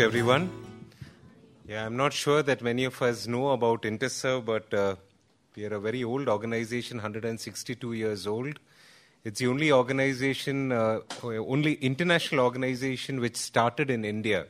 everyone. 0.00 0.50
Yeah, 1.68 1.84
I'm 1.84 1.96
not 1.96 2.14
sure 2.14 2.42
that 2.42 2.62
many 2.62 2.84
of 2.84 3.02
us 3.02 3.26
know 3.26 3.50
about 3.50 3.84
Interserve, 3.84 4.46
but 4.46 4.72
uh, 4.72 4.96
we 5.54 5.66
are 5.66 5.74
a 5.74 5.78
very 5.78 6.02
old 6.02 6.26
organization, 6.26 6.96
162 6.96 7.92
years 7.92 8.26
old. 8.26 8.58
It's 9.24 9.40
the 9.40 9.48
only 9.48 9.70
organization, 9.70 10.72
uh, 10.72 11.00
only 11.22 11.74
international 11.74 12.46
organization 12.46 13.20
which 13.20 13.36
started 13.36 13.90
in 13.90 14.06
India. 14.06 14.46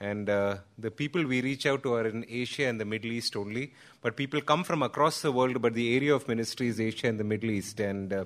And 0.00 0.28
uh, 0.28 0.56
the 0.76 0.90
people 0.90 1.24
we 1.24 1.40
reach 1.40 1.66
out 1.66 1.84
to 1.84 1.94
are 1.94 2.06
in 2.08 2.26
Asia 2.28 2.66
and 2.66 2.80
the 2.80 2.84
Middle 2.84 3.12
East 3.12 3.36
only. 3.36 3.72
But 4.02 4.16
people 4.16 4.40
come 4.40 4.64
from 4.64 4.82
across 4.82 5.22
the 5.22 5.30
world, 5.30 5.62
but 5.62 5.74
the 5.74 5.94
area 5.94 6.12
of 6.12 6.26
ministry 6.26 6.66
is 6.66 6.80
Asia 6.80 7.06
and 7.06 7.20
the 7.20 7.24
Middle 7.24 7.50
East. 7.50 7.78
And 7.78 8.12
uh, 8.12 8.24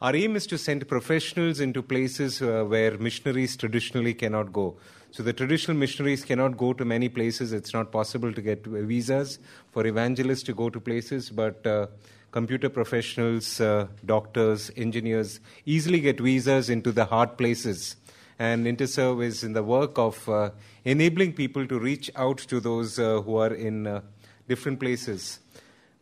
our 0.00 0.14
aim 0.14 0.36
is 0.36 0.46
to 0.46 0.58
send 0.58 0.86
professionals 0.86 1.58
into 1.58 1.82
places 1.82 2.40
uh, 2.40 2.64
where 2.64 2.96
missionaries 2.98 3.56
traditionally 3.56 4.14
cannot 4.14 4.52
go. 4.52 4.76
So 5.12 5.22
the 5.22 5.34
traditional 5.34 5.76
missionaries 5.76 6.24
cannot 6.24 6.56
go 6.56 6.72
to 6.72 6.86
many 6.86 7.10
places. 7.10 7.52
It's 7.52 7.74
not 7.74 7.92
possible 7.92 8.32
to 8.32 8.40
get 8.40 8.64
visas 8.64 9.38
for 9.70 9.86
evangelists 9.86 10.42
to 10.44 10.54
go 10.54 10.70
to 10.70 10.80
places, 10.80 11.28
but 11.28 11.66
uh, 11.66 11.88
computer 12.30 12.70
professionals, 12.70 13.60
uh, 13.60 13.88
doctors, 14.06 14.70
engineers 14.74 15.40
easily 15.66 16.00
get 16.00 16.18
visas 16.18 16.70
into 16.70 16.92
the 16.92 17.04
hard 17.04 17.36
places. 17.36 17.96
And 18.38 18.66
Interserve 18.66 19.22
is 19.22 19.44
in 19.44 19.52
the 19.52 19.62
work 19.62 19.98
of 19.98 20.26
uh, 20.30 20.52
enabling 20.86 21.34
people 21.34 21.66
to 21.66 21.78
reach 21.78 22.10
out 22.16 22.38
to 22.38 22.58
those 22.58 22.98
uh, 22.98 23.20
who 23.20 23.36
are 23.36 23.52
in 23.52 23.86
uh, 23.86 24.00
different 24.48 24.80
places. 24.80 25.40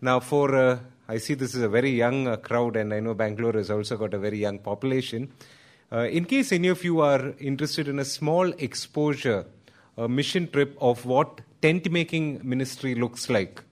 Now, 0.01 0.21
for 0.21 0.55
uh, 0.55 0.79
I 1.09 1.19
see 1.19 1.35
this 1.35 1.57
is 1.57 1.63
a 1.63 1.69
very 1.69 1.91
young 1.91 2.37
crowd, 2.43 2.77
and 2.77 2.95
I 2.95 3.01
know 3.01 3.15
Bangalore 3.15 3.55
has 3.55 3.73
also 3.73 3.97
got 3.97 4.15
a 4.15 4.19
very 4.21 4.39
young 4.39 4.61
population. 4.61 5.33
Uh, 5.93 6.07
in 6.07 6.25
case 6.25 6.53
any 6.53 6.69
of 6.69 6.85
you 6.85 7.01
are 7.01 7.35
interested 7.41 7.89
in 7.89 7.99
a 7.99 8.05
small 8.05 8.53
exposure, 8.59 9.45
a 9.97 10.09
mission 10.09 10.49
trip 10.49 10.77
of 10.81 11.05
what 11.05 11.41
tent 11.63 11.91
making 11.91 12.41
ministry 12.45 12.95
looks 12.95 13.29
like. 13.29 13.65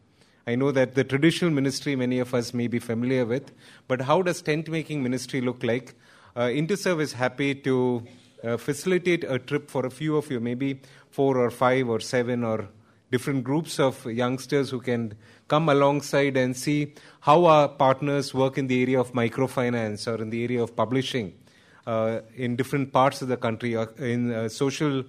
I 0.45 0.57
know 0.57 0.73
that 0.73 0.97
the 0.97 1.05
traditional 1.05 1.53
ministry 1.53 1.95
many 1.95 2.19
of 2.19 2.35
us 2.35 2.53
may 2.53 2.67
be 2.67 2.81
familiar 2.81 3.25
with, 3.25 3.53
but 3.87 4.01
how 4.01 4.23
does 4.23 4.43
tent 4.43 4.69
making 4.69 5.01
ministry 5.01 5.41
look 5.41 5.63
like? 5.63 5.95
Uh, 6.37 6.51
Interserve 6.53 7.01
is 7.01 7.13
happy 7.13 7.55
to 7.55 8.03
uh, 8.43 8.57
facilitate 8.57 9.23
a 9.23 9.39
trip 9.39 9.71
for 9.71 9.87
a 9.87 9.91
few 9.91 10.17
of 10.17 10.29
you, 10.29 10.41
maybe 10.41 10.81
four 11.11 11.39
or 11.39 11.51
five 11.51 11.89
or 11.89 12.01
seven 12.01 12.43
or 12.43 12.69
different 13.13 13.45
groups 13.45 13.79
of 13.79 14.05
youngsters 14.07 14.71
who 14.71 14.81
can 14.81 15.15
come 15.47 15.69
alongside 15.69 16.37
and 16.37 16.57
see 16.57 16.95
how 17.21 17.45
our 17.45 17.69
partners 17.69 18.35
work 18.35 18.59
in 18.59 18.67
the 18.67 18.83
area 18.83 18.99
of 18.99 19.13
microfinance 19.13 20.13
or 20.13 20.21
in 20.21 20.31
the 20.31 20.43
area 20.43 20.61
of 20.61 20.75
publishing 20.75 21.33
in 22.37 22.57
different 22.57 22.93
parts 22.93 23.23
of 23.23 23.29
the 23.29 23.37
country, 23.37 23.77
uh, 23.77 23.87
in 23.99 24.33
uh, 24.33 24.49
social 24.49 25.05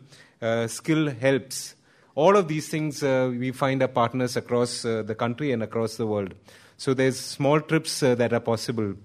skill 0.68 1.10
helps. 1.10 1.76
All 2.16 2.36
of 2.36 2.48
these 2.48 2.70
things 2.70 3.02
we 3.02 3.52
find 3.52 3.82
our 3.82 3.88
partners 3.88 4.36
across 4.36 4.82
the 4.84 5.16
country 5.18 5.52
and 5.52 5.64
across 5.64 5.98
the 5.98 6.08
world. 6.08 6.34
So 6.78 6.94
there's 6.94 7.20
small 7.20 7.62
trips 7.62 8.00
that 8.02 8.34
are 8.34 8.40
possible. 8.40 8.96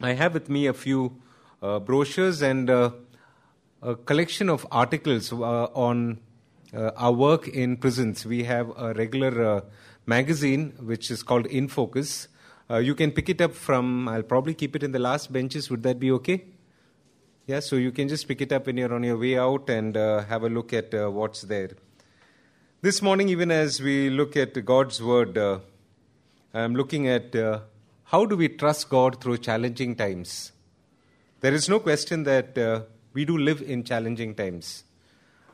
I 0.00 0.12
have 0.12 0.34
with 0.34 0.48
me 0.48 0.66
a 0.66 0.74
few 0.74 1.20
brochures 1.60 2.42
and 2.42 2.68
a 2.68 2.92
collection 4.04 4.48
of 4.50 4.66
articles 4.70 5.32
on 5.32 6.18
uh, 6.74 6.90
our 6.96 7.12
work 7.12 7.46
in 7.46 7.76
prisons. 7.76 8.26
We 8.26 8.44
have 8.44 8.72
a 8.76 8.92
regular 8.94 9.44
uh, 9.44 9.60
magazine 10.06 10.72
which 10.80 11.10
is 11.10 11.22
called 11.22 11.46
In 11.46 11.68
Focus. 11.68 12.26
Uh, 12.68 12.78
you 12.78 12.94
can 12.94 13.12
pick 13.12 13.28
it 13.28 13.40
up 13.40 13.54
from, 13.54 14.08
I'll 14.08 14.22
probably 14.22 14.54
keep 14.54 14.74
it 14.74 14.82
in 14.82 14.90
the 14.92 14.98
last 14.98 15.32
benches. 15.32 15.70
Would 15.70 15.82
that 15.84 16.00
be 16.00 16.10
okay? 16.12 16.46
Yeah, 17.46 17.60
so 17.60 17.76
you 17.76 17.92
can 17.92 18.08
just 18.08 18.26
pick 18.26 18.40
it 18.40 18.52
up 18.52 18.64
when 18.64 18.78
you're 18.78 18.94
on 18.94 19.02
your 19.02 19.18
way 19.18 19.36
out 19.36 19.68
and 19.68 19.94
uh, 19.98 20.24
have 20.24 20.44
a 20.44 20.48
look 20.48 20.72
at 20.72 20.94
uh, 20.94 21.10
what's 21.10 21.42
there. 21.42 21.72
This 22.80 23.02
morning, 23.02 23.28
even 23.28 23.50
as 23.50 23.82
we 23.82 24.08
look 24.08 24.34
at 24.34 24.64
God's 24.64 25.02
Word, 25.02 25.36
uh, 25.36 25.58
I'm 26.54 26.74
looking 26.74 27.06
at 27.06 27.36
uh, 27.36 27.60
how 28.04 28.24
do 28.24 28.34
we 28.34 28.48
trust 28.48 28.88
God 28.88 29.20
through 29.20 29.38
challenging 29.38 29.94
times. 29.94 30.52
There 31.42 31.52
is 31.52 31.68
no 31.68 31.80
question 31.80 32.22
that 32.22 32.56
uh, 32.56 32.84
we 33.12 33.26
do 33.26 33.36
live 33.36 33.60
in 33.60 33.84
challenging 33.84 34.34
times. 34.34 34.84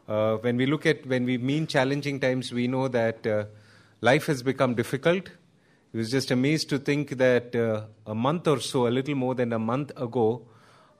Uh, 0.07 0.37
when 0.37 0.57
we 0.57 0.67
look 0.67 0.87
at, 0.87 1.05
when 1.07 1.25
we 1.25 1.39
mean 1.39 1.67
challenging 1.67 2.21
times, 2.21 2.53
we 2.53 2.69
know 2.69 2.87
that 2.87 3.49
life 4.01 4.27
has 4.27 4.45
become 4.45 4.77
difficult. 4.77 5.29
I 5.93 5.99
was 5.99 6.09
just 6.09 6.31
amazed 6.31 6.69
to 6.69 6.79
think 6.79 7.19
that 7.19 7.57
a 8.07 8.15
month 8.15 8.47
or 8.47 8.61
so, 8.61 8.87
a 8.87 8.91
little 8.91 9.17
more 9.17 9.35
than 9.35 9.53
a 9.53 9.59
month 9.59 9.91
ago, 9.97 10.47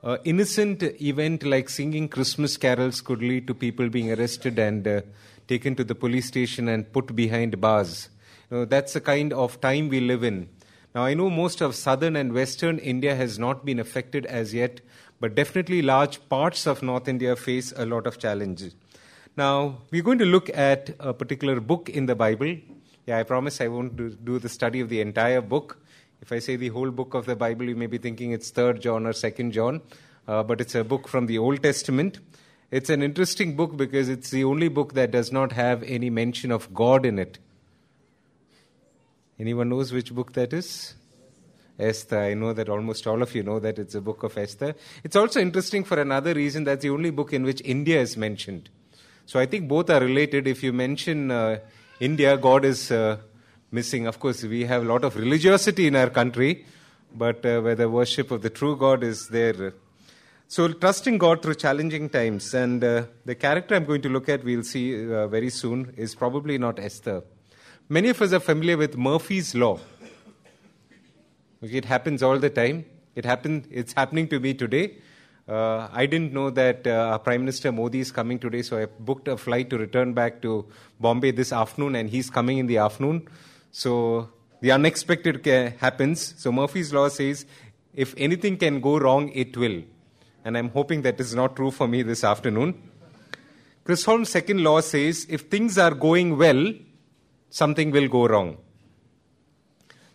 uh, 0.03 0.17
innocent 0.23 0.83
event 1.01 1.43
like 1.43 1.69
singing 1.69 2.07
Christmas 2.07 2.57
carols 2.57 3.01
could 3.01 3.21
lead 3.21 3.47
to 3.47 3.53
people 3.53 3.89
being 3.89 4.11
arrested 4.11 4.57
and 4.57 4.87
uh, 4.87 5.01
taken 5.47 5.75
to 5.75 5.83
the 5.83 5.95
police 5.95 6.27
station 6.27 6.67
and 6.67 6.91
put 6.91 7.15
behind 7.15 7.59
bars. 7.61 8.09
You 8.49 8.57
know, 8.57 8.65
that's 8.65 8.93
the 8.93 9.01
kind 9.01 9.31
of 9.33 9.61
time 9.61 9.89
we 9.89 9.99
live 9.99 10.23
in. 10.23 10.49
Now, 10.93 11.03
I 11.03 11.13
know 11.13 11.29
most 11.29 11.61
of 11.61 11.75
southern 11.75 12.15
and 12.15 12.33
western 12.33 12.77
India 12.79 13.15
has 13.15 13.39
not 13.39 13.63
been 13.63 13.79
affected 13.79 14.25
as 14.25 14.53
yet, 14.53 14.81
but 15.19 15.35
definitely 15.35 15.81
large 15.81 16.27
parts 16.27 16.65
of 16.65 16.81
North 16.81 17.07
India 17.07 17.35
face 17.35 17.71
a 17.77 17.85
lot 17.85 18.07
of 18.07 18.17
challenges. 18.17 18.75
Now, 19.37 19.77
we're 19.91 20.03
going 20.03 20.19
to 20.19 20.25
look 20.25 20.49
at 20.49 20.89
a 20.99 21.13
particular 21.13 21.61
book 21.61 21.89
in 21.89 22.07
the 22.07 22.15
Bible. 22.15 22.57
Yeah, 23.05 23.19
I 23.19 23.23
promise 23.23 23.61
I 23.61 23.67
won't 23.67 23.95
do, 23.95 24.09
do 24.09 24.39
the 24.39 24.49
study 24.49 24.81
of 24.81 24.89
the 24.89 24.99
entire 24.99 25.41
book. 25.41 25.80
If 26.21 26.31
I 26.31 26.39
say 26.39 26.55
the 26.55 26.69
whole 26.69 26.91
book 26.91 27.13
of 27.13 27.25
the 27.25 27.35
Bible, 27.35 27.65
you 27.65 27.75
may 27.75 27.87
be 27.87 27.97
thinking 27.97 28.31
it's 28.31 28.51
3rd 28.51 28.81
John 28.81 29.05
or 29.07 29.11
2nd 29.11 29.51
John, 29.51 29.81
uh, 30.27 30.43
but 30.43 30.61
it's 30.61 30.75
a 30.75 30.83
book 30.83 31.07
from 31.07 31.25
the 31.25 31.39
Old 31.39 31.63
Testament. 31.63 32.19
It's 32.69 32.89
an 32.89 33.01
interesting 33.01 33.55
book 33.55 33.75
because 33.75 34.07
it's 34.07 34.29
the 34.29 34.43
only 34.43 34.67
book 34.67 34.93
that 34.93 35.11
does 35.11 35.31
not 35.31 35.51
have 35.53 35.83
any 35.83 36.09
mention 36.09 36.51
of 36.51 36.73
God 36.73 37.05
in 37.05 37.17
it. 37.19 37.39
Anyone 39.39 39.69
knows 39.69 39.91
which 39.91 40.13
book 40.13 40.33
that 40.33 40.53
is? 40.53 40.93
Esther. 41.79 42.19
I 42.19 42.33
know 42.35 42.53
that 42.53 42.69
almost 42.69 43.07
all 43.07 43.23
of 43.23 43.33
you 43.33 43.41
know 43.41 43.59
that 43.59 43.79
it's 43.79 43.95
a 43.95 44.01
book 44.01 44.21
of 44.21 44.37
Esther. 44.37 44.75
It's 45.03 45.15
also 45.15 45.39
interesting 45.39 45.83
for 45.83 45.99
another 45.99 46.35
reason 46.35 46.63
that's 46.63 46.83
the 46.83 46.91
only 46.91 47.09
book 47.09 47.33
in 47.33 47.43
which 47.43 47.61
India 47.65 47.99
is 47.99 48.15
mentioned. 48.15 48.69
So 49.25 49.39
I 49.39 49.47
think 49.47 49.67
both 49.67 49.89
are 49.89 49.99
related. 49.99 50.47
If 50.47 50.61
you 50.61 50.71
mention 50.71 51.31
uh, 51.31 51.59
India, 51.99 52.37
God 52.37 52.65
is 52.65 52.91
uh, 52.91 53.17
missing. 53.71 54.07
Of 54.07 54.19
course, 54.19 54.43
we 54.43 54.65
have 54.65 54.83
a 54.83 54.85
lot 54.85 55.03
of 55.03 55.15
religiosity 55.15 55.87
in 55.87 55.95
our 55.95 56.09
country, 56.09 56.65
but 57.15 57.45
uh, 57.45 57.61
where 57.61 57.75
the 57.75 57.89
worship 57.89 58.31
of 58.31 58.41
the 58.41 58.49
true 58.49 58.75
God 58.75 59.03
is 59.03 59.27
there. 59.29 59.73
So, 60.47 60.67
trusting 60.67 61.17
God 61.17 61.41
through 61.41 61.55
challenging 61.55 62.09
times. 62.09 62.53
And 62.53 62.83
uh, 62.83 63.05
the 63.25 63.35
character 63.35 63.73
I'm 63.73 63.85
going 63.85 64.01
to 64.01 64.09
look 64.09 64.27
at, 64.27 64.43
we'll 64.43 64.63
see 64.63 65.11
uh, 65.11 65.27
very 65.27 65.49
soon, 65.49 65.93
is 65.95 66.13
probably 66.13 66.57
not 66.57 66.77
Esther. 66.77 67.23
Many 67.87 68.09
of 68.09 68.21
us 68.21 68.33
are 68.33 68.39
familiar 68.39 68.77
with 68.77 68.97
Murphy's 68.97 69.55
Law. 69.55 69.79
It 71.61 71.85
happens 71.85 72.21
all 72.23 72.39
the 72.39 72.49
time. 72.49 72.85
It 73.15 73.23
happened, 73.23 73.67
it's 73.71 73.93
happening 73.93 74.27
to 74.29 74.39
me 74.39 74.53
today. 74.53 74.97
Uh, 75.47 75.87
I 75.91 76.05
didn't 76.05 76.33
know 76.33 76.49
that 76.49 76.87
uh, 76.87 77.17
Prime 77.19 77.41
Minister 77.41 77.71
Modi 77.71 77.99
is 77.99 78.11
coming 78.11 78.39
today, 78.39 78.61
so 78.61 78.81
I 78.81 78.85
booked 78.85 79.27
a 79.27 79.37
flight 79.37 79.69
to 79.71 79.77
return 79.77 80.13
back 80.13 80.41
to 80.43 80.65
Bombay 80.99 81.31
this 81.31 81.51
afternoon, 81.51 81.95
and 81.95 82.09
he's 82.09 82.29
coming 82.29 82.57
in 82.57 82.67
the 82.67 82.77
afternoon. 82.77 83.27
So 83.71 84.29
the 84.61 84.71
unexpected 84.71 85.45
happens. 85.79 86.35
So 86.37 86.51
Murphy's 86.51 86.93
Law 86.93 87.09
says 87.09 87.45
if 87.93 88.13
anything 88.17 88.57
can 88.57 88.79
go 88.79 88.97
wrong, 88.97 89.29
it 89.29 89.57
will. 89.57 89.83
And 90.45 90.57
I'm 90.57 90.69
hoping 90.69 91.01
that 91.03 91.19
is 91.19 91.35
not 91.35 91.55
true 91.55 91.71
for 91.71 91.87
me 91.87 92.03
this 92.03 92.23
afternoon. 92.23 92.81
Chris 93.83 94.01
Chisholm's 94.01 94.29
second 94.29 94.63
law 94.63 94.79
says 94.81 95.25
if 95.29 95.41
things 95.41 95.77
are 95.77 95.93
going 95.93 96.37
well, 96.37 96.73
something 97.49 97.91
will 97.91 98.07
go 98.07 98.27
wrong. 98.27 98.57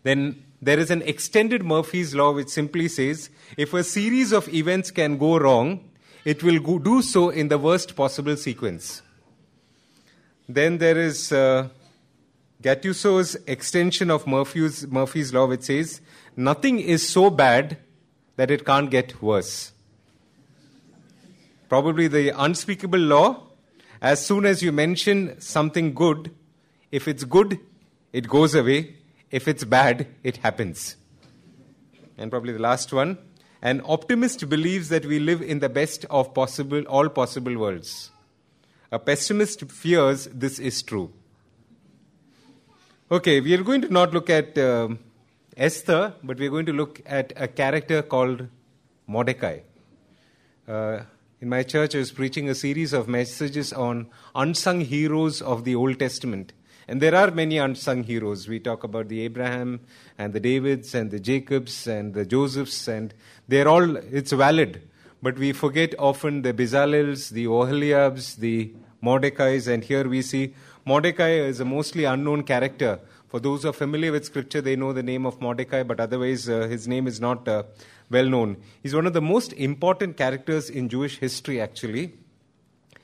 Then 0.02 0.44
there 0.62 0.78
is 0.78 0.90
an 0.90 1.02
extended 1.02 1.64
Murphy's 1.64 2.14
Law 2.14 2.32
which 2.32 2.48
simply 2.48 2.88
says 2.88 3.28
if 3.56 3.74
a 3.74 3.84
series 3.84 4.32
of 4.32 4.48
events 4.48 4.90
can 4.90 5.18
go 5.18 5.38
wrong, 5.38 5.90
it 6.24 6.42
will 6.42 6.58
go, 6.60 6.78
do 6.78 7.02
so 7.02 7.30
in 7.30 7.48
the 7.48 7.58
worst 7.58 7.94
possible 7.94 8.36
sequence. 8.36 9.02
Then 10.48 10.78
there 10.78 10.98
is 10.98 11.32
uh, 11.32 11.68
Gattuso's 12.66 13.36
extension 13.46 14.10
of 14.10 14.26
Murphy's, 14.26 14.88
Murphy's 14.88 15.32
law, 15.32 15.46
which 15.46 15.62
says 15.62 16.00
nothing 16.34 16.80
is 16.80 17.08
so 17.08 17.30
bad 17.30 17.76
that 18.34 18.50
it 18.50 18.66
can't 18.66 18.90
get 18.90 19.22
worse. 19.22 19.70
Probably 21.68 22.08
the 22.08 22.30
unspeakable 22.30 22.98
law 22.98 23.46
as 24.00 24.26
soon 24.26 24.46
as 24.46 24.64
you 24.64 24.72
mention 24.72 25.40
something 25.40 25.94
good, 25.94 26.34
if 26.90 27.06
it's 27.06 27.22
good, 27.22 27.60
it 28.12 28.28
goes 28.28 28.52
away. 28.56 28.96
If 29.30 29.46
it's 29.46 29.62
bad, 29.62 30.08
it 30.24 30.38
happens. 30.38 30.96
And 32.18 32.32
probably 32.32 32.52
the 32.52 32.58
last 32.58 32.92
one 32.92 33.18
an 33.62 33.80
optimist 33.84 34.48
believes 34.48 34.88
that 34.88 35.06
we 35.06 35.20
live 35.20 35.40
in 35.40 35.60
the 35.60 35.68
best 35.68 36.04
of 36.10 36.34
possible 36.34 36.82
all 36.88 37.08
possible 37.10 37.56
worlds. 37.56 38.10
A 38.90 38.98
pessimist 38.98 39.70
fears 39.70 40.26
this 40.32 40.58
is 40.58 40.82
true. 40.82 41.12
Okay, 43.08 43.40
we 43.40 43.54
are 43.54 43.62
going 43.62 43.82
to 43.82 43.88
not 43.88 44.12
look 44.12 44.28
at 44.28 44.58
uh, 44.58 44.88
Esther, 45.56 46.14
but 46.24 46.40
we 46.40 46.48
are 46.48 46.50
going 46.50 46.66
to 46.66 46.72
look 46.72 47.00
at 47.06 47.32
a 47.36 47.46
character 47.46 48.02
called 48.02 48.48
Mordecai. 49.06 49.60
Uh, 50.66 51.02
in 51.40 51.48
my 51.48 51.62
church, 51.62 51.94
I 51.94 51.98
was 51.98 52.10
preaching 52.10 52.48
a 52.48 52.54
series 52.56 52.92
of 52.92 53.06
messages 53.06 53.72
on 53.72 54.08
unsung 54.34 54.80
heroes 54.80 55.40
of 55.40 55.62
the 55.62 55.76
Old 55.76 56.00
Testament. 56.00 56.52
And 56.88 57.00
there 57.00 57.14
are 57.14 57.30
many 57.30 57.58
unsung 57.58 58.02
heroes. 58.02 58.48
We 58.48 58.58
talk 58.58 58.82
about 58.82 59.06
the 59.06 59.20
Abraham 59.20 59.82
and 60.18 60.32
the 60.32 60.40
Davids 60.40 60.92
and 60.92 61.12
the 61.12 61.20
Jacobs 61.20 61.86
and 61.86 62.12
the 62.12 62.26
Josephs, 62.26 62.88
and 62.88 63.14
they're 63.46 63.68
all, 63.68 63.94
it's 63.94 64.32
valid. 64.32 64.82
But 65.22 65.38
we 65.38 65.52
forget 65.52 65.94
often 65.96 66.42
the 66.42 66.52
Bezalels, 66.52 67.30
the 67.30 67.46
Oholiabs, 67.46 68.34
the 68.34 68.74
Mordecai's, 69.00 69.68
and 69.68 69.84
here 69.84 70.08
we 70.08 70.22
see 70.22 70.54
Mordecai 70.88 71.30
is 71.30 71.58
a 71.58 71.64
mostly 71.64 72.04
unknown 72.04 72.44
character. 72.44 73.00
For 73.26 73.40
those 73.40 73.64
who 73.64 73.70
are 73.70 73.72
familiar 73.72 74.12
with 74.12 74.24
scripture, 74.24 74.60
they 74.60 74.76
know 74.76 74.92
the 74.92 75.02
name 75.02 75.26
of 75.26 75.40
Mordecai, 75.40 75.82
but 75.82 75.98
otherwise, 75.98 76.48
uh, 76.48 76.68
his 76.68 76.86
name 76.86 77.08
is 77.08 77.20
not 77.20 77.48
uh, 77.48 77.64
well 78.08 78.24
known. 78.24 78.56
He's 78.84 78.94
one 78.94 79.04
of 79.04 79.12
the 79.12 79.20
most 79.20 79.52
important 79.54 80.16
characters 80.16 80.70
in 80.70 80.88
Jewish 80.88 81.18
history, 81.18 81.60
actually. 81.60 82.12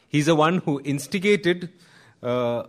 He's 0.08 0.26
the 0.26 0.36
one 0.36 0.58
who 0.58 0.80
instigated 0.84 1.70
uh, 2.22 2.66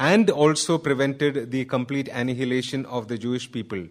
and 0.00 0.28
also 0.30 0.78
prevented 0.78 1.52
the 1.52 1.64
complete 1.66 2.08
annihilation 2.08 2.84
of 2.86 3.06
the 3.06 3.16
Jewish 3.16 3.52
people. 3.52 3.86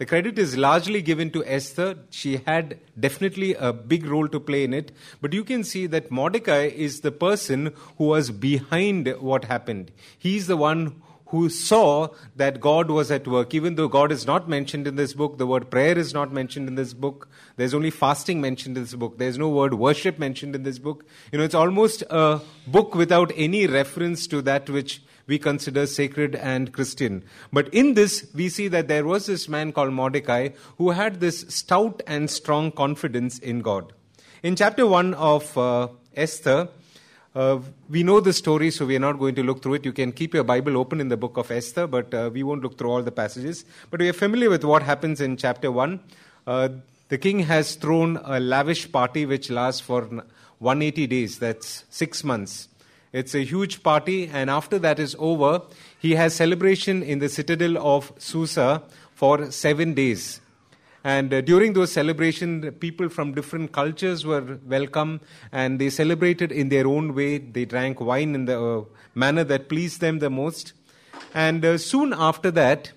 The 0.00 0.06
credit 0.06 0.38
is 0.38 0.56
largely 0.56 1.02
given 1.02 1.30
to 1.32 1.44
Esther. 1.44 1.94
She 2.08 2.38
had 2.46 2.78
definitely 2.98 3.52
a 3.52 3.70
big 3.70 4.06
role 4.06 4.28
to 4.28 4.40
play 4.40 4.64
in 4.64 4.72
it. 4.72 4.92
But 5.20 5.34
you 5.34 5.44
can 5.44 5.62
see 5.62 5.86
that 5.88 6.10
Mordecai 6.10 6.70
is 6.74 7.02
the 7.02 7.12
person 7.12 7.74
who 7.98 8.04
was 8.04 8.30
behind 8.30 9.14
what 9.20 9.44
happened. 9.44 9.90
He's 10.18 10.46
the 10.46 10.56
one 10.56 11.02
who 11.26 11.50
saw 11.50 12.08
that 12.34 12.62
God 12.62 12.90
was 12.90 13.10
at 13.10 13.28
work. 13.28 13.52
Even 13.52 13.74
though 13.74 13.88
God 13.88 14.10
is 14.10 14.26
not 14.26 14.48
mentioned 14.48 14.86
in 14.86 14.96
this 14.96 15.12
book, 15.12 15.36
the 15.36 15.46
word 15.46 15.70
prayer 15.70 15.98
is 15.98 16.14
not 16.14 16.32
mentioned 16.32 16.66
in 16.66 16.76
this 16.76 16.94
book. 16.94 17.28
There's 17.58 17.74
only 17.74 17.90
fasting 17.90 18.40
mentioned 18.40 18.78
in 18.78 18.84
this 18.84 18.94
book. 18.94 19.18
There's 19.18 19.36
no 19.36 19.50
word 19.50 19.74
worship 19.74 20.18
mentioned 20.18 20.54
in 20.54 20.62
this 20.62 20.78
book. 20.78 21.04
You 21.30 21.38
know, 21.38 21.44
it's 21.44 21.54
almost 21.54 22.04
a 22.08 22.40
book 22.66 22.94
without 22.94 23.32
any 23.36 23.66
reference 23.66 24.26
to 24.28 24.40
that 24.40 24.70
which 24.70 25.02
we 25.30 25.38
consider 25.38 25.86
sacred 25.86 26.34
and 26.34 26.72
Christian. 26.72 27.22
But 27.52 27.72
in 27.72 27.94
this, 27.94 28.26
we 28.34 28.48
see 28.48 28.66
that 28.68 28.88
there 28.88 29.04
was 29.04 29.26
this 29.26 29.48
man 29.48 29.72
called 29.72 29.92
Mordecai 29.92 30.48
who 30.76 30.90
had 30.90 31.20
this 31.20 31.46
stout 31.48 32.02
and 32.06 32.28
strong 32.28 32.72
confidence 32.72 33.38
in 33.38 33.60
God. 33.60 33.92
In 34.42 34.56
chapter 34.56 34.86
1 34.86 35.14
of 35.14 35.56
uh, 35.56 35.88
Esther, 36.16 36.68
uh, 37.36 37.60
we 37.88 38.02
know 38.02 38.18
the 38.18 38.32
story, 38.32 38.72
so 38.72 38.84
we 38.86 38.96
are 38.96 39.06
not 39.08 39.20
going 39.20 39.36
to 39.36 39.44
look 39.44 39.62
through 39.62 39.74
it. 39.74 39.84
You 39.84 39.92
can 39.92 40.10
keep 40.10 40.34
your 40.34 40.42
Bible 40.42 40.76
open 40.76 41.00
in 41.00 41.08
the 41.08 41.16
book 41.16 41.36
of 41.36 41.52
Esther, 41.52 41.86
but 41.86 42.12
uh, 42.12 42.28
we 42.32 42.42
won't 42.42 42.62
look 42.62 42.76
through 42.76 42.90
all 42.90 43.02
the 43.02 43.12
passages. 43.12 43.64
But 43.90 44.00
we 44.00 44.08
are 44.08 44.18
familiar 44.24 44.50
with 44.50 44.64
what 44.64 44.82
happens 44.82 45.20
in 45.20 45.36
chapter 45.36 45.70
1. 45.70 46.00
Uh, 46.44 46.68
the 47.08 47.18
king 47.18 47.40
has 47.40 47.76
thrown 47.76 48.16
a 48.24 48.40
lavish 48.40 48.90
party 48.90 49.26
which 49.26 49.48
lasts 49.48 49.80
for 49.80 50.02
180 50.58 51.06
days, 51.06 51.38
that's 51.38 51.84
six 51.88 52.24
months. 52.24 52.69
It's 53.12 53.34
a 53.34 53.44
huge 53.44 53.82
party, 53.82 54.30
and 54.32 54.48
after 54.48 54.78
that 54.78 55.00
is 55.00 55.16
over, 55.18 55.62
he 55.98 56.14
has 56.14 56.32
celebration 56.32 57.02
in 57.02 57.18
the 57.18 57.28
citadel 57.28 57.76
of 57.78 58.12
Susa 58.18 58.82
for 59.14 59.50
seven 59.50 59.94
days. 59.94 60.40
And 61.02 61.32
uh, 61.32 61.40
during 61.40 61.72
those 61.72 61.90
celebrations, 61.90 62.72
people 62.78 63.08
from 63.08 63.32
different 63.34 63.72
cultures 63.72 64.24
were 64.24 64.58
welcome 64.66 65.20
and 65.50 65.80
they 65.80 65.88
celebrated 65.90 66.52
in 66.52 66.68
their 66.68 66.86
own 66.86 67.14
way. 67.14 67.38
They 67.38 67.64
drank 67.64 68.00
wine 68.00 68.34
in 68.34 68.44
the 68.44 68.62
uh, 68.62 68.84
manner 69.14 69.42
that 69.44 69.68
pleased 69.68 70.00
them 70.00 70.18
the 70.18 70.30
most. 70.30 70.74
And 71.34 71.64
uh, 71.64 71.78
soon 71.78 72.12
after 72.12 72.50
that, 72.50 72.92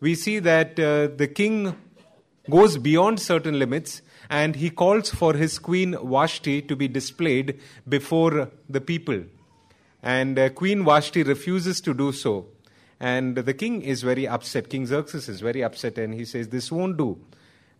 we 0.00 0.14
see 0.14 0.38
that 0.38 0.78
uh, 0.78 1.08
the 1.16 1.26
king 1.26 1.74
goes 2.48 2.78
beyond 2.78 3.20
certain 3.20 3.58
limits 3.58 4.02
and 4.30 4.54
he 4.54 4.70
calls 4.70 5.10
for 5.10 5.34
his 5.34 5.58
queen 5.58 5.96
Vashti 6.00 6.62
to 6.62 6.76
be 6.76 6.86
displayed 6.86 7.60
before 7.88 8.50
the 8.68 8.80
people. 8.80 9.24
And 10.02 10.38
uh, 10.38 10.48
Queen 10.50 10.84
Vashti 10.84 11.22
refuses 11.22 11.80
to 11.82 11.94
do 11.94 12.12
so. 12.12 12.46
And 13.00 13.36
the 13.36 13.54
king 13.54 13.82
is 13.82 14.02
very 14.02 14.26
upset. 14.26 14.68
King 14.68 14.86
Xerxes 14.86 15.28
is 15.28 15.40
very 15.40 15.62
upset 15.62 15.98
and 15.98 16.14
he 16.14 16.24
says, 16.24 16.48
This 16.48 16.70
won't 16.72 16.96
do 16.96 17.18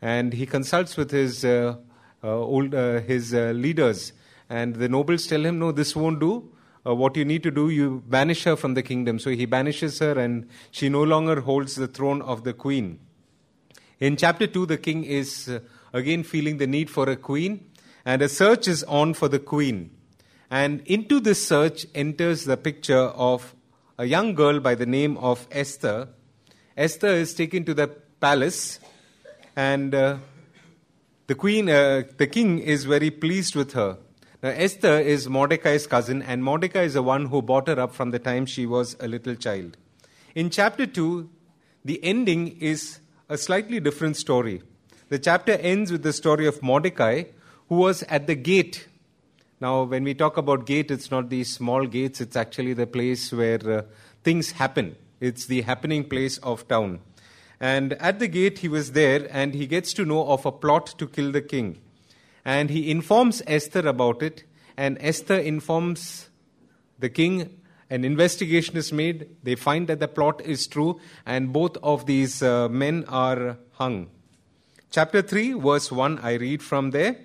and 0.00 0.32
he 0.32 0.46
consults 0.46 0.96
with 0.96 1.10
his 1.10 1.44
uh, 1.44 1.76
uh, 2.22 2.28
old 2.28 2.74
uh, 2.74 3.00
his 3.00 3.32
leaders, 3.32 4.12
and 4.48 4.76
the 4.76 4.88
nobles 4.88 5.26
tell 5.26 5.44
him, 5.44 5.58
"No, 5.58 5.72
this 5.72 5.94
won't 5.94 6.20
do. 6.20 6.52
what 6.84 7.16
you 7.18 7.24
need 7.24 7.42
to 7.42 7.50
do, 7.50 7.68
you 7.68 8.02
banish 8.08 8.44
her 8.44 8.56
from 8.56 8.74
the 8.74 8.82
kingdom." 8.82 9.18
So 9.18 9.30
he 9.30 9.46
banishes 9.46 9.98
her, 9.98 10.18
and 10.18 10.48
she 10.70 10.88
no 10.88 11.02
longer 11.02 11.40
holds 11.40 11.74
the 11.74 11.86
throne 11.86 12.22
of 12.22 12.44
the 12.44 12.52
queen. 12.52 12.98
In 14.00 14.16
chapter 14.16 14.46
two, 14.46 14.64
the 14.66 14.78
king 14.78 15.04
is 15.04 15.50
again 15.92 16.22
feeling 16.22 16.58
the 16.58 16.66
need 16.66 16.88
for 16.88 17.08
a 17.08 17.16
queen, 17.16 17.70
and 18.04 18.22
a 18.22 18.28
search 18.28 18.68
is 18.68 18.84
on 18.84 19.14
for 19.14 19.28
the 19.28 19.38
queen. 19.38 19.90
And 20.50 20.80
into 20.86 21.20
this 21.20 21.46
search 21.46 21.86
enters 21.94 22.44
the 22.44 22.56
picture 22.56 22.96
of 22.96 23.54
a 23.98 24.06
young 24.06 24.34
girl 24.34 24.60
by 24.60 24.74
the 24.74 24.86
name 24.86 25.16
of 25.18 25.46
Esther. 25.50 26.08
Esther 26.76 27.08
is 27.08 27.34
taken 27.34 27.64
to 27.64 27.74
the 27.74 27.88
palace 27.88 28.80
and 29.56 29.94
uh, 29.94 30.18
the 31.26 31.34
queen, 31.34 31.68
uh, 31.68 32.04
the 32.16 32.26
king 32.26 32.58
is 32.58 32.84
very 32.84 33.10
pleased 33.10 33.54
with 33.54 33.72
her. 33.72 33.98
Now, 34.42 34.50
Esther 34.50 35.00
is 35.00 35.28
Mordecai's 35.28 35.86
cousin, 35.86 36.22
and 36.22 36.44
Mordecai 36.44 36.82
is 36.82 36.94
the 36.94 37.02
one 37.02 37.26
who 37.26 37.42
brought 37.42 37.66
her 37.66 37.78
up 37.80 37.92
from 37.92 38.12
the 38.12 38.20
time 38.20 38.46
she 38.46 38.66
was 38.66 38.96
a 39.00 39.08
little 39.08 39.34
child. 39.34 39.76
In 40.34 40.48
chapter 40.48 40.86
2, 40.86 41.28
the 41.84 42.02
ending 42.04 42.56
is 42.60 43.00
a 43.28 43.36
slightly 43.36 43.80
different 43.80 44.16
story. 44.16 44.62
The 45.08 45.18
chapter 45.18 45.52
ends 45.52 45.90
with 45.90 46.04
the 46.04 46.12
story 46.12 46.46
of 46.46 46.62
Mordecai, 46.62 47.24
who 47.68 47.74
was 47.74 48.04
at 48.04 48.26
the 48.28 48.36
gate. 48.36 48.86
Now, 49.60 49.82
when 49.82 50.04
we 50.04 50.14
talk 50.14 50.36
about 50.36 50.66
gate, 50.66 50.90
it's 50.92 51.10
not 51.10 51.30
these 51.30 51.52
small 51.52 51.84
gates, 51.86 52.20
it's 52.20 52.36
actually 52.36 52.74
the 52.74 52.86
place 52.86 53.32
where 53.32 53.58
uh, 53.68 53.82
things 54.22 54.52
happen. 54.52 54.94
It's 55.20 55.46
the 55.46 55.62
happening 55.62 56.04
place 56.04 56.38
of 56.38 56.68
town. 56.68 57.00
And 57.58 57.94
at 57.94 58.20
the 58.20 58.28
gate, 58.28 58.58
he 58.58 58.68
was 58.68 58.92
there, 58.92 59.26
and 59.32 59.54
he 59.54 59.66
gets 59.66 59.92
to 59.94 60.04
know 60.04 60.28
of 60.28 60.46
a 60.46 60.52
plot 60.52 60.94
to 60.98 61.08
kill 61.08 61.32
the 61.32 61.42
king. 61.42 61.80
And 62.44 62.70
he 62.70 62.88
informs 62.88 63.42
Esther 63.48 63.80
about 63.80 64.22
it, 64.22 64.44
and 64.76 64.96
Esther 65.00 65.38
informs 65.38 66.28
the 67.00 67.08
king. 67.08 67.58
An 67.90 68.04
investigation 68.04 68.76
is 68.76 68.92
made. 68.92 69.28
They 69.42 69.56
find 69.56 69.88
that 69.88 69.98
the 69.98 70.06
plot 70.06 70.40
is 70.42 70.68
true, 70.68 71.00
and 71.26 71.52
both 71.52 71.76
of 71.82 72.06
these 72.06 72.44
uh, 72.44 72.68
men 72.68 73.04
are 73.08 73.58
hung. 73.72 74.10
Chapter 74.92 75.20
3, 75.20 75.54
verse 75.54 75.90
1, 75.90 76.20
I 76.20 76.34
read 76.34 76.62
from 76.62 76.92
there. 76.92 77.16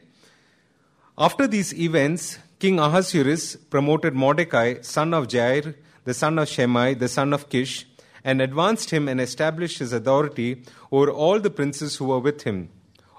After 1.15 1.45
these 1.45 1.75
events, 1.75 2.39
King 2.57 2.79
Ahasuerus 2.79 3.55
promoted 3.55 4.15
Mordecai, 4.15 4.81
son 4.81 5.13
of 5.13 5.27
Jair, 5.27 5.75
the 6.05 6.13
son 6.13 6.39
of 6.39 6.49
Shimei, 6.49 6.95
the 6.95 7.07
son 7.07 7.33
of 7.33 7.49
Kish, 7.49 7.85
and 8.23 8.41
advanced 8.41 8.89
him 8.89 9.07
and 9.07 9.21
established 9.21 9.77
his 9.77 9.93
authority 9.93 10.63
over 10.91 11.11
all 11.11 11.39
the 11.39 11.51
princes 11.51 11.97
who 11.97 12.05
were 12.05 12.19
with 12.19 12.41
him. 12.43 12.69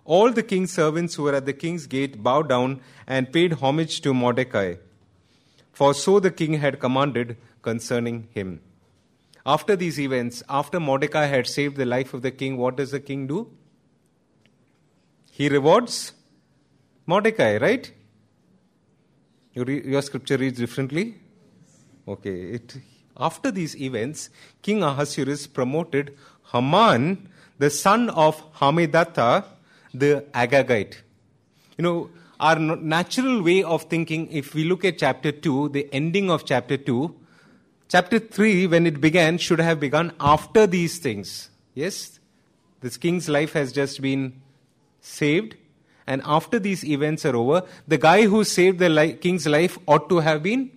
All 0.04 0.32
the 0.32 0.42
king's 0.42 0.72
servants 0.72 1.14
who 1.14 1.22
were 1.22 1.34
at 1.34 1.46
the 1.46 1.52
king's 1.52 1.86
gate 1.86 2.20
bowed 2.20 2.48
down 2.48 2.80
and 3.06 3.32
paid 3.32 3.54
homage 3.54 4.00
to 4.00 4.12
Mordecai, 4.12 4.74
for 5.72 5.94
so 5.94 6.18
the 6.18 6.32
king 6.32 6.54
had 6.54 6.80
commanded 6.80 7.36
concerning 7.62 8.26
him. 8.32 8.60
After 9.46 9.76
these 9.76 10.00
events, 10.00 10.42
after 10.48 10.80
Mordecai 10.80 11.26
had 11.26 11.46
saved 11.46 11.76
the 11.76 11.86
life 11.86 12.12
of 12.12 12.22
the 12.22 12.32
king, 12.32 12.56
what 12.56 12.76
does 12.76 12.90
the 12.90 13.00
king 13.00 13.28
do? 13.28 13.50
He 15.30 15.48
rewards 15.48 16.12
Mordecai, 17.06 17.58
right? 17.58 17.92
Your, 19.52 19.70
your 19.70 20.02
scripture 20.02 20.36
reads 20.36 20.58
differently? 20.58 21.14
Okay, 22.08 22.50
it, 22.50 22.76
after 23.16 23.50
these 23.50 23.80
events, 23.80 24.30
King 24.62 24.82
Ahasuerus 24.82 25.46
promoted 25.46 26.16
Haman, 26.52 27.28
the 27.58 27.70
son 27.70 28.10
of 28.10 28.42
Hammedatha, 28.54 29.44
the 29.92 30.24
Agagite. 30.34 30.96
You 31.78 31.82
know, 31.82 32.10
our 32.40 32.58
natural 32.58 33.42
way 33.42 33.62
of 33.62 33.84
thinking, 33.84 34.30
if 34.30 34.54
we 34.54 34.64
look 34.64 34.84
at 34.84 34.98
chapter 34.98 35.30
2, 35.30 35.70
the 35.70 35.88
ending 35.92 36.30
of 36.30 36.44
chapter 36.44 36.76
2, 36.76 37.14
chapter 37.88 38.18
3, 38.18 38.66
when 38.66 38.86
it 38.86 39.00
began, 39.00 39.38
should 39.38 39.60
have 39.60 39.78
begun 39.78 40.12
after 40.20 40.66
these 40.66 40.98
things. 40.98 41.50
Yes? 41.74 42.18
This 42.80 42.96
king's 42.96 43.28
life 43.28 43.52
has 43.52 43.72
just 43.72 44.02
been 44.02 44.42
saved. 45.00 45.56
And 46.06 46.22
after 46.24 46.58
these 46.58 46.84
events 46.84 47.24
are 47.24 47.34
over, 47.34 47.62
the 47.88 47.98
guy 47.98 48.22
who 48.26 48.44
saved 48.44 48.78
the 48.78 48.88
li- 48.88 49.14
king's 49.14 49.46
life 49.46 49.78
ought 49.86 50.08
to 50.10 50.18
have 50.18 50.42
been 50.42 50.70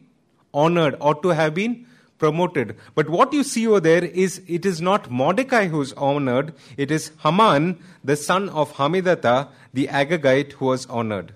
honored, 0.54 0.96
ought 1.02 1.22
to 1.24 1.30
have 1.30 1.54
been 1.54 1.86
promoted. 2.18 2.76
But 2.96 3.10
what 3.10 3.34
you 3.34 3.44
see 3.44 3.68
over 3.68 3.80
there 3.80 4.04
is 4.04 4.42
it 4.48 4.66
is 4.66 4.82
not 4.82 5.12
Mordecai 5.12 5.68
who 5.68 5.82
is 5.82 5.94
honored, 5.94 6.54
it 6.78 6.92
is 6.92 7.12
Haman, 7.24 7.78
the 8.04 8.16
son 8.16 8.50
of 8.50 8.74
Hammedatha, 8.74 9.50
the 9.74 9.88
Agagite, 9.88 10.54
who 10.54 10.66
was 10.66 10.86
honored. 10.88 11.34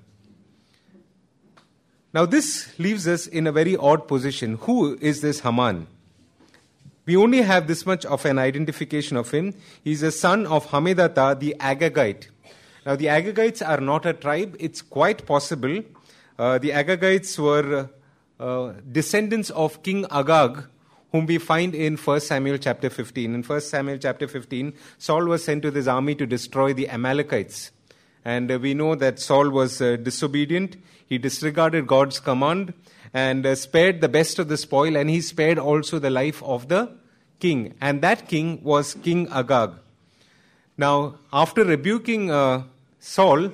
Now, 2.14 2.26
this 2.26 2.78
leaves 2.78 3.08
us 3.08 3.26
in 3.26 3.48
a 3.48 3.52
very 3.52 3.78
odd 3.78 4.08
position. 4.08 4.58
Who 4.62 4.98
is 5.00 5.22
this 5.22 5.42
Haman? 5.42 5.88
We 7.06 7.16
only 7.16 7.42
have 7.42 7.68
this 7.68 7.86
much 7.86 8.06
of 8.06 8.26
an 8.26 8.38
identification 8.38 9.18
of 9.18 9.32
him. 9.32 9.54
He's 9.84 10.04
a 10.04 10.12
son 10.12 10.46
of 10.46 10.68
Hammedatha, 10.68 11.40
the 11.40 11.56
Agagite. 11.60 12.28
Now, 12.86 12.96
the 12.96 13.06
Agagites 13.06 13.68
are 13.68 13.80
not 13.80 14.06
a 14.06 14.14
tribe. 14.14 14.56
It's 14.60 14.82
quite 14.82 15.26
possible 15.26 15.84
Uh, 16.42 16.58
the 16.58 16.72
Agagites 16.72 17.38
were 17.38 17.88
uh, 18.40 18.74
descendants 18.92 19.52
of 19.52 19.84
King 19.84 20.08
Agag, 20.10 20.64
whom 21.12 21.28
we 21.28 21.38
find 21.38 21.76
in 21.76 21.98
1 21.98 22.20
Samuel 22.22 22.58
chapter 22.58 22.90
15. 22.90 23.36
In 23.36 23.44
1 23.44 23.62
Samuel 23.62 24.00
chapter 24.00 24.28
15, 24.28 24.74
Saul 24.98 25.26
was 25.26 25.44
sent 25.44 25.64
with 25.64 25.76
his 25.76 25.88
army 25.88 26.16
to 26.16 26.26
destroy 26.26 26.74
the 26.74 26.90
Amalekites. 26.90 27.70
And 28.26 28.52
uh, 28.52 28.58
we 28.58 28.74
know 28.74 28.96
that 28.96 29.20
Saul 29.20 29.52
was 29.52 29.82
uh, 29.82 29.98
disobedient. 29.98 30.78
He 31.06 31.20
disregarded 31.20 31.86
God's 31.86 32.20
command 32.20 32.74
and 33.14 33.46
uh, 33.46 33.54
spared 33.54 34.02
the 34.02 34.10
best 34.10 34.40
of 34.40 34.48
the 34.48 34.58
spoil, 34.58 34.98
and 34.98 35.12
he 35.12 35.22
spared 35.22 35.60
also 35.60 36.00
the 36.00 36.10
life 36.10 36.42
of 36.42 36.70
the 36.70 36.92
king. 37.40 37.76
And 37.80 38.02
that 38.02 38.28
king 38.28 38.64
was 38.64 38.96
King 38.96 39.28
Agag. 39.30 39.74
Now, 40.82 41.20
after 41.32 41.64
rebuking 41.64 42.32
uh, 42.32 42.64
Saul, 42.98 43.52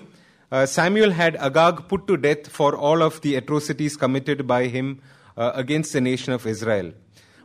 uh, 0.49 0.65
Samuel 0.65 1.11
had 1.11 1.35
Agag 1.35 1.89
put 1.89 2.07
to 2.07 2.15
death 2.15 2.47
for 2.47 2.73
all 2.73 3.03
of 3.03 3.19
the 3.19 3.35
atrocities 3.35 3.97
committed 3.97 4.47
by 4.47 4.67
him 4.67 5.01
uh, 5.35 5.51
against 5.53 5.91
the 5.91 5.99
nation 5.99 6.31
of 6.31 6.47
Israel. 6.47 6.93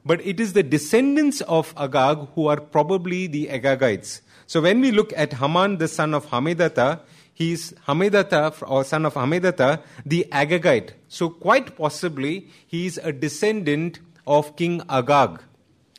But 0.07 0.25
it 0.25 0.39
is 0.39 0.53
the 0.53 0.63
descendants 0.63 1.41
of 1.41 1.75
Agag 1.77 2.29
who 2.37 2.47
are 2.47 2.61
probably 2.61 3.27
the 3.27 3.49
Agagites. 3.49 4.21
So 4.47 4.61
when 4.61 4.81
we 4.81 4.93
look 4.93 5.13
at 5.17 5.33
Haman, 5.33 5.79
the 5.79 5.89
son 5.89 6.15
of 6.15 6.27
Hammedatha, 6.27 7.01
is 7.37 7.75
Hammedatha, 7.89 8.55
or 8.69 8.85
son 8.85 9.05
of 9.05 9.15
Hammedatha, 9.15 9.83
the 10.07 10.29
Agagite. 10.31 10.91
So 11.09 11.29
quite 11.29 11.77
possibly 11.77 12.47
he 12.69 12.87
is 12.87 13.01
a 13.03 13.13
descendant 13.13 13.99
of 14.29 14.55
King 14.55 14.83
Agag. 14.89 15.43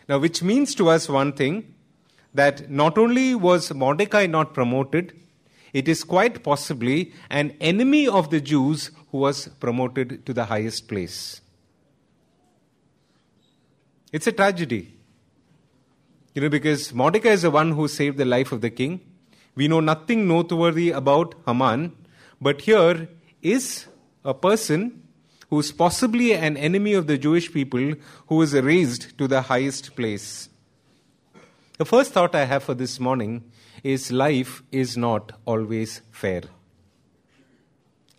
Now, 0.08 0.20
which 0.20 0.42
means 0.42 0.74
to 0.76 0.88
us 0.88 1.10
one 1.10 1.34
thing 1.34 1.73
that 2.34 2.70
not 2.70 2.98
only 2.98 3.36
was 3.36 3.74
Mordecai 3.74 4.26
not 4.26 4.54
promoted, 4.54 5.14
it 5.74 5.88
is 5.88 6.04
quite 6.04 6.44
possibly 6.44 7.14
an 7.30 7.56
enemy 7.60 8.08
of 8.08 8.30
the 8.30 8.40
Jews 8.40 8.92
who 9.12 9.20
was 9.20 9.48
promoted 9.60 10.26
to 10.26 10.34
the 10.34 10.46
highest 10.46 10.88
place. 10.88 11.42
It's 14.12 14.28
a 14.28 14.32
tragedy. 14.32 14.94
You 16.36 16.42
know, 16.44 16.50
because 16.50 16.94
Mordecai 16.94 17.30
is 17.30 17.42
the 17.44 17.52
one 17.52 17.72
who 17.72 17.88
saved 17.88 18.18
the 18.18 18.26
life 18.26 18.52
of 18.52 18.62
the 18.62 18.70
king. 18.70 19.02
We 19.56 19.68
know 19.68 19.80
nothing 19.80 20.28
noteworthy 20.28 20.92
about 20.92 21.36
Haman, 21.46 21.96
but 22.42 22.62
here 22.62 23.08
is 23.42 23.86
a 24.26 24.34
person 24.34 25.04
who 25.50 25.60
is 25.60 25.72
possibly 25.72 26.34
an 26.34 26.58
enemy 26.58 26.94
of 26.94 27.06
the 27.06 27.18
Jewish 27.18 27.52
people 27.52 27.94
who 28.28 28.42
is 28.42 28.54
raised 28.54 29.18
to 29.20 29.28
the 29.28 29.42
highest 29.42 29.96
place. 29.96 30.50
The 31.80 31.86
first 31.86 32.12
thought 32.12 32.36
I 32.36 32.46
have 32.46 32.62
for 32.62 32.76
this 32.76 33.00
morning 33.00 33.46
is 33.84 34.12
life 34.12 34.62
is 34.72 34.96
not 34.96 35.32
always 35.44 36.02
fair. 36.12 36.44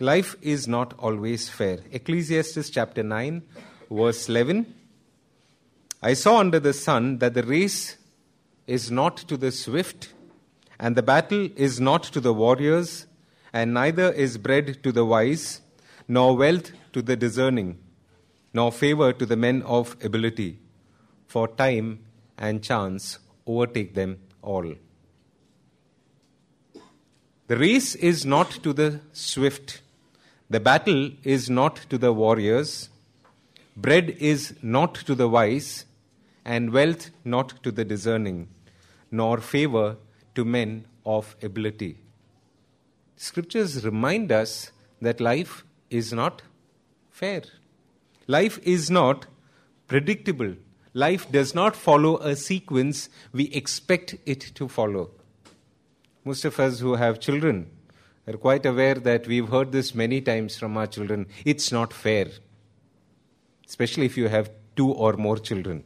Life 0.01 0.35
is 0.43 0.67
not 0.67 0.93
always 0.99 1.49
fair. 1.49 1.79
Ecclesiastes 1.93 2.69
chapter 2.69 3.05
9, 3.05 3.43
verse 3.89 4.29
11 4.29 4.75
I 6.03 6.15
saw 6.15 6.39
under 6.39 6.59
the 6.59 6.73
sun 6.73 7.19
that 7.19 7.35
the 7.35 7.45
race 7.45 7.97
is 8.67 8.91
not 8.91 9.19
to 9.19 9.37
the 9.37 9.53
swift, 9.53 10.13
and 10.81 10.97
the 10.97 11.03
battle 11.05 11.49
is 11.55 11.81
not 11.81 12.03
to 12.03 12.21
the 12.21 12.35
warriors, 12.35 13.07
and 13.53 13.73
neither 13.73 14.11
is 14.11 14.37
bread 14.37 14.83
to 14.83 14.91
the 14.91 15.05
wise, 15.05 15.61
nor 16.09 16.37
wealth 16.37 16.73
to 16.93 17.03
the 17.03 17.15
discerning, 17.15 17.79
nor 18.53 18.73
favor 18.73 19.13
to 19.13 19.25
the 19.25 19.37
men 19.37 19.63
of 19.63 19.97
ability, 20.03 20.59
for 21.29 21.47
time 21.47 22.01
and 22.37 22.61
chance 22.61 23.21
overtake 23.47 23.95
them 23.95 24.19
all. 24.43 24.75
The 27.47 27.57
race 27.59 27.95
is 27.95 28.25
not 28.25 28.51
to 28.63 28.73
the 28.73 29.01
swift, 29.13 29.83
the 30.49 30.61
battle 30.61 31.11
is 31.23 31.51
not 31.51 31.77
to 31.91 31.99
the 31.99 32.13
warriors, 32.13 32.89
bread 33.77 34.11
is 34.19 34.55
not 34.63 34.95
to 34.95 35.15
the 35.15 35.29
wise 35.29 35.85
and 36.45 36.73
wealth 36.73 37.11
not 37.25 37.63
to 37.63 37.71
the 37.71 37.85
discerning, 37.85 38.49
nor 39.11 39.39
favor 39.39 39.97
to 40.35 40.45
men 40.45 40.87
of 41.05 41.37
ability. 41.43 41.99
Scriptures 43.17 43.85
remind 43.85 44.33
us 44.33 44.73
that 45.01 45.21
life 45.21 45.65
is 45.91 46.13
not 46.13 46.43
fair. 47.11 47.43
Life 48.27 48.59
is 48.63 48.91
not 48.91 49.27
predictable. 49.87 50.55
Life 50.97 51.31
does 51.33 51.57
not 51.57 51.75
follow 51.75 52.19
a 52.19 52.37
sequence 52.37 53.09
we 53.33 53.47
expect 53.47 54.15
it 54.25 54.41
to 54.55 54.69
follow. 54.69 55.11
Most 56.25 56.45
of 56.45 56.61
us 56.61 56.79
who 56.79 56.95
have 56.95 57.19
children 57.19 57.69
are 58.29 58.35
quite 58.35 58.65
aware 58.65 58.95
that 58.95 59.27
we've 59.27 59.49
heard 59.49 59.73
this 59.73 59.93
many 59.93 60.21
times 60.21 60.57
from 60.57 60.77
our 60.77 60.87
children. 60.87 61.27
It's 61.45 61.73
not 61.73 61.93
fair, 61.93 62.29
especially 63.67 64.07
if 64.07 64.17
you 64.17 64.29
have 64.29 64.51
two 64.77 64.93
or 64.93 65.15
more 65.15 65.37
children. 65.37 65.83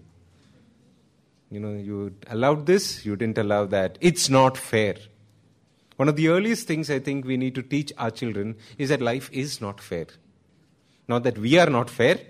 You 1.50 1.60
know, 1.60 1.72
you 1.72 2.14
allowed 2.28 2.66
this, 2.66 3.06
you 3.06 3.16
didn't 3.16 3.38
allow 3.38 3.64
that. 3.64 3.96
It's 4.02 4.28
not 4.28 4.58
fair. 4.58 4.96
One 5.96 6.10
of 6.10 6.16
the 6.16 6.28
earliest 6.28 6.68
things 6.68 6.90
I 6.90 6.98
think 6.98 7.24
we 7.24 7.38
need 7.38 7.54
to 7.54 7.62
teach 7.62 7.92
our 7.96 8.10
children 8.10 8.56
is 8.76 8.90
that 8.90 9.00
life 9.00 9.30
is 9.32 9.60
not 9.60 9.80
fair. 9.80 10.06
Not 11.08 11.22
that 11.22 11.38
we 11.38 11.58
are 11.58 11.70
not 11.70 11.88
fair. 11.88 12.20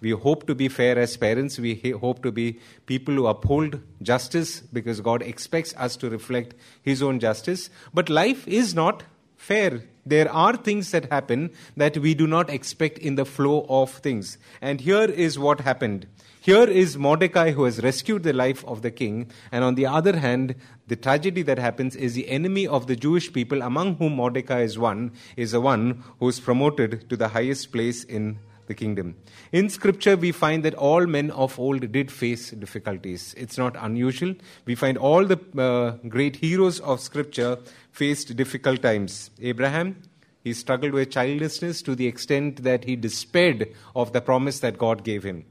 We 0.00 0.10
hope 0.10 0.46
to 0.46 0.54
be 0.54 0.68
fair 0.68 0.98
as 0.98 1.16
parents. 1.16 1.58
We 1.58 1.74
hope 2.00 2.22
to 2.22 2.32
be 2.32 2.58
people 2.86 3.14
who 3.14 3.26
uphold 3.26 3.80
justice 4.02 4.60
because 4.60 5.00
God 5.00 5.22
expects 5.22 5.74
us 5.76 5.96
to 5.96 6.08
reflect 6.08 6.54
His 6.82 7.02
own 7.02 7.20
justice. 7.20 7.70
But 7.92 8.08
life 8.08 8.48
is 8.48 8.74
not 8.74 9.02
fair. 9.36 9.82
There 10.06 10.30
are 10.32 10.56
things 10.56 10.90
that 10.92 11.10
happen 11.12 11.50
that 11.76 11.98
we 11.98 12.14
do 12.14 12.26
not 12.26 12.48
expect 12.48 12.98
in 12.98 13.16
the 13.16 13.24
flow 13.24 13.66
of 13.68 13.90
things. 13.90 14.38
And 14.60 14.80
here 14.80 15.04
is 15.04 15.38
what 15.38 15.60
happened. 15.60 16.06
Here 16.42 16.64
is 16.64 16.96
Mordecai 16.96 17.50
who 17.50 17.64
has 17.64 17.82
rescued 17.82 18.22
the 18.22 18.32
life 18.32 18.64
of 18.64 18.80
the 18.80 18.90
king, 18.90 19.30
and 19.52 19.62
on 19.62 19.74
the 19.74 19.84
other 19.84 20.16
hand, 20.16 20.54
the 20.86 20.96
tragedy 20.96 21.42
that 21.42 21.58
happens 21.58 21.94
is 21.94 22.14
the 22.14 22.30
enemy 22.30 22.66
of 22.66 22.86
the 22.86 22.96
Jewish 22.96 23.30
people, 23.30 23.60
among 23.60 23.96
whom 23.96 24.14
Mordecai 24.14 24.62
is 24.62 24.78
one, 24.78 25.12
is 25.36 25.52
the 25.52 25.60
one 25.60 26.02
who 26.18 26.28
is 26.30 26.40
promoted 26.40 27.10
to 27.10 27.16
the 27.16 27.28
highest 27.28 27.72
place 27.72 28.04
in 28.04 28.38
the 28.70 28.74
kingdom. 28.74 29.16
In 29.52 29.68
scripture, 29.68 30.16
we 30.16 30.32
find 30.32 30.64
that 30.64 30.74
all 30.74 31.06
men 31.06 31.30
of 31.32 31.58
old 31.58 31.90
did 31.92 32.10
face 32.10 32.50
difficulties. 32.52 33.34
It's 33.36 33.58
not 33.58 33.76
unusual. 33.78 34.34
We 34.64 34.74
find 34.74 34.96
all 34.96 35.26
the 35.26 35.38
uh, 35.58 36.08
great 36.08 36.36
heroes 36.36 36.80
of 36.80 37.00
scripture 37.00 37.58
faced 37.90 38.34
difficult 38.36 38.80
times. 38.80 39.30
Abraham, 39.40 39.96
he 40.42 40.54
struggled 40.54 40.92
with 40.92 41.10
childlessness 41.10 41.82
to 41.82 41.94
the 41.94 42.06
extent 42.06 42.62
that 42.62 42.84
he 42.84 42.96
despaired 42.96 43.74
of 43.94 44.12
the 44.12 44.20
promise 44.20 44.60
that 44.60 44.78
God 44.78 45.04
gave 45.04 45.24
him. 45.24 45.44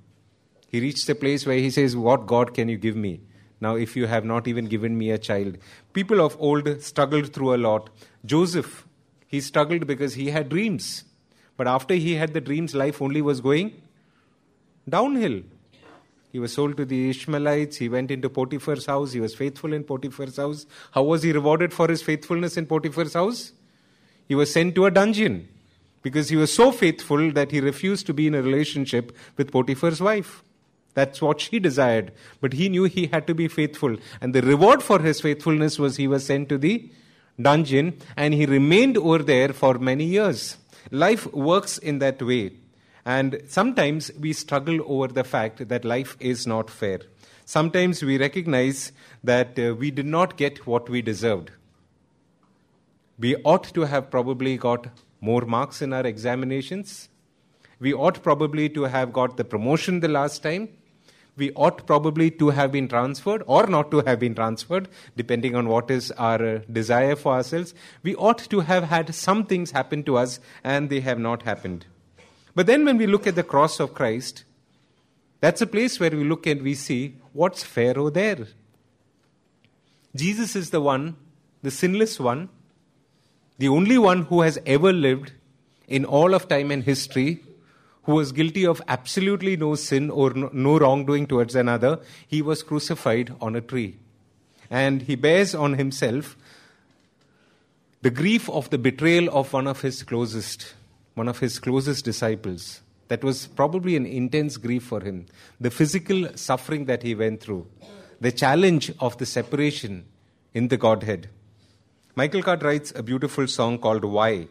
He 0.67 0.79
reached 0.79 1.09
a 1.09 1.15
place 1.15 1.45
where 1.45 1.57
he 1.57 1.69
says, 1.69 1.95
What 1.95 2.25
God 2.25 2.53
can 2.53 2.69
you 2.69 2.77
give 2.77 2.95
me? 2.95 3.21
Now, 3.61 3.75
if 3.75 3.95
you 3.97 4.07
have 4.07 4.23
not 4.23 4.47
even 4.47 4.65
given 4.65 4.97
me 4.97 5.11
a 5.11 5.17
child. 5.17 5.57
People 5.91 6.21
of 6.21 6.37
old 6.39 6.81
struggled 6.81 7.33
through 7.33 7.55
a 7.55 7.63
lot. 7.67 7.89
Joseph, 8.25 8.87
he 9.27 9.41
struggled 9.41 9.85
because 9.85 10.13
he 10.13 10.29
had 10.29 10.49
dreams. 10.49 11.03
But 11.59 11.67
after 11.67 11.93
he 11.93 12.15
had 12.15 12.33
the 12.33 12.39
dreams, 12.39 12.73
life 12.73 13.01
only 13.01 13.21
was 13.21 13.41
going 13.41 13.73
downhill. 14.87 15.41
He 16.31 16.39
was 16.39 16.53
sold 16.53 16.77
to 16.77 16.85
the 16.85 17.09
Ishmaelites. 17.09 17.75
He 17.75 17.89
went 17.89 18.11
into 18.11 18.29
Potiphar's 18.29 18.85
house. 18.85 19.11
He 19.11 19.19
was 19.19 19.35
faithful 19.35 19.73
in 19.73 19.83
Potiphar's 19.83 20.37
house. 20.37 20.65
How 20.91 21.03
was 21.03 21.23
he 21.23 21.33
rewarded 21.33 21.73
for 21.73 21.89
his 21.89 22.01
faithfulness 22.01 22.55
in 22.55 22.65
Potiphar's 22.65 23.13
house? 23.13 23.51
He 24.29 24.35
was 24.35 24.53
sent 24.53 24.73
to 24.75 24.85
a 24.85 24.91
dungeon 24.91 25.49
because 26.01 26.29
he 26.29 26.37
was 26.37 26.53
so 26.53 26.71
faithful 26.71 27.29
that 27.33 27.51
he 27.51 27.59
refused 27.59 28.05
to 28.05 28.13
be 28.13 28.27
in 28.27 28.35
a 28.35 28.41
relationship 28.41 29.11
with 29.35 29.51
Potiphar's 29.51 29.99
wife. 29.99 30.41
That's 30.93 31.21
what 31.21 31.41
she 31.41 31.59
desired. 31.59 32.13
But 32.39 32.53
he 32.53 32.69
knew 32.69 32.85
he 32.85 33.07
had 33.07 33.27
to 33.27 33.35
be 33.35 33.49
faithful. 33.49 33.97
And 34.21 34.33
the 34.33 34.43
reward 34.43 34.81
for 34.81 34.99
his 34.99 35.19
faithfulness 35.19 35.77
was 35.77 35.97
he 35.97 36.07
was 36.07 36.25
sent 36.25 36.47
to 36.47 36.57
the 36.57 36.89
dungeon 37.41 37.97
and 38.15 38.33
he 38.33 38.45
remained 38.45 38.97
over 38.97 39.19
there 39.19 39.49
for 39.49 39.77
many 39.77 40.05
years. 40.05 40.55
Life 40.91 41.31
works 41.33 41.77
in 41.77 41.99
that 41.99 42.21
way. 42.21 42.53
And 43.05 43.41
sometimes 43.47 44.11
we 44.19 44.33
struggle 44.33 44.79
over 44.85 45.07
the 45.07 45.23
fact 45.23 45.67
that 45.67 45.85
life 45.85 46.17
is 46.19 46.45
not 46.45 46.69
fair. 46.69 46.99
Sometimes 47.45 48.03
we 48.03 48.17
recognize 48.17 48.91
that 49.23 49.57
uh, 49.57 49.73
we 49.75 49.89
did 49.91 50.05
not 50.05 50.37
get 50.37 50.67
what 50.67 50.89
we 50.89 51.01
deserved. 51.01 51.51
We 53.17 53.35
ought 53.37 53.63
to 53.73 53.81
have 53.81 54.11
probably 54.11 54.57
got 54.57 54.87
more 55.21 55.41
marks 55.41 55.81
in 55.81 55.91
our 55.93 56.05
examinations. 56.05 57.09
We 57.79 57.93
ought 57.93 58.21
probably 58.21 58.69
to 58.69 58.83
have 58.83 59.11
got 59.11 59.37
the 59.37 59.43
promotion 59.43 59.99
the 59.99 60.07
last 60.07 60.43
time 60.43 60.69
we 61.39 61.51
ought 61.53 61.87
probably 61.87 62.29
to 62.31 62.49
have 62.49 62.71
been 62.71 62.87
transferred 62.87 63.43
or 63.47 63.65
not 63.65 63.89
to 63.91 64.01
have 64.01 64.19
been 64.19 64.35
transferred, 64.35 64.87
depending 65.15 65.55
on 65.55 65.67
what 65.67 65.89
is 65.89 66.11
our 66.11 66.45
uh, 66.45 66.59
desire 66.71 67.15
for 67.15 67.33
ourselves. 67.33 67.73
We 68.03 68.15
ought 68.15 68.37
to 68.49 68.59
have 68.59 68.83
had 68.83 69.15
some 69.15 69.45
things 69.45 69.71
happen 69.71 70.03
to 70.03 70.17
us, 70.17 70.39
and 70.63 70.89
they 70.89 70.99
have 70.99 71.17
not 71.17 71.43
happened. 71.43 71.85
But 72.53 72.67
then 72.67 72.85
when 72.85 72.97
we 72.97 73.07
look 73.07 73.25
at 73.25 73.35
the 73.35 73.43
cross 73.43 73.79
of 73.79 73.93
Christ, 73.93 74.43
that's 75.39 75.61
a 75.61 75.67
place 75.67 75.99
where 75.99 76.11
we 76.11 76.23
look 76.23 76.45
and 76.45 76.61
we 76.61 76.75
see 76.75 77.15
what's 77.33 77.63
Pharaoh 77.63 78.09
there. 78.09 78.47
Jesus 80.15 80.55
is 80.55 80.71
the 80.71 80.81
one, 80.81 81.15
the 81.61 81.71
sinless 81.71 82.19
one, 82.19 82.49
the 83.57 83.69
only 83.69 83.97
one 83.97 84.23
who 84.23 84.41
has 84.41 84.59
ever 84.65 84.91
lived, 84.91 85.33
in 85.87 86.05
all 86.05 86.35
of 86.35 86.47
time 86.47 86.69
and 86.69 86.83
history 86.83 87.43
who 88.09 88.15
was 88.15 88.31
guilty 88.31 88.65
of 88.65 88.81
absolutely 88.87 89.55
no 89.55 89.75
sin 89.75 90.09
or 90.09 90.33
no 90.33 90.79
wrongdoing 90.79 91.27
towards 91.27 91.53
another, 91.53 91.99
he 92.27 92.41
was 92.41 92.63
crucified 92.63 93.31
on 93.39 93.55
a 93.55 93.61
tree. 93.61 93.97
And 94.71 95.03
he 95.03 95.15
bears 95.15 95.53
on 95.53 95.75
himself 95.75 96.35
the 98.01 98.09
grief 98.09 98.49
of 98.49 98.67
the 98.71 98.79
betrayal 98.79 99.29
of 99.29 99.53
one 99.53 99.67
of 99.67 99.81
his 99.81 100.01
closest, 100.01 100.73
one 101.13 101.27
of 101.27 101.37
his 101.37 101.59
closest 101.59 102.03
disciples. 102.03 102.81
That 103.09 103.23
was 103.23 103.45
probably 103.45 103.95
an 103.95 104.07
intense 104.07 104.57
grief 104.57 104.85
for 104.85 105.01
him. 105.01 105.27
The 105.61 105.69
physical 105.69 106.35
suffering 106.35 106.85
that 106.85 107.03
he 107.03 107.13
went 107.13 107.41
through, 107.41 107.67
the 108.19 108.31
challenge 108.31 108.91
of 108.99 109.19
the 109.19 109.27
separation 109.27 110.05
in 110.55 110.69
the 110.69 110.77
Godhead. 110.77 111.29
Michael 112.15 112.41
Card 112.41 112.63
writes 112.63 112.91
a 112.95 113.03
beautiful 113.03 113.45
song 113.45 113.77
called 113.77 114.03
Why. 114.03 114.47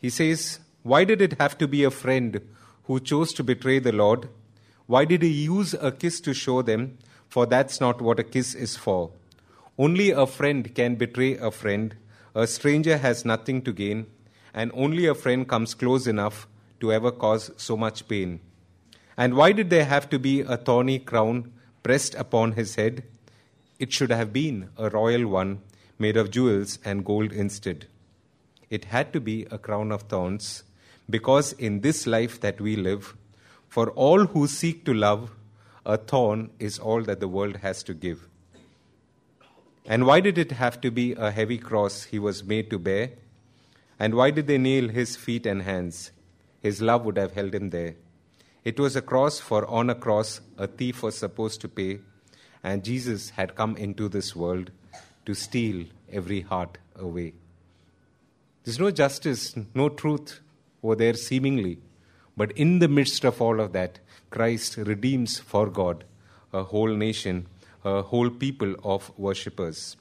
He 0.00 0.08
says, 0.08 0.60
Why 0.88 1.04
did 1.04 1.20
it 1.20 1.34
have 1.38 1.58
to 1.58 1.68
be 1.68 1.84
a 1.84 1.90
friend 1.90 2.40
who 2.84 2.98
chose 2.98 3.34
to 3.34 3.44
betray 3.44 3.78
the 3.78 3.92
Lord? 3.92 4.30
Why 4.86 5.04
did 5.04 5.20
he 5.20 5.28
use 5.28 5.74
a 5.74 5.92
kiss 5.92 6.18
to 6.22 6.32
show 6.32 6.62
them? 6.62 6.96
For 7.28 7.44
that's 7.44 7.78
not 7.78 8.00
what 8.00 8.18
a 8.18 8.24
kiss 8.24 8.54
is 8.54 8.74
for. 8.74 9.10
Only 9.76 10.12
a 10.12 10.26
friend 10.26 10.74
can 10.74 10.94
betray 10.94 11.36
a 11.36 11.50
friend. 11.50 11.94
A 12.34 12.46
stranger 12.46 12.96
has 12.96 13.26
nothing 13.26 13.60
to 13.64 13.72
gain, 13.74 14.06
and 14.54 14.72
only 14.72 15.04
a 15.04 15.14
friend 15.14 15.46
comes 15.46 15.74
close 15.74 16.06
enough 16.06 16.48
to 16.80 16.90
ever 16.90 17.12
cause 17.12 17.50
so 17.58 17.76
much 17.76 18.08
pain. 18.08 18.40
And 19.14 19.34
why 19.34 19.52
did 19.52 19.68
there 19.68 19.84
have 19.84 20.08
to 20.08 20.18
be 20.18 20.40
a 20.40 20.56
thorny 20.56 20.98
crown 21.00 21.52
pressed 21.82 22.14
upon 22.14 22.52
his 22.52 22.76
head? 22.76 23.02
It 23.78 23.92
should 23.92 24.10
have 24.10 24.32
been 24.32 24.70
a 24.78 24.88
royal 24.88 25.28
one 25.28 25.60
made 25.98 26.16
of 26.16 26.30
jewels 26.30 26.78
and 26.82 27.04
gold 27.04 27.30
instead. 27.30 27.88
It 28.70 28.86
had 28.86 29.12
to 29.12 29.20
be 29.20 29.46
a 29.50 29.58
crown 29.58 29.92
of 29.92 30.04
thorns, 30.04 30.62
because 31.10 31.52
in 31.54 31.80
this 31.80 32.06
life 32.06 32.40
that 32.40 32.60
we 32.60 32.76
live, 32.76 33.16
for 33.68 33.90
all 33.90 34.26
who 34.26 34.46
seek 34.46 34.84
to 34.84 34.94
love, 34.94 35.30
a 35.86 35.96
thorn 35.96 36.50
is 36.58 36.78
all 36.78 37.02
that 37.02 37.20
the 37.20 37.28
world 37.28 37.56
has 37.56 37.82
to 37.84 37.94
give. 37.94 38.28
And 39.86 40.06
why 40.06 40.20
did 40.20 40.36
it 40.36 40.52
have 40.52 40.80
to 40.82 40.90
be 40.90 41.12
a 41.14 41.30
heavy 41.30 41.56
cross 41.56 42.04
he 42.04 42.18
was 42.18 42.44
made 42.44 42.68
to 42.70 42.78
bear? 42.78 43.12
And 43.98 44.14
why 44.14 44.30
did 44.30 44.46
they 44.46 44.58
nail 44.58 44.88
his 44.88 45.16
feet 45.16 45.46
and 45.46 45.62
hands? 45.62 46.12
His 46.60 46.82
love 46.82 47.04
would 47.06 47.16
have 47.16 47.32
held 47.32 47.54
him 47.54 47.70
there. 47.70 47.94
It 48.64 48.78
was 48.78 48.96
a 48.96 49.02
cross, 49.02 49.40
for 49.40 49.66
on 49.66 49.88
a 49.88 49.94
cross 49.94 50.42
a 50.58 50.66
thief 50.66 51.02
was 51.02 51.16
supposed 51.16 51.62
to 51.62 51.68
pay, 51.68 52.00
and 52.62 52.84
Jesus 52.84 53.30
had 53.30 53.54
come 53.54 53.76
into 53.76 54.08
this 54.08 54.36
world 54.36 54.70
to 55.24 55.34
steal 55.34 55.86
every 56.12 56.42
heart 56.42 56.76
away. 56.96 57.32
There's 58.64 58.78
no 58.78 58.90
justice, 58.90 59.54
no 59.74 59.88
truth 59.88 60.40
over 60.82 60.94
there 60.94 61.14
seemingly, 61.14 61.78
but 62.36 62.52
in 62.52 62.78
the 62.78 62.88
midst 62.88 63.24
of 63.24 63.40
all 63.42 63.60
of 63.60 63.72
that, 63.72 63.98
Christ 64.30 64.76
redeems 64.76 65.38
for 65.38 65.68
God 65.68 66.04
a 66.52 66.64
whole 66.64 66.94
nation, 66.94 67.46
a 67.84 68.02
whole 68.02 68.30
people 68.30 68.74
of 68.84 69.10
worshippers. 69.18 69.96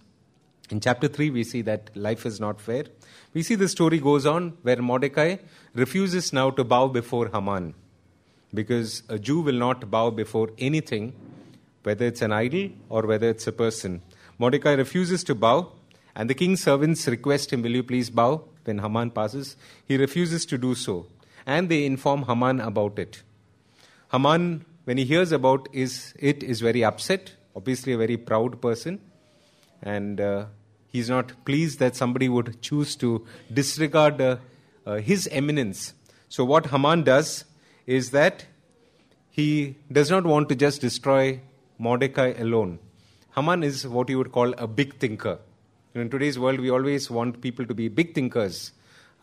In 0.70 0.82
chapter 0.82 1.08
3, 1.08 1.30
we 1.30 1.44
see 1.44 1.62
that 1.62 1.90
life 1.96 2.26
is 2.26 2.40
not 2.40 2.60
fair. 2.60 2.84
We 3.34 3.44
see 3.44 3.56
the 3.56 3.70
story 3.70 4.00
goes 4.00 4.26
on 4.26 4.58
where 4.64 4.82
Mordecai 4.82 5.38
refuses 5.74 6.34
now 6.34 6.50
to 6.52 6.64
bow 6.64 6.88
before 6.88 7.30
Haman 7.30 7.74
because 8.54 9.04
a 9.10 9.20
Jew 9.20 9.42
will 9.42 9.56
not 9.56 9.90
bow 9.90 10.10
before 10.10 10.50
anything, 10.58 11.14
whether 11.84 12.06
it's 12.06 12.22
an 12.22 12.32
idol 12.32 12.70
or 12.90 13.04
whether 13.04 13.30
it's 13.30 13.48
a 13.48 13.52
person. 13.52 14.02
Mordecai 14.38 14.74
refuses 14.74 15.24
to 15.26 15.36
bow, 15.36 15.72
and 16.16 16.30
the 16.30 16.34
king's 16.34 16.64
servants 16.64 17.08
request 17.08 17.54
him, 17.54 17.62
Will 17.62 17.76
you 17.76 17.84
please 17.84 18.10
bow? 18.10 18.44
When 18.68 18.80
Haman 18.80 19.12
passes, 19.12 19.56
he 19.86 19.98
refuses 19.98 20.46
to 20.48 20.58
do 20.58 20.76
so. 20.76 21.08
And 21.46 21.70
they 21.70 21.86
inform 21.86 22.24
Haman 22.24 22.60
about 22.60 23.00
it. 23.00 23.24
Haman, 24.12 24.66
when 24.84 24.98
he 24.98 25.06
hears 25.06 25.32
about 25.32 25.70
is, 25.72 26.14
it, 26.20 26.44
is 26.44 26.60
very 26.60 26.84
upset, 26.84 27.32
obviously 27.56 27.94
a 27.94 27.98
very 27.98 28.18
proud 28.18 28.62
person. 28.62 29.00
And 29.82 30.20
uh, 30.20 30.46
he's 30.88 31.10
not 31.10 31.32
pleased 31.46 31.80
that 31.80 31.96
somebody 31.96 32.28
would 32.28 32.62
choose 32.62 32.96
to 32.98 33.26
disregard 33.54 34.20
uh, 34.20 34.38
uh, 34.86 34.96
his 34.96 35.28
eminence. 35.32 35.94
So, 36.30 36.44
what 36.44 36.68
Haman 36.68 37.04
does 37.04 37.46
is 37.86 38.12
that 38.12 38.46
he 39.30 39.76
does 39.92 40.10
not 40.10 40.26
want 40.26 40.50
to 40.50 40.56
just 40.56 40.82
destroy 40.82 41.40
Mordecai 41.78 42.34
alone. 42.38 42.80
Haman 43.36 43.64
is 43.64 43.88
what 43.88 44.10
you 44.10 44.18
would 44.18 44.32
call 44.32 44.54
a 44.54 44.68
big 44.68 44.96
thinker. 44.96 45.40
In 45.98 46.12
today's 46.12 46.38
world, 46.38 46.60
we 46.60 46.70
always 46.70 47.10
want 47.10 47.42
people 47.42 47.66
to 47.66 47.74
be 47.74 47.88
big 47.88 48.14
thinkers. 48.14 48.72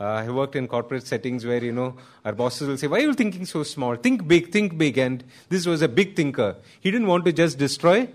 Uh, 0.00 0.04
I 0.04 0.28
worked 0.28 0.56
in 0.56 0.66
corporate 0.66 1.06
settings 1.06 1.46
where, 1.46 1.62
you 1.62 1.70
know, 1.70 1.94
our 2.24 2.32
bosses 2.32 2.66
will 2.66 2.76
say, 2.76 2.88
Why 2.88 2.96
are 2.98 3.02
you 3.02 3.14
thinking 3.14 3.46
so 3.46 3.62
small? 3.62 3.94
Think 3.94 4.26
big, 4.26 4.50
think 4.50 4.76
big. 4.76 4.98
And 4.98 5.22
this 5.50 5.66
was 5.66 5.82
a 5.82 5.88
big 5.88 6.16
thinker. 6.16 6.56
He 6.80 6.90
didn't 6.90 7.06
want 7.06 7.26
to 7.26 7.32
just 7.32 7.58
destroy 7.58 8.08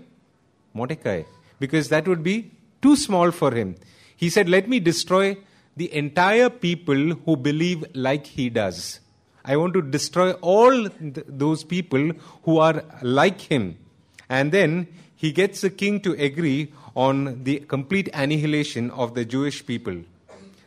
Mordecai 0.74 1.22
because 1.58 1.88
that 1.88 2.06
would 2.06 2.22
be 2.22 2.50
too 2.82 2.96
small 2.96 3.30
for 3.30 3.50
him. 3.54 3.76
He 4.14 4.28
said, 4.28 4.46
Let 4.46 4.68
me 4.68 4.78
destroy 4.78 5.38
the 5.74 5.92
entire 5.94 6.50
people 6.50 7.14
who 7.24 7.36
believe 7.38 7.86
like 7.94 8.26
he 8.26 8.50
does. 8.50 9.00
I 9.42 9.56
want 9.56 9.72
to 9.72 9.80
destroy 9.80 10.32
all 10.32 10.86
th- 10.90 11.24
those 11.26 11.64
people 11.64 12.12
who 12.42 12.58
are 12.58 12.84
like 13.00 13.40
him. 13.40 13.78
And 14.28 14.52
then 14.52 14.88
he 15.16 15.32
gets 15.32 15.62
the 15.62 15.70
king 15.70 16.00
to 16.02 16.12
agree 16.12 16.74
on 17.04 17.44
the 17.44 17.60
complete 17.60 18.08
annihilation 18.12 18.90
of 18.90 19.14
the 19.14 19.24
Jewish 19.24 19.64
people. 19.64 20.02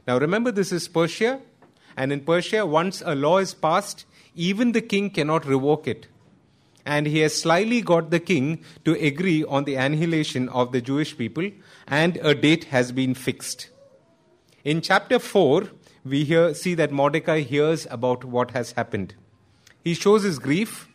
Now 0.07 0.17
remember, 0.17 0.51
this 0.51 0.71
is 0.71 0.87
Persia, 0.87 1.39
and 1.95 2.11
in 2.11 2.21
Persia, 2.21 2.65
once 2.65 3.03
a 3.05 3.13
law 3.13 3.37
is 3.37 3.53
passed, 3.53 4.05
even 4.35 4.71
the 4.71 4.81
king 4.81 5.11
cannot 5.11 5.45
revoke 5.45 5.87
it. 5.87 6.07
And 6.85 7.05
he 7.05 7.19
has 7.19 7.39
slyly 7.39 7.81
got 7.81 8.09
the 8.09 8.19
king 8.19 8.63
to 8.83 8.93
agree 8.93 9.43
on 9.43 9.65
the 9.65 9.75
annihilation 9.75 10.49
of 10.49 10.71
the 10.71 10.81
Jewish 10.81 11.15
people, 11.17 11.51
and 11.87 12.17
a 12.17 12.33
date 12.33 12.65
has 12.75 12.91
been 12.91 13.13
fixed. 13.13 13.69
In 14.63 14.81
chapter 14.81 15.19
4, 15.19 15.67
we 16.03 16.23
hear, 16.23 16.55
see 16.55 16.73
that 16.73 16.91
Mordecai 16.91 17.41
hears 17.41 17.85
about 17.91 18.25
what 18.25 18.51
has 18.51 18.71
happened. 18.71 19.13
He 19.83 19.93
shows 19.93 20.23
his 20.23 20.39
grief 20.39 20.87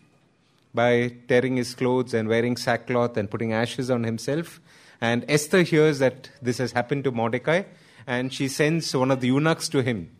by 0.74 1.14
tearing 1.28 1.56
his 1.56 1.74
clothes 1.74 2.12
and 2.12 2.28
wearing 2.28 2.56
sackcloth 2.56 3.16
and 3.16 3.30
putting 3.30 3.52
ashes 3.52 3.88
on 3.88 4.02
himself. 4.02 4.60
And 5.00 5.24
Esther 5.28 5.62
hears 5.62 5.98
that 6.00 6.30
this 6.42 6.58
has 6.58 6.72
happened 6.72 7.04
to 7.04 7.12
Mordecai, 7.12 7.62
and 8.06 8.32
she 8.32 8.48
sends 8.48 8.94
one 8.94 9.10
of 9.10 9.20
the 9.20 9.28
eunuchs 9.28 9.68
to 9.70 9.82
him. 9.82 10.10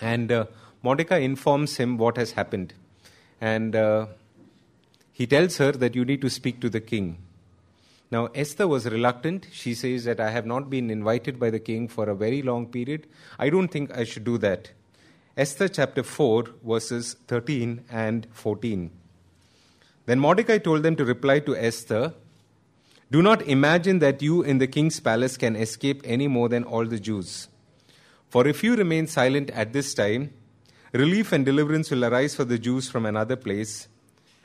And 0.00 0.30
uh, 0.30 0.46
Mordecai 0.82 1.18
informs 1.18 1.76
him 1.76 1.96
what 1.96 2.16
has 2.16 2.32
happened. 2.32 2.74
And 3.40 3.74
uh, 3.74 4.06
he 5.12 5.26
tells 5.26 5.56
her 5.58 5.72
that 5.72 5.94
you 5.94 6.04
need 6.04 6.20
to 6.22 6.30
speak 6.30 6.60
to 6.60 6.68
the 6.68 6.80
king. 6.80 7.18
Now, 8.10 8.26
Esther 8.34 8.66
was 8.66 8.86
reluctant. 8.86 9.46
She 9.52 9.74
says 9.74 10.04
that 10.04 10.20
I 10.20 10.30
have 10.30 10.44
not 10.44 10.68
been 10.68 10.90
invited 10.90 11.38
by 11.38 11.50
the 11.50 11.60
king 11.60 11.86
for 11.88 12.08
a 12.08 12.14
very 12.14 12.42
long 12.42 12.66
period. 12.66 13.06
I 13.38 13.50
don't 13.50 13.68
think 13.68 13.96
I 13.96 14.04
should 14.04 14.24
do 14.24 14.36
that. 14.38 14.72
Esther 15.36 15.68
chapter 15.68 16.02
4, 16.02 16.44
verses 16.66 17.16
13 17.28 17.84
and 17.90 18.26
14. 18.32 18.90
Then 20.06 20.18
Mordecai 20.18 20.58
told 20.58 20.82
them 20.82 20.96
to 20.96 21.04
reply 21.04 21.38
to 21.40 21.56
Esther 21.56 22.14
Do 23.12 23.22
not 23.22 23.42
imagine 23.42 23.98
that 23.98 24.22
you 24.22 24.42
in 24.42 24.58
the 24.58 24.68
king's 24.68 25.00
palace 25.00 25.36
can 25.36 25.56
escape 25.56 26.00
any 26.04 26.28
more 26.28 26.48
than 26.48 26.62
all 26.62 26.86
the 26.86 27.00
Jews. 27.00 27.48
For 28.28 28.46
if 28.46 28.62
you 28.62 28.76
remain 28.76 29.08
silent 29.08 29.50
at 29.50 29.72
this 29.72 29.94
time, 29.94 30.32
relief 30.92 31.32
and 31.32 31.44
deliverance 31.44 31.90
will 31.90 32.04
arise 32.04 32.36
for 32.36 32.44
the 32.44 32.58
Jews 32.58 32.88
from 32.88 33.04
another 33.04 33.34
place, 33.34 33.88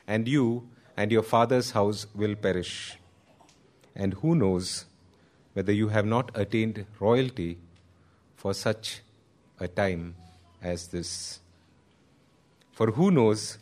and 0.07 0.27
you 0.27 0.67
and 0.97 1.11
your 1.11 1.21
father's 1.21 1.71
house 1.71 2.07
will 2.15 2.33
perish. 2.35 2.97
And 3.95 4.15
who 4.15 4.33
knows 4.33 4.85
whether 5.53 5.71
you 5.71 5.89
have 5.89 6.07
not 6.07 6.31
attained 6.33 6.87
royalty 6.99 7.59
for 8.35 8.55
such 8.55 9.01
a 9.59 9.67
time 9.67 10.15
as 10.59 10.87
this? 10.87 11.39
For 12.71 12.87
who 12.87 13.11
knows 13.11 13.59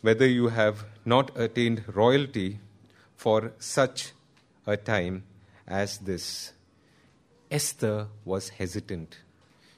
whether 0.00 0.26
you 0.26 0.48
have 0.48 0.84
not 1.04 1.30
attained 1.38 1.84
royalty 1.94 2.58
for 3.16 3.52
such 3.60 4.12
a 4.66 4.76
time 4.76 5.24
as 5.66 5.98
this? 5.98 6.52
Esther 7.50 8.08
was 8.24 8.48
hesitant. 8.50 9.18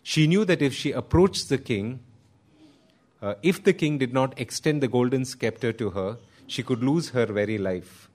She 0.02 0.26
knew 0.26 0.44
that 0.44 0.62
if 0.62 0.74
she 0.74 0.92
approached 0.92 1.48
the 1.48 1.58
king, 1.58 2.00
uh, 3.20 3.34
if 3.42 3.64
the 3.64 3.72
king 3.72 3.98
did 3.98 4.12
not 4.12 4.38
extend 4.38 4.82
the 4.82 4.88
golden 4.88 5.24
scepter 5.24 5.72
to 5.72 5.90
her, 5.90 6.18
she 6.46 6.62
could 6.62 6.82
lose 6.82 7.10
her 7.10 7.26
very 7.26 7.58
life. 7.58 8.08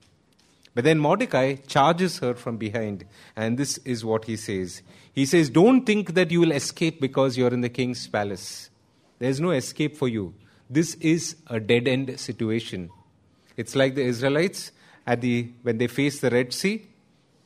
But 0.74 0.84
then 0.84 1.00
Mordecai 1.00 1.56
charges 1.66 2.18
her 2.18 2.34
from 2.34 2.56
behind, 2.56 3.04
and 3.34 3.58
this 3.58 3.78
is 3.78 4.04
what 4.04 4.26
he 4.26 4.36
says. 4.36 4.82
He 5.12 5.26
says, 5.26 5.50
Don't 5.50 5.84
think 5.84 6.14
that 6.14 6.30
you 6.30 6.40
will 6.40 6.52
escape 6.52 7.00
because 7.00 7.36
you're 7.36 7.52
in 7.52 7.60
the 7.60 7.68
king's 7.68 8.06
palace. 8.06 8.70
There's 9.18 9.40
no 9.40 9.50
escape 9.50 9.96
for 9.96 10.08
you. 10.08 10.32
This 10.70 10.94
is 10.94 11.36
a 11.48 11.58
dead 11.58 11.88
end 11.88 12.18
situation. 12.20 12.90
It's 13.56 13.74
like 13.74 13.96
the 13.96 14.04
Israelites 14.04 14.70
at 15.06 15.20
the, 15.20 15.50
when 15.62 15.78
they 15.78 15.86
faced 15.86 16.20
the 16.20 16.30
Red 16.30 16.52
Sea, 16.52 16.86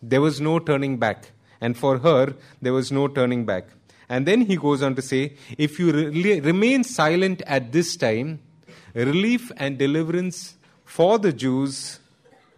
there 0.03 0.21
was 0.21 0.40
no 0.40 0.59
turning 0.59 0.99
back. 0.99 1.31
And 1.61 1.77
for 1.77 1.99
her, 1.99 2.35
there 2.61 2.73
was 2.73 2.93
no 2.93 3.09
turning 3.09 3.47
back. 3.47 3.69
And 4.09 4.27
then 4.27 4.43
he 4.43 4.57
goes 4.57 4.83
on 4.83 4.95
to 4.97 5.03
say, 5.03 5.35
if 5.57 5.79
you 5.79 5.93
re- 5.93 6.40
remain 6.40 6.85
silent 6.85 7.43
at 7.47 7.73
this 7.73 7.97
time, 7.97 8.40
relief 8.95 9.51
and 9.57 9.79
deliverance 9.79 10.57
for 10.85 11.19
the 11.19 11.33
Jews 11.33 12.01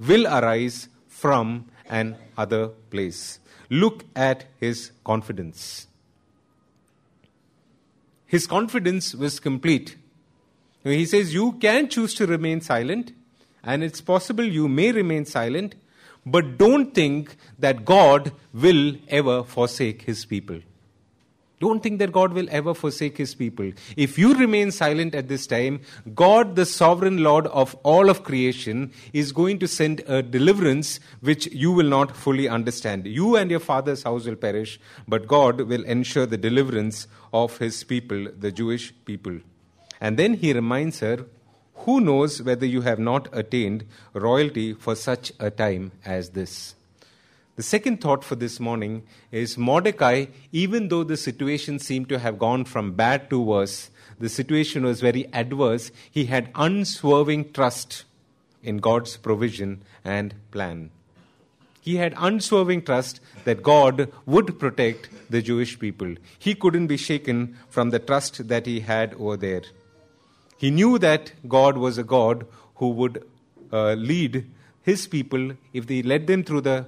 will 0.01 0.27
arise 0.27 0.89
from 1.09 1.67
an 1.89 2.17
other 2.37 2.69
place. 2.91 3.39
Look 3.71 4.05
at 4.15 4.45
his 4.61 4.93
confidence. 5.05 5.87
His 8.27 8.47
confidence 8.47 9.15
was 9.15 9.39
complete. 9.41 9.97
He 10.83 11.07
says, 11.07 11.33
You 11.33 11.53
can 11.53 11.89
choose 11.89 12.15
to 12.15 12.27
remain 12.27 12.61
silent, 12.61 13.13
and 13.63 13.83
it's 13.83 14.01
possible 14.01 14.45
you 14.45 14.69
may 14.69 14.93
remain 14.93 15.25
silent, 15.25 15.75
but 16.25 16.59
don't 16.59 16.95
think 16.95 17.37
that 17.59 17.85
God 17.85 18.33
will 18.53 18.97
ever 19.09 19.45
forsake 19.45 20.03
his 20.03 20.25
people. 20.25 20.61
Don't 21.59 21.83
think 21.83 21.99
that 22.01 22.13
God 22.13 22.35
will 22.35 22.47
ever 22.51 22.75
forsake 22.75 23.17
his 23.17 23.35
people. 23.35 23.73
If 23.97 24.19
you 24.19 24.35
remain 24.35 24.71
silent 24.71 25.15
at 25.15 25.29
this 25.29 25.47
time, 25.47 25.81
God, 26.15 26.55
the 26.55 26.67
sovereign 26.67 27.23
Lord 27.23 27.47
of 27.47 27.75
all 27.77 28.11
of 28.11 28.25
creation, 28.25 28.93
is 29.15 29.33
going 29.33 29.59
to 29.61 29.69
send 29.69 30.01
a 30.07 30.23
deliverance 30.23 31.01
which 31.21 31.47
you 31.47 31.73
will 31.73 31.89
not 31.89 32.15
fully 32.15 32.47
understand. 32.47 33.07
You 33.07 33.37
and 33.37 33.51
your 33.51 33.61
father's 33.61 34.03
house 34.03 34.27
will 34.27 34.37
perish, 34.37 34.79
but 35.09 35.27
God 35.27 35.63
will 35.63 35.83
ensure 35.85 36.27
the 36.27 36.37
deliverance 36.37 37.07
of 37.33 37.57
his 37.57 37.83
people, 37.85 38.27
the 38.39 38.53
Jewish 38.53 38.93
people. 39.07 39.39
And 39.99 40.19
then 40.19 40.35
he 40.35 40.53
reminds 40.53 41.01
her, 41.01 41.25
Who 41.85 42.01
knows 42.01 42.43
whether 42.43 42.67
you 42.67 42.81
have 42.83 42.99
not 42.99 43.29
attained 43.33 43.85
royalty 44.13 44.73
for 44.73 44.95
such 44.95 45.33
a 45.39 45.51
time 45.51 45.93
as 46.05 46.31
this? 46.31 46.75
The 47.57 47.63
second 47.63 48.01
thought 48.01 48.23
for 48.23 48.35
this 48.35 48.61
morning 48.61 49.05
is 49.33 49.57
Mordecai, 49.57 50.27
even 50.53 50.89
though 50.89 51.05
the 51.05 51.17
situation 51.17 51.79
seemed 51.79 52.09
to 52.11 52.19
have 52.19 52.39
gone 52.39 52.65
from 52.65 52.93
bad 52.93 53.31
to 53.31 53.41
worse, 53.41 53.91
the 54.19 54.29
situation 54.29 54.85
was 54.85 55.01
very 55.01 55.27
adverse, 55.33 55.91
he 56.11 56.27
had 56.27 56.51
unswerving 56.55 57.53
trust 57.53 58.05
in 58.63 58.79
God's 58.79 59.17
provision 59.17 59.83
and 60.05 60.35
plan. 60.51 60.91
He 61.81 61.97
had 61.97 62.15
unswerving 62.17 62.83
trust 62.83 63.21
that 63.45 63.63
God 63.63 64.13
would 64.27 64.59
protect 64.59 65.09
the 65.31 65.41
Jewish 65.41 65.79
people. 65.79 66.17
He 66.39 66.55
couldn't 66.55 66.89
be 66.89 66.97
shaken 66.97 67.57
from 67.69 67.91
the 67.91 68.01
trust 68.01 68.49
that 68.49 68.67
he 68.67 68.81
had 68.81 69.15
over 69.15 69.37
there. 69.37 69.63
He 70.57 70.71
knew 70.71 70.99
that 70.99 71.33
God 71.49 71.77
was 71.77 71.99
a 71.99 72.05
God 72.05 72.47
who 72.77 72.91
would 72.91 73.25
uh, 73.73 73.95
lead 73.95 74.51
his 74.83 75.07
people 75.07 75.53
if 75.73 75.87
they 75.87 76.03
led 76.03 76.27
them 76.27 76.45
through 76.45 76.63
the 76.63 76.87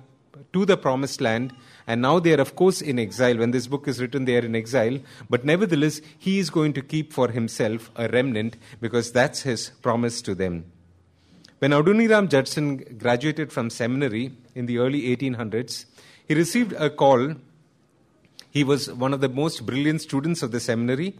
to 0.52 0.64
the 0.64 0.76
promised 0.76 1.20
land. 1.20 1.52
And 1.86 2.02
now 2.02 2.18
they 2.18 2.34
are, 2.34 2.40
of 2.40 2.54
course, 2.54 2.80
in 2.80 2.98
exile. 2.98 3.38
When 3.38 3.50
this 3.50 3.66
book 3.66 3.88
is 3.88 4.00
written, 4.00 4.24
they 4.24 4.36
are 4.36 4.44
in 4.44 4.54
exile. 4.54 4.98
But 5.28 5.44
nevertheless, 5.44 6.00
he 6.18 6.38
is 6.38 6.50
going 6.50 6.74
to 6.74 6.82
keep 6.82 7.12
for 7.12 7.28
himself 7.28 7.90
a 7.96 8.08
remnant 8.08 8.56
because 8.80 9.10
that's 9.12 9.42
his 9.42 9.70
promise 9.82 10.20
to 10.22 10.34
them. 10.34 10.66
When 11.58 11.72
Adoniram 11.72 12.28
Judson 12.28 12.76
graduated 12.98 13.52
from 13.52 13.70
seminary 13.70 14.32
in 14.54 14.66
the 14.66 14.78
early 14.78 15.16
1800s, 15.16 15.86
he 16.26 16.34
received 16.34 16.72
a 16.74 16.90
call. 16.90 17.34
He 18.50 18.62
was 18.64 18.92
one 18.92 19.12
of 19.12 19.20
the 19.20 19.28
most 19.28 19.66
brilliant 19.66 20.02
students 20.02 20.42
of 20.42 20.52
the 20.52 20.60
seminary. 20.60 21.16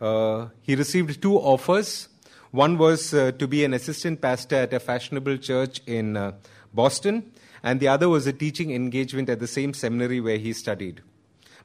Uh, 0.00 0.48
he 0.62 0.74
received 0.74 1.22
two 1.22 1.36
offers. 1.36 2.08
One 2.50 2.78
was 2.78 3.12
uh, 3.12 3.32
to 3.32 3.48
be 3.48 3.64
an 3.64 3.74
assistant 3.74 4.20
pastor 4.20 4.56
at 4.56 4.72
a 4.72 4.80
fashionable 4.80 5.38
church 5.38 5.80
in 5.86 6.16
uh, 6.16 6.32
Boston, 6.72 7.32
and 7.62 7.80
the 7.80 7.88
other 7.88 8.08
was 8.08 8.26
a 8.26 8.32
teaching 8.32 8.72
engagement 8.72 9.28
at 9.28 9.40
the 9.40 9.46
same 9.46 9.74
seminary 9.74 10.20
where 10.20 10.38
he 10.38 10.52
studied. 10.52 11.02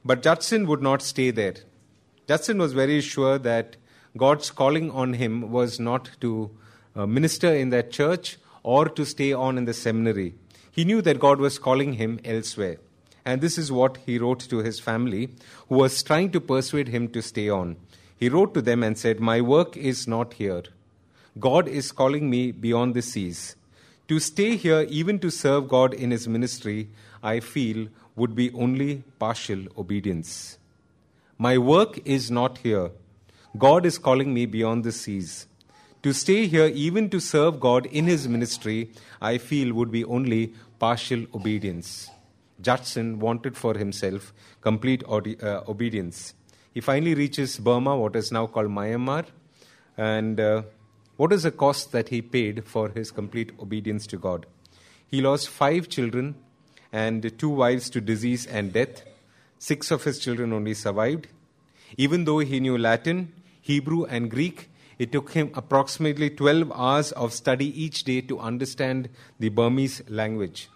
But 0.04 0.22
Judson 0.22 0.66
would 0.66 0.82
not 0.82 1.02
stay 1.02 1.30
there. 1.30 1.54
Judson 2.26 2.58
was 2.58 2.72
very 2.72 3.00
sure 3.00 3.38
that 3.38 3.76
God's 4.16 4.50
calling 4.50 4.90
on 4.90 5.14
him 5.14 5.50
was 5.50 5.78
not 5.78 6.10
to 6.20 6.50
uh, 6.96 7.06
minister 7.06 7.52
in 7.54 7.70
that 7.70 7.92
church 7.92 8.38
or 8.62 8.88
to 8.88 9.04
stay 9.04 9.32
on 9.32 9.58
in 9.58 9.64
the 9.64 9.74
seminary. 9.74 10.34
He 10.70 10.84
knew 10.84 11.02
that 11.02 11.20
God 11.20 11.38
was 11.38 11.58
calling 11.58 11.94
him 11.94 12.20
elsewhere. 12.24 12.78
And 13.24 13.40
this 13.40 13.58
is 13.58 13.70
what 13.70 13.98
he 14.06 14.18
wrote 14.18 14.40
to 14.48 14.58
his 14.58 14.80
family, 14.80 15.30
who 15.68 15.76
was 15.76 16.02
trying 16.02 16.30
to 16.32 16.40
persuade 16.40 16.88
him 16.88 17.08
to 17.08 17.22
stay 17.22 17.48
on. 17.48 17.76
He 18.20 18.28
wrote 18.28 18.52
to 18.54 18.62
them 18.62 18.82
and 18.82 18.96
said, 18.96 19.18
My 19.18 19.40
work 19.40 19.76
is 19.76 20.06
not 20.06 20.34
here. 20.34 20.62
God 21.38 21.66
is 21.66 21.90
calling 21.90 22.28
me 22.28 22.52
beyond 22.52 22.94
the 22.94 23.02
seas. 23.02 23.56
To 24.08 24.20
stay 24.20 24.56
here, 24.56 24.82
even 24.88 25.18
to 25.20 25.30
serve 25.30 25.68
God 25.68 25.94
in 25.94 26.10
His 26.10 26.28
ministry, 26.28 26.88
I 27.22 27.40
feel 27.40 27.88
would 28.16 28.34
be 28.34 28.52
only 28.52 29.04
partial 29.18 29.64
obedience. 29.78 30.58
My 31.38 31.56
work 31.56 31.98
is 32.04 32.30
not 32.30 32.58
here. 32.58 32.90
God 33.56 33.86
is 33.86 33.96
calling 33.98 34.34
me 34.34 34.46
beyond 34.46 34.84
the 34.84 34.92
seas. 34.92 35.46
To 36.02 36.12
stay 36.12 36.46
here, 36.46 36.66
even 36.66 37.08
to 37.10 37.20
serve 37.20 37.58
God 37.58 37.86
in 37.86 38.06
His 38.06 38.28
ministry, 38.28 38.90
I 39.20 39.38
feel 39.38 39.72
would 39.74 39.90
be 39.90 40.04
only 40.04 40.52
partial 40.78 41.24
obedience. 41.34 42.10
Judson 42.60 43.18
wanted 43.18 43.56
for 43.56 43.74
himself 43.74 44.32
complete 44.60 45.02
uh, 45.08 45.62
obedience. 45.68 46.34
He 46.72 46.80
finally 46.80 47.14
reaches 47.14 47.58
Burma, 47.58 47.96
what 47.96 48.14
is 48.14 48.30
now 48.30 48.46
called 48.46 48.68
Myanmar, 48.68 49.26
and 49.96 50.38
uh, 50.38 50.62
what 51.16 51.32
is 51.32 51.42
the 51.42 51.50
cost 51.50 51.90
that 51.92 52.10
he 52.10 52.22
paid 52.22 52.64
for 52.64 52.90
his 52.90 53.10
complete 53.10 53.50
obedience 53.60 54.06
to 54.06 54.16
God? 54.16 54.46
He 55.06 55.20
lost 55.20 55.48
five 55.48 55.88
children 55.88 56.36
and 56.92 57.36
two 57.38 57.48
wives 57.48 57.90
to 57.90 58.00
disease 58.00 58.46
and 58.46 58.72
death. 58.72 59.02
Six 59.58 59.90
of 59.90 60.04
his 60.04 60.18
children 60.18 60.52
only 60.52 60.74
survived. 60.74 61.26
Even 61.96 62.24
though 62.24 62.38
he 62.38 62.60
knew 62.60 62.78
Latin, 62.78 63.32
Hebrew, 63.60 64.04
and 64.04 64.30
Greek, 64.30 64.70
it 64.98 65.10
took 65.10 65.32
him 65.32 65.50
approximately 65.54 66.30
12 66.30 66.70
hours 66.72 67.12
of 67.12 67.32
study 67.32 67.66
each 67.82 68.04
day 68.04 68.20
to 68.20 68.38
understand 68.38 69.08
the 69.38 69.48
Burmese 69.48 70.02
language. 70.08 70.68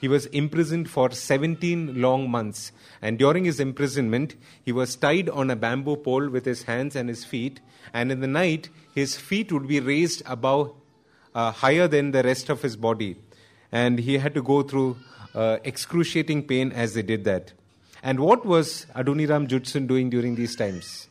He 0.00 0.08
was 0.08 0.26
imprisoned 0.26 0.88
for 0.88 1.10
17 1.10 2.00
long 2.00 2.30
months, 2.30 2.72
and 3.02 3.18
during 3.18 3.44
his 3.44 3.60
imprisonment, 3.60 4.34
he 4.64 4.72
was 4.72 4.96
tied 4.96 5.28
on 5.28 5.50
a 5.50 5.56
bamboo 5.56 5.96
pole 5.96 6.28
with 6.30 6.46
his 6.46 6.62
hands 6.62 6.96
and 6.96 7.08
his 7.08 7.24
feet, 7.24 7.60
and 7.92 8.10
in 8.10 8.20
the 8.20 8.26
night, 8.26 8.70
his 8.94 9.16
feet 9.16 9.52
would 9.52 9.68
be 9.68 9.78
raised 9.78 10.22
above, 10.24 10.72
uh, 11.34 11.52
higher 11.52 11.86
than 11.86 12.12
the 12.12 12.22
rest 12.22 12.48
of 12.48 12.62
his 12.62 12.76
body. 12.76 13.16
And 13.70 13.98
he 13.98 14.16
had 14.18 14.32
to 14.34 14.42
go 14.42 14.62
through 14.62 14.96
uh, 15.34 15.58
excruciating 15.64 16.46
pain 16.46 16.72
as 16.72 16.94
they 16.94 17.02
did 17.02 17.24
that. 17.24 17.52
And 18.02 18.20
what 18.20 18.46
was 18.46 18.86
Adoniram 18.96 19.48
Judson 19.48 19.86
doing 19.86 20.08
during 20.08 20.34
these 20.34 20.56
times? 20.56 21.08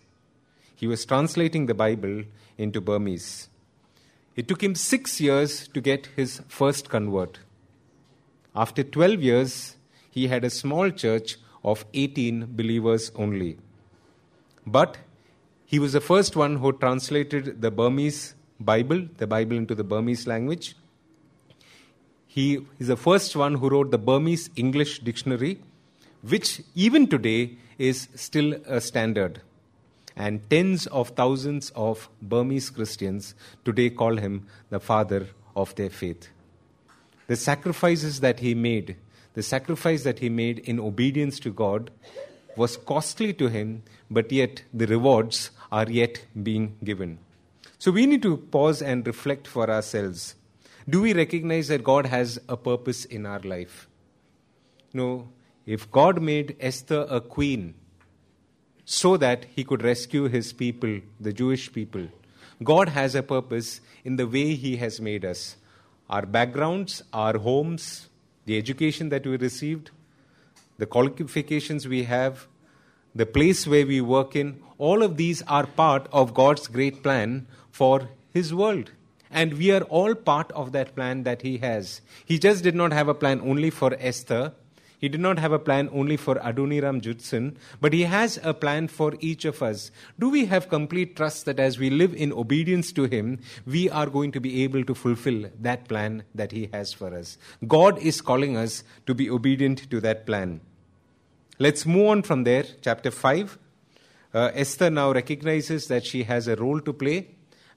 He 0.75 0.88
was 0.88 1.06
translating 1.06 1.67
the 1.67 1.75
Bible 1.75 2.23
into 2.58 2.82
Burmese. 2.82 3.49
It 4.36 4.47
took 4.47 4.63
him 4.63 4.73
six 4.73 5.21
years 5.21 5.67
to 5.67 5.82
get 5.82 6.08
his 6.15 6.41
first 6.47 6.89
convert. 6.89 7.39
After 8.60 8.84
12 8.84 9.22
years, 9.24 9.78
he 10.12 10.28
had 10.28 10.43
a 10.43 10.50
small 10.50 10.89
church 10.91 11.38
of 11.63 11.86
18 11.93 12.58
believers 12.58 13.10
only. 13.15 13.58
But 14.67 14.98
he 15.65 15.80
was 15.80 15.93
the 15.93 16.02
first 16.02 16.36
one 16.36 16.58
who 16.58 16.74
translated 16.74 17.62
the 17.62 17.72
Burmese 17.72 18.36
Bible, 18.60 19.08
the 19.15 19.28
Bible 19.28 19.56
into 19.56 19.76
the 19.76 19.86
Burmese 19.86 20.28
language. 20.28 20.76
He 22.28 22.65
is 22.80 22.88
the 22.88 22.98
first 22.98 23.34
one 23.34 23.56
who 23.56 23.69
wrote 23.69 23.91
the 23.91 23.98
Burmese 23.98 24.50
English 24.58 25.00
dictionary, 25.00 25.62
which 26.22 26.62
even 26.76 27.08
today 27.08 27.56
is 27.78 28.10
still 28.15 28.56
a 28.67 28.82
standard. 28.82 29.41
And 30.17 30.41
tens 30.50 30.86
of 30.88 31.12
thousands 31.22 31.72
of 31.78 32.10
Burmese 32.22 32.72
Christians 32.72 33.36
today 33.63 33.89
call 33.89 34.17
him 34.17 34.48
the 34.69 34.82
father 34.82 35.28
of 35.56 35.74
their 35.76 35.89
faith 35.89 36.28
the 37.30 37.36
sacrifices 37.36 38.22
that 38.22 38.39
he 38.39 38.56
made, 38.56 38.96
the 39.36 39.44
sacrifice 39.44 40.04
that 40.04 40.18
he 40.18 40.30
made 40.30 40.58
in 40.58 40.80
obedience 40.80 41.39
to 41.39 41.52
God, 41.52 41.92
was 42.56 42.76
costly 42.76 43.34
to 43.34 43.48
him, 43.48 43.84
but 44.10 44.32
yet 44.32 44.63
the 44.74 44.88
rewards 44.88 45.52
are 45.72 45.88
yet 45.88 46.26
being 46.42 46.76
given. 46.84 47.20
So 47.78 47.92
we 47.92 48.08
need 48.08 48.24
to 48.24 48.36
pause 48.38 48.82
and 48.82 49.06
reflect 49.06 49.46
for 49.46 49.70
ourselves. 49.70 50.34
Do 50.89 51.04
we 51.04 51.13
recognize 51.13 51.68
that 51.68 51.84
God 51.84 52.08
has 52.08 52.39
a 52.50 52.58
purpose 52.58 53.06
in 53.06 53.28
our 53.28 53.39
life? 53.42 53.88
No. 54.92 55.30
If 55.68 55.92
God 55.92 56.20
made 56.24 56.56
Esther 56.60 57.06
a 57.12 57.22
queen 57.22 57.76
so 58.86 59.18
that 59.18 59.46
he 59.56 59.63
could 59.63 59.84
rescue 59.84 60.24
his 60.24 60.52
people, 60.52 61.00
the 61.20 61.32
Jewish 61.32 61.72
people, 61.72 62.08
God 62.63 62.89
has 62.89 63.13
a 63.13 63.22
purpose 63.22 63.82
in 64.04 64.15
the 64.15 64.28
way 64.28 64.56
he 64.56 64.78
has 64.78 65.00
made 65.00 65.24
us 65.24 65.58
our 66.10 66.26
backgrounds, 66.26 67.04
our 67.13 67.38
homes, 67.38 68.10
the 68.45 68.58
education 68.58 69.10
that 69.10 69.26
we 69.26 69.38
received, 69.38 69.91
the 70.78 70.86
qualifications 70.86 71.88
we 71.88 72.04
have, 72.04 72.48
the 73.13 73.26
place 73.26 73.67
where 73.67 73.86
we 73.86 74.02
work 74.02 74.36
in, 74.36 74.62
all 74.78 75.04
of 75.04 75.17
these 75.17 75.41
are 75.43 75.65
part 75.65 76.08
of 76.12 76.34
God's 76.34 76.67
great 76.67 77.04
plan 77.04 77.48
for 77.72 78.10
His 78.34 78.54
world. 78.54 78.91
And 79.32 79.54
we 79.54 79.72
are 79.72 79.82
all 79.84 80.15
part 80.15 80.52
of 80.54 80.72
that 80.72 80.95
plan 80.95 81.24
that 81.24 81.43
He 81.43 81.58
has. 81.60 82.02
He 82.26 82.39
just 82.39 82.63
did 82.63 82.76
not 82.76 82.91
have 82.93 83.08
a 83.08 83.13
plan 83.13 83.41
only 83.41 83.69
for 83.69 83.95
Esther, 84.00 84.54
He 85.00 85.08
did 85.08 85.22
not 85.22 85.40
have 85.40 85.54
a 85.54 85.60
plan 85.60 85.90
only 85.94 86.18
for 86.18 86.36
Adoniram 86.36 87.00
Judson, 87.00 87.58
but 87.80 87.94
He 87.94 88.04
has 88.04 88.38
a 88.44 88.54
plan 88.54 88.90
for 88.90 89.14
each 89.22 89.46
of 89.46 89.64
us. 89.64 89.92
Do 90.20 90.30
we 90.30 90.46
have 90.48 90.68
complete 90.68 91.16
trust 91.16 91.46
that 91.46 91.58
as 91.58 91.80
we 91.80 91.90
live 91.90 92.14
in 92.14 92.34
obedience 92.34 92.92
to 92.94 93.06
Him, 93.06 93.40
we 93.66 93.90
are 93.90 94.08
going 94.08 94.34
to 94.34 94.42
be 94.42 94.64
able 94.64 94.84
to 94.84 94.94
fulfill 94.94 95.50
that 95.62 95.88
plan 95.88 96.24
that 96.36 96.52
He 96.52 96.70
has 96.74 96.92
for 96.92 97.16
us? 97.16 97.38
God 97.66 97.98
is 98.00 98.20
calling 98.20 98.58
us 98.58 98.84
to 99.08 99.14
be 99.14 99.30
obedient 99.30 99.90
to 99.90 100.02
that 100.02 100.26
plan. 100.26 100.60
Let's 101.60 101.86
move 101.86 102.08
on 102.08 102.22
from 102.24 102.44
there. 102.44 102.66
Chapter 102.82 103.10
5. 103.10 103.58
Uh, 104.34 104.52
Esther 104.54 104.90
now 104.90 105.12
recognizes 105.12 105.88
that 105.88 106.06
she 106.06 106.24
has 106.24 106.48
a 106.48 106.56
role 106.58 106.82
to 106.82 106.94
play 106.94 107.28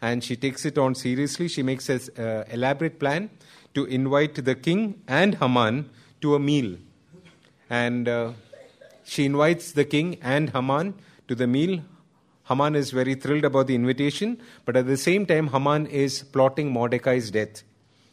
and 0.03 0.23
she 0.23 0.35
takes 0.37 0.65
it 0.65 0.77
on 0.77 0.97
seriously. 0.97 1.47
She 1.47 1.63
makes 1.63 1.89
an 1.89 2.01
uh, 2.19 2.45
elaborate 2.51 2.99
plan 2.99 3.31
to 3.75 3.85
invite 3.85 4.45
the 4.45 4.57
king 4.57 5.03
and 5.07 5.37
Haman 5.37 5.89
to 6.21 6.35
a 6.35 6.41
meal. 6.41 6.77
And 7.73 8.07
uh, 8.07 8.33
she 9.03 9.25
invites 9.25 9.73
the 9.73 9.87
king 9.87 10.19
and 10.21 10.51
Haman 10.51 10.93
to 11.27 11.35
the 11.35 11.47
meal. 11.47 11.81
Haman 12.45 12.75
is 12.77 12.91
very 12.91 13.15
thrilled 13.15 13.47
about 13.47 13.67
the 13.67 13.75
invitation, 13.75 14.37
but 14.67 14.77
at 14.77 14.87
the 14.87 14.99
same 14.99 15.25
time, 15.25 15.47
Haman 15.47 15.87
is 15.87 16.23
plotting 16.23 16.71
Mordecai's 16.71 17.31
death. 17.31 17.63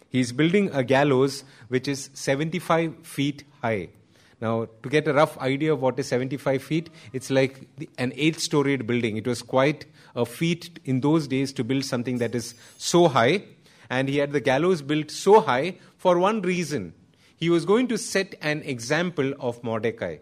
He's 0.08 0.32
building 0.32 0.70
a 0.72 0.82
gallows 0.82 1.44
which 1.68 1.90
is 1.90 2.10
75 2.14 3.06
feet 3.06 3.44
high. 3.62 3.90
Now, 4.40 4.70
to 4.82 4.88
get 4.88 5.10
a 5.10 5.14
rough 5.14 5.38
idea 5.40 5.74
of 5.74 5.82
what 5.82 6.00
is 6.00 6.08
75 6.08 6.64
feet, 6.64 6.90
it's 7.12 7.30
like 7.30 7.68
an 7.98 8.14
eight 8.16 8.40
storied 8.40 8.88
building. 8.88 9.18
It 9.18 9.28
was 9.28 9.42
quite 9.42 9.86
a 10.16 10.26
feat 10.26 10.80
in 10.86 11.02
those 11.02 11.28
days 11.28 11.52
to 11.54 11.66
build 11.66 11.84
something 11.84 12.20
that 12.20 12.34
is 12.34 12.56
so 12.78 13.10
high. 13.10 13.44
And 13.90 14.08
he 14.08 14.20
had 14.20 14.32
the 14.32 14.40
gallows 14.40 14.82
built 14.82 15.12
so 15.12 15.42
high 15.42 15.76
for 15.98 16.18
one 16.18 16.42
reason 16.44 16.94
he 17.40 17.50
was 17.50 17.66
going 17.66 17.88
to 17.88 17.98
set 17.98 18.36
an 18.42 18.62
example 18.64 19.34
of 19.40 19.64
Mordecai. 19.64 20.18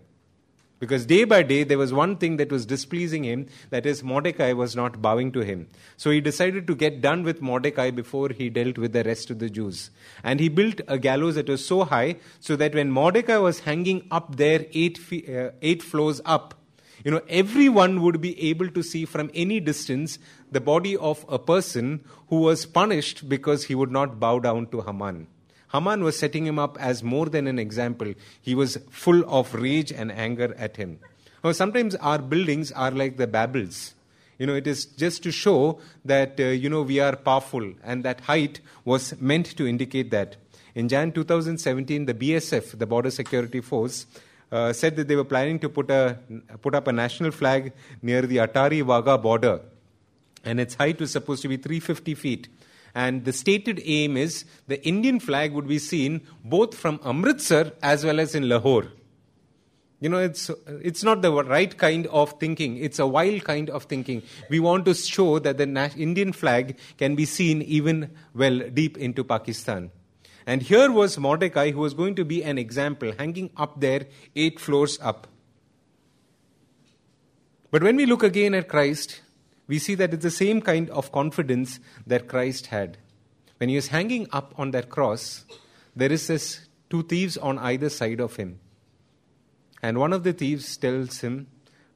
Because 0.79 1.07
day 1.07 1.23
by 1.23 1.41
day 1.41 1.63
there 1.63 1.79
was 1.79 1.91
one 1.91 2.17
thing 2.17 2.37
that 2.37 2.51
was 2.51 2.63
displeasing 2.63 3.23
him, 3.23 3.47
that 3.71 3.87
is, 3.87 4.03
Mordecai 4.03 4.53
was 4.53 4.75
not 4.75 5.01
bowing 5.01 5.31
to 5.31 5.39
him. 5.39 5.67
So 5.95 6.11
he 6.11 6.21
decided 6.21 6.67
to 6.67 6.75
get 6.75 7.01
done 7.01 7.23
with 7.23 7.41
Mordecai 7.41 7.89
before 7.89 8.29
he 8.29 8.51
dealt 8.51 8.77
with 8.77 8.93
the 8.93 9.03
rest 9.03 9.31
of 9.31 9.39
the 9.39 9.49
Jews. 9.49 9.89
And 10.23 10.39
he 10.39 10.49
built 10.49 10.81
a 10.87 10.99
gallows 10.99 11.33
that 11.33 11.49
was 11.49 11.65
so 11.65 11.83
high 11.83 12.17
so 12.39 12.55
that 12.57 12.75
when 12.75 12.91
Mordecai 12.91 13.37
was 13.37 13.61
hanging 13.61 14.07
up 14.11 14.35
there 14.35 14.67
eight, 14.73 14.99
feet, 14.99 15.27
uh, 15.27 15.51
eight 15.63 15.81
floors 15.81 16.21
up, 16.25 16.53
you 17.03 17.09
know, 17.09 17.21
everyone 17.27 18.01
would 18.01 18.21
be 18.21 18.49
able 18.49 18.69
to 18.69 18.83
see 18.83 19.05
from 19.05 19.31
any 19.33 19.59
distance 19.59 20.19
the 20.51 20.61
body 20.61 20.95
of 20.97 21.25
a 21.27 21.39
person 21.39 22.03
who 22.27 22.41
was 22.41 22.67
punished 22.67 23.27
because 23.27 23.63
he 23.63 23.75
would 23.75 23.91
not 23.91 24.19
bow 24.19 24.37
down 24.39 24.67
to 24.67 24.81
Haman. 24.81 25.27
Haman 25.73 26.03
was 26.03 26.17
setting 26.17 26.45
him 26.45 26.57
up 26.57 26.77
as 26.79 27.03
more 27.03 27.27
than 27.27 27.47
an 27.47 27.59
example. 27.59 28.13
He 28.41 28.55
was 28.55 28.77
full 28.89 29.23
of 29.29 29.53
rage 29.53 29.91
and 29.91 30.11
anger 30.11 30.55
at 30.57 30.77
him. 30.77 30.99
Now, 31.43 31.51
sometimes 31.51 31.95
our 31.95 32.19
buildings 32.19 32.71
are 32.71 32.91
like 32.91 33.17
the 33.17 33.27
Babels. 33.27 33.93
You 34.39 34.45
know, 34.45 34.55
it 34.55 34.67
is 34.67 34.85
just 34.85 35.23
to 35.23 35.31
show 35.31 35.79
that, 36.05 36.39
uh, 36.39 36.45
you 36.45 36.69
know, 36.69 36.83
we 36.83 36.99
are 36.99 37.15
powerful, 37.15 37.73
and 37.83 38.03
that 38.05 38.21
height 38.21 38.59
was 38.85 39.19
meant 39.19 39.57
to 39.57 39.67
indicate 39.67 40.11
that. 40.11 40.35
In 40.75 40.87
Jan 40.87 41.11
2017, 41.11 42.05
the 42.05 42.13
BSF, 42.13 42.77
the 42.77 42.85
Border 42.85 43.09
Security 43.09 43.61
Force, 43.61 44.05
uh, 44.51 44.71
said 44.73 44.95
that 44.95 45.07
they 45.07 45.15
were 45.15 45.25
planning 45.25 45.59
to 45.59 45.69
put, 45.69 45.89
a, 45.89 46.17
put 46.61 46.75
up 46.75 46.87
a 46.87 46.91
national 46.91 47.31
flag 47.31 47.73
near 48.01 48.21
the 48.21 48.37
Attari 48.37 48.83
Wagah 48.83 49.21
border, 49.21 49.59
and 50.45 50.59
its 50.59 50.75
height 50.75 50.99
was 50.99 51.11
supposed 51.11 51.41
to 51.41 51.47
be 51.47 51.57
350 51.57 52.13
feet. 52.13 52.47
And 52.95 53.25
the 53.25 53.33
stated 53.33 53.81
aim 53.83 54.17
is 54.17 54.45
the 54.67 54.85
Indian 54.87 55.19
flag 55.19 55.53
would 55.53 55.67
be 55.67 55.79
seen 55.79 56.21
both 56.43 56.75
from 56.75 56.99
Amritsar 57.05 57.71
as 57.81 58.03
well 58.03 58.19
as 58.19 58.33
in 58.35 58.49
Lahore. 58.49 58.87
You 59.99 60.09
know, 60.09 60.19
it's, 60.19 60.51
it's 60.67 61.03
not 61.03 61.23
the 61.23 61.31
right 61.31 61.75
kind 61.75 62.05
of 62.07 62.39
thinking. 62.39 62.77
It's 62.77 62.99
a 62.99 63.07
wild 63.07 63.43
kind 63.43 63.69
of 63.71 63.83
thinking. 63.83 64.21
We 64.49 64.59
want 64.59 64.85
to 64.85 64.93
show 64.93 65.39
that 65.39 65.57
the 65.57 65.91
Indian 65.97 66.33
flag 66.33 66.77
can 66.97 67.15
be 67.15 67.25
seen 67.25 67.63
even 67.63 68.11
well 68.35 68.59
deep 68.59 68.97
into 68.97 69.23
Pakistan. 69.23 69.91
And 70.45 70.61
here 70.61 70.91
was 70.91 71.17
Mordecai, 71.17 71.71
who 71.71 71.79
was 71.79 71.93
going 71.93 72.15
to 72.15 72.23
be 72.23 72.43
an 72.43 72.57
example, 72.57 73.11
hanging 73.17 73.49
up 73.57 73.81
there, 73.81 74.05
eight 74.35 74.59
floors 74.59 74.99
up. 75.01 75.27
But 77.69 77.83
when 77.83 77.97
we 77.97 78.05
look 78.05 78.23
again 78.23 78.53
at 78.53 78.69
Christ, 78.69 79.21
we 79.67 79.79
see 79.79 79.95
that 79.95 80.13
it's 80.13 80.23
the 80.23 80.31
same 80.31 80.61
kind 80.61 80.89
of 80.89 81.11
confidence 81.11 81.79
that 82.05 82.27
Christ 82.27 82.67
had. 82.67 82.97
When 83.57 83.69
he 83.69 83.75
was 83.75 83.87
hanging 83.87 84.27
up 84.31 84.53
on 84.57 84.71
that 84.71 84.89
cross, 84.89 85.45
there 85.95 86.11
is 86.11 86.27
this 86.27 86.67
two 86.89 87.03
thieves 87.03 87.37
on 87.37 87.57
either 87.59 87.89
side 87.89 88.19
of 88.19 88.35
him. 88.35 88.59
And 89.81 89.97
one 89.97 90.13
of 90.13 90.23
the 90.23 90.33
thieves 90.33 90.77
tells 90.77 91.19
him, 91.19 91.47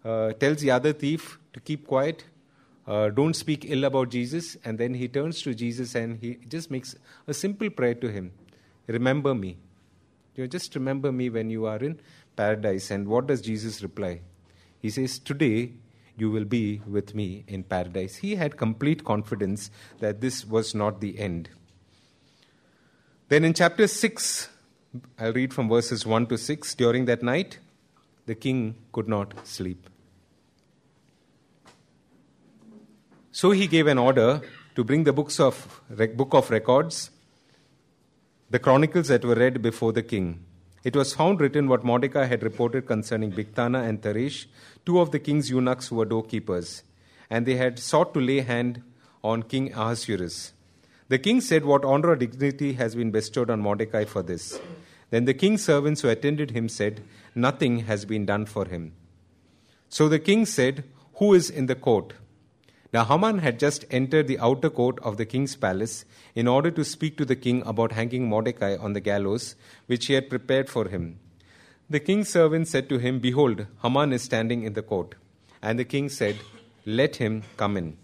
uh, 0.04 0.34
tells 0.34 0.58
the 0.58 0.72
other 0.72 0.94
thief 0.94 1.40
to 1.54 1.60
keep 1.60 1.88
quiet, 1.88 2.26
uh, 2.88 3.10
don't 3.10 3.36
speak 3.36 3.66
ill 3.70 3.84
about 3.84 4.10
Jesus. 4.10 4.58
And 4.66 4.78
then 4.78 4.96
he 4.96 5.08
turns 5.08 5.42
to 5.44 5.54
Jesus 5.54 5.96
and 5.96 6.20
he 6.20 6.36
just 6.48 6.72
makes 6.72 6.96
a 7.28 7.34
simple 7.34 7.70
prayer 7.70 7.96
to 7.96 8.12
him 8.12 8.32
Remember 8.88 9.34
me. 9.34 9.58
You 10.36 10.44
know, 10.44 10.48
just 10.48 10.76
remember 10.76 11.12
me 11.12 11.30
when 11.30 11.50
you 11.50 11.66
are 11.66 11.78
in 11.78 12.00
paradise. 12.36 12.92
And 12.92 13.08
what 13.08 13.28
does 13.28 13.42
Jesus 13.42 13.82
reply? 13.82 14.22
He 14.82 14.90
says, 14.90 15.20
Today 15.20 15.74
you 16.18 16.30
will 16.30 16.46
be 16.46 16.82
with 16.88 17.16
me 17.16 17.44
in 17.48 17.64
paradise. 17.64 18.18
He 18.18 18.36
had 18.36 18.58
complete 18.58 19.04
confidence 19.04 19.72
that 20.00 20.22
this 20.22 20.46
was 20.46 20.76
not 20.76 21.02
the 21.02 21.20
end. 21.20 21.50
Then 23.30 23.46
in 23.46 23.54
chapter 23.54 23.88
6, 23.88 24.50
I'll 25.18 25.34
read 25.34 25.54
from 25.54 25.70
verses 25.70 26.06
1 26.06 26.28
to 26.28 26.38
6. 26.38 26.76
During 26.76 27.06
that 27.06 27.24
night, 27.24 27.60
the 28.26 28.36
king 28.36 28.76
could 28.92 29.08
not 29.08 29.48
sleep. 29.48 29.90
So 33.32 33.52
he 33.52 33.68
gave 33.68 33.88
an 33.88 33.98
order 33.98 34.42
to 34.76 34.84
bring 34.84 35.06
the 35.06 35.14
books 35.14 35.40
of, 35.40 35.82
book 35.90 36.34
of 36.34 36.50
records, 36.50 37.12
the 38.50 38.60
chronicles 38.60 39.08
that 39.08 39.24
were 39.24 39.36
read 39.36 39.62
before 39.62 39.94
the 39.94 40.04
king. 40.04 40.44
It 40.84 40.96
was 40.96 41.14
found 41.14 41.40
written 41.40 41.68
what 41.68 41.84
Mordecai 41.84 42.26
had 42.26 42.42
reported 42.42 42.88
concerning 42.88 43.32
Bigthana 43.32 43.88
and 43.88 44.02
Teresh, 44.02 44.48
two 44.86 45.00
of 45.00 45.12
the 45.12 45.20
king's 45.20 45.50
eunuchs 45.50 45.88
who 45.88 45.98
were 45.98 46.06
doorkeepers, 46.06 46.84
and 47.30 47.46
they 47.46 47.56
had 47.56 47.78
sought 47.78 48.14
to 48.16 48.20
lay 48.20 48.42
hand 48.42 48.82
on 49.24 49.44
King 49.44 49.72
Ahasuerus. 49.74 50.54
The 51.08 51.20
king 51.20 51.42
said, 51.42 51.66
What 51.66 51.86
honor 51.86 52.10
or 52.10 52.16
dignity 52.16 52.74
has 52.74 52.96
been 52.96 53.12
bestowed 53.12 53.50
on 53.50 53.60
Mordecai 53.60 54.06
for 54.06 54.24
this? 54.24 54.60
Then 55.12 55.26
the 55.26 55.34
king's 55.34 55.64
servants 55.64 56.02
who 56.02 56.10
attended 56.10 56.52
him 56.52 56.70
said, 56.70 57.04
Nothing 57.36 57.80
has 57.80 58.06
been 58.06 58.26
done 58.26 58.46
for 58.46 58.66
him. 58.66 58.94
So 59.90 60.08
the 60.08 60.20
king 60.20 60.46
said, 60.46 60.86
Who 61.16 61.34
is 61.34 61.50
in 61.50 61.66
the 61.66 61.76
court? 61.76 62.14
Now 62.94 63.06
Haman 63.06 63.40
had 63.40 63.58
just 63.58 63.86
entered 63.90 64.28
the 64.28 64.40
outer 64.40 64.70
court 64.70 65.00
of 65.00 65.16
the 65.16 65.26
king's 65.26 65.56
palace 65.56 66.04
in 66.36 66.48
order 66.48 66.72
to 66.72 66.84
speak 66.84 67.18
to 67.18 67.26
the 67.26 67.38
king 67.38 67.64
about 67.66 67.94
hanging 67.94 68.28
Mordecai 68.28 68.76
on 68.76 68.94
the 68.94 69.00
gallows, 69.00 69.56
which 69.88 70.08
he 70.08 70.14
had 70.14 70.30
prepared 70.30 70.70
for 70.70 70.90
him. 70.90 71.18
The 71.90 72.02
king's 72.02 72.30
servant 72.30 72.68
said 72.68 72.90
to 72.90 72.98
him, 72.98 73.20
Behold, 73.20 73.66
Haman 73.82 74.12
is 74.12 74.24
standing 74.24 74.64
in 74.64 74.74
the 74.74 74.82
court. 74.82 75.16
And 75.62 75.80
the 75.80 75.86
king 75.86 76.10
said, 76.10 76.38
Let 76.86 77.18
him 77.18 77.44
come 77.56 77.78
in. 77.78 77.98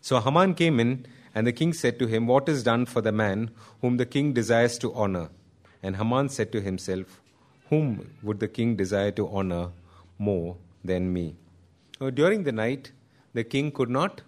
So 0.00 0.20
Haman 0.20 0.54
came 0.54 0.80
in, 0.80 1.06
and 1.34 1.46
the 1.46 1.52
king 1.52 1.72
said 1.72 1.98
to 2.00 2.06
him, 2.06 2.26
What 2.26 2.48
is 2.48 2.62
done 2.62 2.86
for 2.86 3.00
the 3.00 3.12
man 3.12 3.50
whom 3.80 3.98
the 3.98 4.06
king 4.06 4.32
desires 4.32 4.78
to 4.78 4.92
honor? 4.94 5.30
And 5.82 5.96
Haman 5.96 6.28
said 6.28 6.50
to 6.52 6.60
himself, 6.60 7.20
Whom 7.70 8.10
would 8.22 8.40
the 8.40 8.48
king 8.48 8.74
desire 8.74 9.10
to 9.12 9.28
honor 9.28 9.70
more 10.18 10.56
than 10.84 11.12
me? 11.12 11.36
So 11.98 12.10
during 12.10 12.44
the 12.44 12.52
night, 12.52 12.92
the 13.36 13.44
king 13.44 13.70
could 13.70 13.90
not 13.90 14.22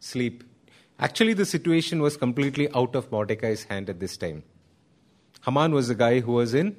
sleep. 0.00 0.44
Actually, 0.98 1.34
the 1.40 1.46
situation 1.46 2.02
was 2.02 2.16
completely 2.16 2.68
out 2.74 2.96
of 3.00 3.10
Mordecai's 3.12 3.64
hand 3.64 3.88
at 3.88 4.00
this 4.00 4.16
time. 4.16 4.42
Haman 5.44 5.72
was 5.72 5.88
the 5.88 5.94
guy 5.94 6.18
who 6.20 6.32
was 6.32 6.54
in 6.54 6.74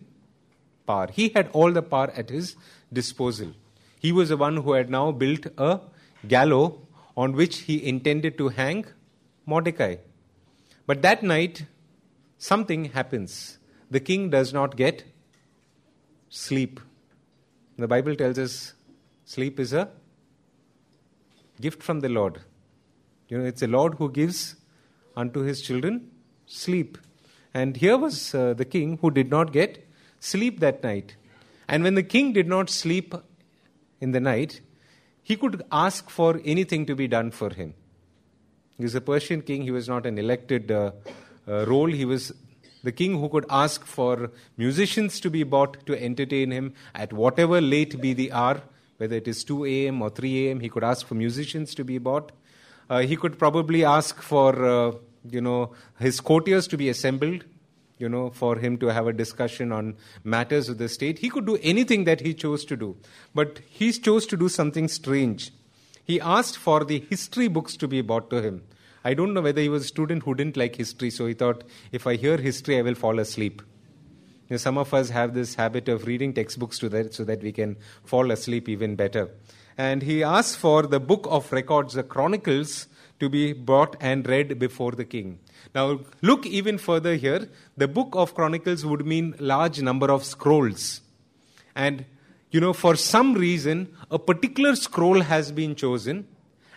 power. 0.85 1.07
He 1.19 1.29
had 1.29 1.49
all 1.53 1.71
the 1.71 1.81
power 1.81 2.11
at 2.15 2.29
his 2.29 2.55
disposal. 2.91 3.53
He 3.99 4.11
was 4.11 4.29
the 4.29 4.37
one 4.37 4.57
who 4.57 4.73
had 4.73 4.89
now 4.89 5.11
built 5.11 5.47
a 5.57 5.79
gallows 6.27 6.73
on 7.15 7.33
which 7.33 7.59
he 7.69 7.77
intended 7.91 8.37
to 8.37 8.49
hang 8.49 8.85
Mordecai. 9.45 9.95
But 10.85 11.01
that 11.01 11.23
night, 11.23 11.65
something 12.37 12.85
happens. 12.97 13.57
The 13.89 13.99
king 13.99 14.29
does 14.29 14.53
not 14.53 14.75
get 14.75 15.05
sleep. 16.29 16.79
The 17.77 17.87
Bible 17.87 18.15
tells 18.15 18.37
us 18.37 18.73
sleep 19.23 19.59
is 19.59 19.71
a 19.71 19.89
gift 21.59 21.83
from 21.83 21.99
the 21.99 22.09
Lord. 22.09 22.41
You 23.27 23.37
know, 23.37 23.45
it's 23.45 23.61
the 23.61 23.67
Lord 23.67 23.95
who 23.95 24.11
gives 24.11 24.55
unto 25.15 25.41
his 25.41 25.61
children 25.61 26.09
sleep. 26.45 26.97
And 27.53 27.77
here 27.77 27.97
was 27.97 28.33
uh, 28.33 28.53
the 28.53 28.65
king 28.65 28.97
who 29.01 29.11
did 29.11 29.29
not 29.29 29.51
get 29.51 29.87
sleep 30.19 30.59
that 30.59 30.83
night. 30.83 31.15
And 31.67 31.83
when 31.83 31.95
the 31.95 32.03
king 32.03 32.33
did 32.33 32.47
not 32.47 32.69
sleep 32.69 33.13
in 33.99 34.11
the 34.11 34.19
night, 34.19 34.61
he 35.21 35.35
could 35.35 35.63
ask 35.71 36.09
for 36.09 36.41
anything 36.43 36.85
to 36.87 36.95
be 36.95 37.07
done 37.07 37.31
for 37.31 37.49
him. 37.49 37.73
He 38.77 38.83
was 38.83 38.95
a 38.95 39.01
Persian 39.01 39.41
king, 39.41 39.63
he 39.63 39.71
was 39.71 39.87
not 39.87 40.05
an 40.05 40.17
elected 40.17 40.71
uh, 40.71 40.91
uh, 41.47 41.65
role, 41.65 41.87
he 41.91 42.05
was 42.05 42.31
The 42.81 42.91
king 42.91 43.19
who 43.19 43.27
could 43.27 43.45
ask 43.49 43.85
for 43.85 44.31
musicians 44.55 45.19
to 45.21 45.29
be 45.29 45.43
bought 45.43 45.85
to 45.85 46.01
entertain 46.01 46.51
him 46.51 46.73
at 46.95 47.11
whatever 47.11 47.59
late 47.59 47.99
be 47.99 48.13
the 48.13 48.31
hour, 48.31 48.61
whether 48.99 49.15
it 49.15 49.27
is 49.27 49.43
2 49.43 49.65
a.m. 49.65 50.01
or 50.01 50.09
3 50.09 50.47
a.m., 50.47 50.59
he 50.59 50.69
could 50.69 50.83
ask 50.83 51.07
for 51.07 51.15
musicians 51.15 51.73
to 51.75 51.83
be 51.83 51.97
bought. 51.97 52.31
Uh, 52.89 52.99
he 52.99 53.15
could 53.15 53.39
probably 53.39 53.85
ask 53.85 54.21
for, 54.21 54.65
uh, 54.65 54.91
you 55.29 55.41
know, 55.41 55.71
his 55.99 56.19
courtiers 56.19 56.67
to 56.67 56.77
be 56.77 56.89
assembled, 56.89 57.45
you 57.97 58.09
know, 58.09 58.29
for 58.29 58.57
him 58.57 58.77
to 58.77 58.87
have 58.87 59.07
a 59.07 59.13
discussion 59.13 59.71
on 59.71 59.95
matters 60.23 60.67
of 60.67 60.79
the 60.79 60.89
state. 60.89 61.19
He 61.19 61.29
could 61.29 61.45
do 61.45 61.57
anything 61.61 62.03
that 62.03 62.19
he 62.19 62.33
chose 62.33 62.65
to 62.65 62.75
do. 62.75 62.97
But 63.33 63.61
he 63.69 63.91
chose 63.93 64.25
to 64.27 64.37
do 64.37 64.49
something 64.49 64.89
strange. 64.89 65.51
He 66.03 66.19
asked 66.19 66.57
for 66.57 66.83
the 66.83 67.05
history 67.09 67.47
books 67.47 67.77
to 67.77 67.87
be 67.87 68.01
brought 68.01 68.29
to 68.31 68.41
him. 68.41 68.63
I 69.05 69.13
don't 69.13 69.33
know 69.33 69.41
whether 69.41 69.61
he 69.61 69.69
was 69.69 69.85
a 69.85 69.87
student 69.87 70.23
who 70.23 70.35
didn't 70.35 70.57
like 70.57 70.75
history, 70.75 71.09
so 71.09 71.25
he 71.25 71.33
thought, 71.33 71.63
if 71.93 72.05
I 72.05 72.17
hear 72.17 72.35
history, 72.35 72.77
I 72.77 72.81
will 72.81 72.95
fall 72.95 73.19
asleep. 73.19 73.61
You 74.49 74.55
know, 74.55 74.57
some 74.57 74.77
of 74.77 74.93
us 74.93 75.09
have 75.09 75.33
this 75.33 75.55
habit 75.55 75.87
of 75.87 76.07
reading 76.07 76.33
textbooks 76.33 76.79
to 76.79 76.89
that, 76.89 77.13
so 77.13 77.23
that 77.23 77.41
we 77.41 77.51
can 77.51 77.77
fall 78.03 78.31
asleep 78.31 78.67
even 78.67 78.95
better. 78.95 79.29
And 79.77 80.01
he 80.01 80.23
asked 80.23 80.57
for 80.57 80.83
the 80.83 80.99
book 80.99 81.27
of 81.29 81.51
records, 81.51 81.93
the 81.93 82.03
chronicles, 82.03 82.87
to 83.19 83.29
be 83.29 83.53
brought 83.53 83.95
and 83.99 84.27
read 84.27 84.57
before 84.59 84.91
the 84.91 85.05
king. 85.05 85.39
Now, 85.75 85.99
look 86.21 86.45
even 86.45 86.77
further 86.77 87.15
here. 87.15 87.49
The 87.77 87.87
book 87.87 88.09
of 88.13 88.33
chronicles 88.33 88.85
would 88.85 89.05
mean 89.05 89.35
large 89.39 89.81
number 89.81 90.09
of 90.11 90.23
scrolls. 90.23 91.01
And, 91.75 92.05
you 92.49 92.59
know, 92.59 92.73
for 92.73 92.95
some 92.95 93.33
reason, 93.33 93.95
a 94.09 94.17
particular 94.17 94.75
scroll 94.75 95.21
has 95.21 95.51
been 95.51 95.75
chosen 95.75 96.27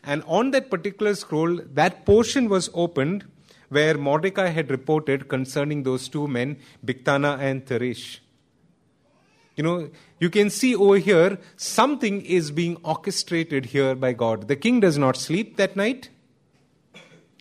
and 0.05 0.25
on 0.27 0.51
that 0.51 0.71
particular 0.71 1.15
scroll, 1.15 1.61
that 1.75 2.05
portion 2.05 2.49
was 2.49 2.71
opened 2.75 3.25
where 3.73 3.97
Mordecai 3.97 4.49
had 4.49 4.71
reported 4.71 5.29
concerning 5.29 5.83
those 5.83 6.09
two 6.09 6.29
men, 6.29 6.59
Bigthana 6.85 7.39
and 7.39 7.65
Teresh. 7.65 8.19
You 9.57 9.65
know, 9.65 9.91
you 10.19 10.31
can 10.31 10.51
see 10.51 10.75
over 10.75 10.97
here 10.97 11.39
something 11.57 12.23
is 12.23 12.51
being 12.51 12.77
orchestrated 12.85 13.67
here 13.67 13.95
by 13.95 14.13
God. 14.13 14.49
The 14.49 14.57
king 14.57 14.81
does 14.81 14.99
not 14.99 15.17
sleep 15.17 15.57
that 15.57 15.77
night. 15.77 16.11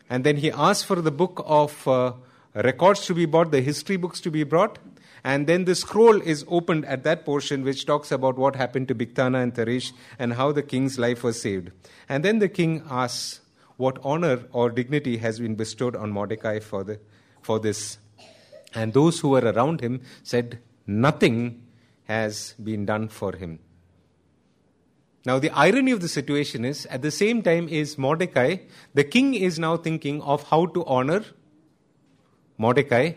And 0.10 0.24
then 0.24 0.38
he 0.38 0.52
asks 0.52 0.84
for 0.84 1.02
the 1.02 1.12
book 1.12 1.44
of 1.46 1.88
uh, 1.88 2.14
records 2.54 3.06
to 3.06 3.14
be 3.14 3.26
brought, 3.26 3.52
the 3.52 3.62
history 3.62 3.98
books 3.98 4.20
to 4.22 4.32
be 4.32 4.44
brought. 4.44 4.80
And 5.24 5.48
then 5.48 5.66
the 5.66 5.76
scroll 5.76 6.22
is 6.22 6.44
opened 6.48 6.86
at 6.86 7.04
that 7.04 7.26
portion 7.26 7.64
which 7.64 7.86
talks 7.86 8.12
about 8.12 8.38
what 8.38 8.56
happened 8.56 8.88
to 8.88 8.96
Bigthana 8.96 9.44
and 9.44 9.54
Teresh 9.54 9.92
and 10.18 10.34
how 10.34 10.52
the 10.52 10.64
king's 10.64 10.98
life 10.98 11.24
was 11.24 11.42
saved. 11.42 11.72
And 12.10 12.26
then 12.26 12.40
the 12.40 12.50
king 12.50 12.84
asks 12.90 13.41
what 13.82 13.98
honor 14.04 14.44
or 14.52 14.70
dignity 14.70 15.18
has 15.18 15.40
been 15.40 15.56
bestowed 15.56 15.96
on 15.96 16.12
Mordecai 16.12 16.60
for, 16.60 16.84
the, 16.84 17.00
for 17.42 17.60
this. 17.60 17.98
And 18.74 18.94
those 18.94 19.20
who 19.20 19.30
were 19.30 19.42
around 19.54 19.82
him 19.82 20.02
said, 20.24 20.60
Nothing 20.88 21.64
has 22.04 22.54
been 22.62 22.86
done 22.86 23.08
for 23.08 23.36
him. 23.36 23.60
Now, 25.26 25.38
the 25.40 25.52
irony 25.52 25.92
of 25.92 26.02
the 26.02 26.08
situation 26.08 26.66
is, 26.66 26.86
at 26.88 27.02
the 27.02 27.12
same 27.12 27.42
time, 27.42 27.70
is 27.70 27.98
Mordecai, 27.98 28.58
the 28.94 29.04
king 29.04 29.36
is 29.36 29.60
now 29.60 29.78
thinking 29.78 30.22
of 30.22 30.44
how 30.50 30.66
to 30.68 30.84
honor 30.86 31.24
Mordecai 32.58 33.14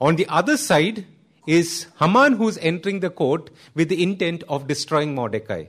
on 0.00 0.16
the 0.16 0.26
other 0.28 0.56
side 0.56 1.06
is 1.46 1.86
Haman 1.98 2.34
who's 2.34 2.58
entering 2.58 3.00
the 3.00 3.10
court 3.10 3.50
with 3.74 3.88
the 3.88 4.02
intent 4.02 4.44
of 4.48 4.66
destroying 4.68 5.14
Mordecai. 5.14 5.64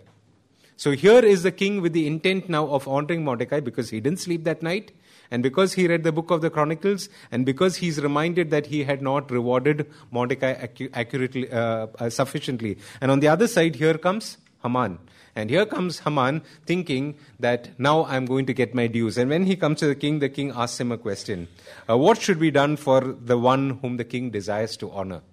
So 0.79 0.91
here 0.91 1.19
is 1.19 1.43
the 1.43 1.51
king 1.51 1.81
with 1.81 1.91
the 1.91 2.07
intent 2.07 2.47
now 2.47 2.65
of 2.67 2.87
honoring 2.87 3.25
Mordecai 3.25 3.59
because 3.59 3.89
he 3.89 3.99
didn't 3.99 4.21
sleep 4.21 4.45
that 4.45 4.63
night, 4.63 4.93
and 5.29 5.43
because 5.43 5.73
he 5.73 5.89
read 5.89 6.05
the 6.05 6.13
book 6.13 6.31
of 6.31 6.39
the 6.39 6.49
Chronicles, 6.49 7.09
and 7.33 7.45
because 7.45 7.75
he's 7.75 8.01
reminded 8.01 8.49
that 8.51 8.67
he 8.67 8.85
had 8.85 9.01
not 9.01 9.29
rewarded 9.29 9.91
Mordecai 10.09 10.53
accurately, 10.93 11.51
uh, 11.51 11.87
uh, 11.99 12.09
sufficiently. 12.09 12.77
And 13.01 13.11
on 13.11 13.19
the 13.19 13.27
other 13.27 13.45
side, 13.45 13.75
here 13.75 13.97
comes 13.97 14.37
Haman. 14.63 14.99
And 15.35 15.49
here 15.49 15.65
comes 15.65 15.99
Haman 15.99 16.43
thinking 16.65 17.15
that 17.41 17.77
now 17.77 18.05
I'm 18.05 18.25
going 18.25 18.45
to 18.45 18.53
get 18.53 18.73
my 18.73 18.87
dues. 18.87 19.17
And 19.17 19.29
when 19.29 19.47
he 19.47 19.57
comes 19.57 19.79
to 19.79 19.87
the 19.87 19.95
king, 19.95 20.19
the 20.19 20.29
king 20.29 20.53
asks 20.55 20.79
him 20.79 20.93
a 20.93 20.97
question 20.97 21.49
uh, 21.89 21.97
What 21.97 22.21
should 22.21 22.39
be 22.39 22.51
done 22.51 22.77
for 22.77 23.01
the 23.01 23.37
one 23.37 23.79
whom 23.81 23.97
the 23.97 24.05
king 24.05 24.29
desires 24.29 24.77
to 24.77 24.89
honor? 24.91 25.23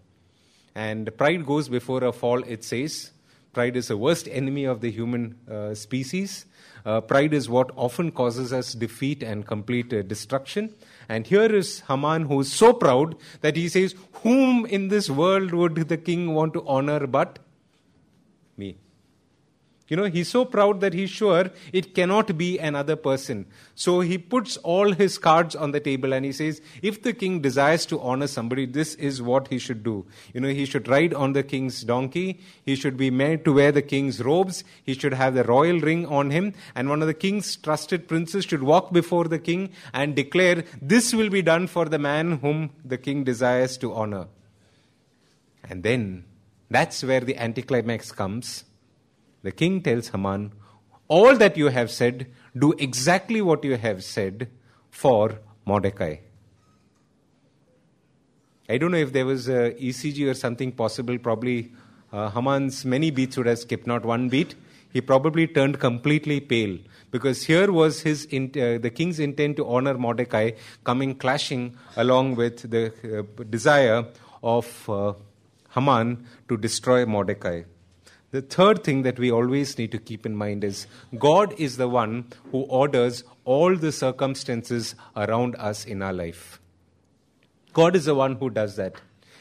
And 0.75 1.17
pride 1.17 1.47
goes 1.47 1.69
before 1.69 2.03
a 2.03 2.13
fall, 2.13 2.43
it 2.43 2.65
says. 2.65 3.13
Pride 3.57 3.75
is 3.75 3.89
the 3.89 3.97
worst 3.97 4.29
enemy 4.31 4.65
of 4.65 4.83
the 4.83 4.91
human 4.91 5.35
uh, 5.51 5.75
species. 5.75 6.45
Uh, 6.85 7.01
pride 7.01 7.33
is 7.33 7.49
what 7.49 7.71
often 7.75 8.11
causes 8.13 8.53
us 8.53 8.75
defeat 8.75 9.23
and 9.23 9.47
complete 9.47 9.95
uh, 9.95 10.03
destruction. 10.03 10.75
And 11.09 11.27
here 11.27 11.57
is 11.61 11.81
Haman 11.89 12.27
who 12.27 12.41
is 12.41 12.53
so 12.53 12.75
proud 12.75 13.17
that 13.41 13.57
he 13.57 13.71
says, 13.71 13.95
Whom 14.25 14.67
in 14.67 14.89
this 14.89 15.09
world 15.09 15.55
would 15.55 15.77
the 15.89 15.97
king 15.97 16.35
want 16.35 16.53
to 16.53 16.67
honor 16.69 17.07
but? 17.07 17.39
You 19.89 19.97
know, 19.97 20.05
he's 20.05 20.29
so 20.29 20.45
proud 20.45 20.81
that 20.81 20.95
he's 20.95 21.11
sure 21.11 21.51
it 21.73 21.95
cannot 21.95 22.37
be 22.37 22.59
another 22.59 22.97
person. 22.97 23.47
So 23.77 24.01
he 24.01 24.19
puts 24.19 24.57
all 24.59 24.93
his 24.93 25.17
cards 25.17 25.55
on 25.55 25.71
the 25.71 25.79
table 25.79 26.13
and 26.13 26.25
he 26.25 26.33
says, 26.33 26.61
if 26.83 27.03
the 27.03 27.13
king 27.13 27.41
desires 27.41 27.87
to 27.87 28.01
honor 28.01 28.27
somebody, 28.27 28.67
this 28.67 28.97
is 28.97 29.23
what 29.23 29.47
he 29.47 29.59
should 29.61 29.85
do. 29.85 30.05
You 30.35 30.41
know, 30.41 30.49
he 30.49 30.65
should 30.65 30.89
ride 30.89 31.15
on 31.15 31.35
the 31.35 31.45
king's 31.45 31.85
donkey. 31.85 32.41
He 32.65 32.75
should 32.75 32.97
be 32.97 33.11
made 33.11 33.45
to 33.45 33.53
wear 33.53 33.71
the 33.71 33.83
king's 33.83 34.21
robes. 34.21 34.65
He 34.83 34.95
should 34.95 35.15
have 35.15 35.35
the 35.35 35.45
royal 35.45 35.79
ring 35.79 36.05
on 36.07 36.31
him. 36.31 36.55
And 36.75 36.89
one 36.89 37.01
of 37.01 37.07
the 37.07 37.15
king's 37.15 37.55
trusted 37.55 38.09
princes 38.09 38.45
should 38.45 38.65
walk 38.65 38.93
before 38.93 39.29
the 39.29 39.39
king 39.39 39.71
and 39.95 40.17
declare, 40.17 40.65
this 40.83 41.15
will 41.15 41.31
be 41.31 41.43
done 41.43 41.69
for 41.69 41.85
the 41.85 41.99
man 41.99 42.39
whom 42.39 42.71
the 42.85 42.99
king 42.99 43.23
desires 43.23 43.79
to 43.79 43.95
honor. 43.95 44.27
And 45.63 45.85
then 45.85 46.25
that's 46.69 47.05
where 47.05 47.21
the 47.21 47.37
anticlimax 47.37 48.11
comes 48.11 48.65
the 49.47 49.53
king 49.53 49.81
tells 49.81 50.09
Haman, 50.09 50.53
All 51.09 51.37
that 51.37 51.57
you 51.57 51.69
have 51.69 51.91
said, 51.91 52.27
do 52.59 52.73
exactly 52.87 53.41
what 53.41 53.65
you 53.65 53.77
have 53.77 54.03
said 54.03 54.49
for 54.91 55.39
Mordecai. 55.65 56.17
I 58.69 58.79
don't 58.79 58.91
know 58.91 58.99
if 58.99 59.13
there 59.13 59.27
was 59.27 59.49
a 59.49 59.73
ECG 59.89 60.29
or 60.29 60.35
something 60.35 60.73
possible. 60.73 61.19
Probably 61.19 61.73
uh, 62.13 62.31
Haman's 62.31 62.85
many 62.85 63.13
beats 63.13 63.37
would 63.37 63.47
have 63.47 63.61
skipped, 63.61 63.87
not 63.87 64.05
one 64.05 64.29
beat. 64.29 64.57
He 64.93 65.01
probably 65.01 65.47
turned 65.47 65.79
completely 65.79 66.41
pale 66.41 66.79
because 67.13 67.45
here 67.45 67.71
was 67.71 68.01
his 68.01 68.25
in, 68.25 68.51
uh, 68.57 68.79
the 68.79 68.91
king's 68.91 69.21
intent 69.21 69.59
to 69.59 69.69
honor 69.69 69.95
Mordecai 69.95 70.53
coming 70.83 71.15
clashing 71.15 71.77
along 71.97 72.35
with 72.35 72.69
the 72.71 72.85
uh, 73.21 73.45
desire 73.51 74.07
of 74.43 74.91
uh, 74.91 75.13
Haman 75.75 76.27
to 76.49 76.57
destroy 76.57 77.07
Mordecai. 77.07 77.63
The 78.37 78.43
third 78.43 78.85
thing 78.85 79.01
that 79.05 79.19
we 79.19 79.33
always 79.33 79.79
need 79.79 79.93
to 79.93 79.99
keep 79.99 80.27
in 80.27 80.37
mind 80.37 80.63
is 80.63 80.87
God 81.19 81.55
is 81.57 81.79
the 81.79 81.89
one 81.89 82.27
who 82.51 82.65
orders 82.81 83.25
all 83.47 83.75
the 83.75 83.91
circumstances 83.91 84.95
around 85.17 85.57
us 85.57 85.87
in 85.87 86.03
our 86.03 86.13
life. 86.13 86.61
God 87.73 87.97
is 87.97 88.05
the 88.05 88.15
one 88.15 88.35
who 88.35 88.51
does 88.51 88.77
that. 88.77 88.97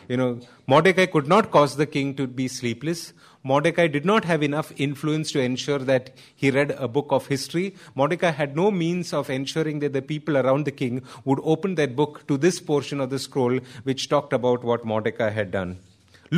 You 0.07 0.15
know, 0.15 0.39
Mordecai 0.65 1.07
could 1.07 1.27
not 1.27 1.51
cause 1.51 1.75
the 1.75 1.85
king 1.85 2.15
to 2.15 2.25
be 2.25 2.47
sleepless. 2.47 3.11
Mordecai 3.43 3.87
did 3.87 4.05
not 4.05 4.23
have 4.23 4.41
enough 4.41 4.71
influence 4.77 5.29
to 5.33 5.41
ensure 5.41 5.79
that 5.79 6.11
he 6.33 6.49
read 6.49 6.71
a 6.71 6.87
book 6.87 7.07
of 7.09 7.27
history. 7.27 7.75
Mordecai 7.95 8.31
had 8.31 8.55
no 8.55 8.71
means 8.71 9.11
of 9.11 9.29
ensuring 9.29 9.79
that 9.79 9.91
the 9.91 10.01
people 10.01 10.37
around 10.37 10.63
the 10.63 10.71
king 10.71 11.03
would 11.25 11.41
open 11.43 11.75
that 11.75 11.97
book 11.97 12.25
to 12.29 12.37
this 12.37 12.61
portion 12.61 13.01
of 13.01 13.09
the 13.09 13.19
scroll 13.19 13.59
which 13.83 14.07
talked 14.07 14.31
about 14.31 14.63
what 14.63 14.85
Mordecai 14.85 15.31
had 15.31 15.51
done. 15.51 15.79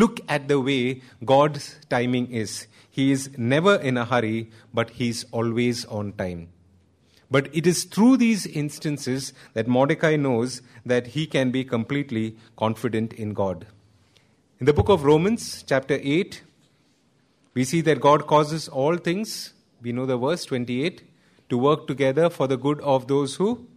Look 0.02 0.20
at 0.28 0.48
the 0.48 0.60
way 0.60 1.02
God's 1.26 1.66
timing 1.90 2.32
is. 2.32 2.68
He 2.98 3.12
is 3.12 3.30
never 3.38 3.76
in 3.76 3.98
a 3.98 4.06
hurry, 4.06 4.52
but 4.74 4.92
He's 5.02 5.24
always 5.32 5.86
on 5.86 6.14
time. 6.14 6.50
But 7.30 7.50
it 7.54 7.68
is 7.68 7.84
through 7.84 8.18
these 8.18 8.46
instances 8.46 9.34
that 9.54 9.68
Mordecai 9.68 10.16
knows 10.16 10.62
that 10.86 11.08
he 11.08 11.26
can 11.26 11.52
be 11.52 11.64
completely 11.64 12.38
confident 12.56 13.14
in 13.14 13.34
God. 13.34 13.66
In 14.60 14.66
the 14.66 14.74
book 14.74 14.90
of 14.90 15.04
Romans, 15.04 15.64
chapter 15.68 16.00
8, 16.02 16.42
we 17.54 17.64
see 17.64 17.82
that 17.82 18.00
God 18.00 18.28
causes 18.28 18.68
all 18.68 18.98
things, 18.98 19.54
we 19.82 19.92
know 19.92 20.06
the 20.06 20.18
verse 20.18 20.46
28, 20.46 21.04
to 21.50 21.58
work 21.58 21.88
together 21.88 22.30
for 22.30 22.48
the 22.48 22.58
good 22.58 22.80
of 22.82 23.08
those 23.08 23.36
who 23.36 23.68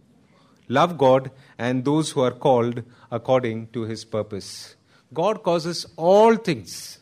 love 0.69 0.97
God 0.97 1.31
and 1.57 1.83
those 1.83 2.11
who 2.11 2.21
are 2.21 2.31
called 2.31 2.83
according 3.11 3.67
to 3.73 3.83
his 3.83 4.05
purpose. 4.05 4.75
God 5.13 5.43
causes 5.43 5.85
all 5.97 6.35
things, 6.35 6.99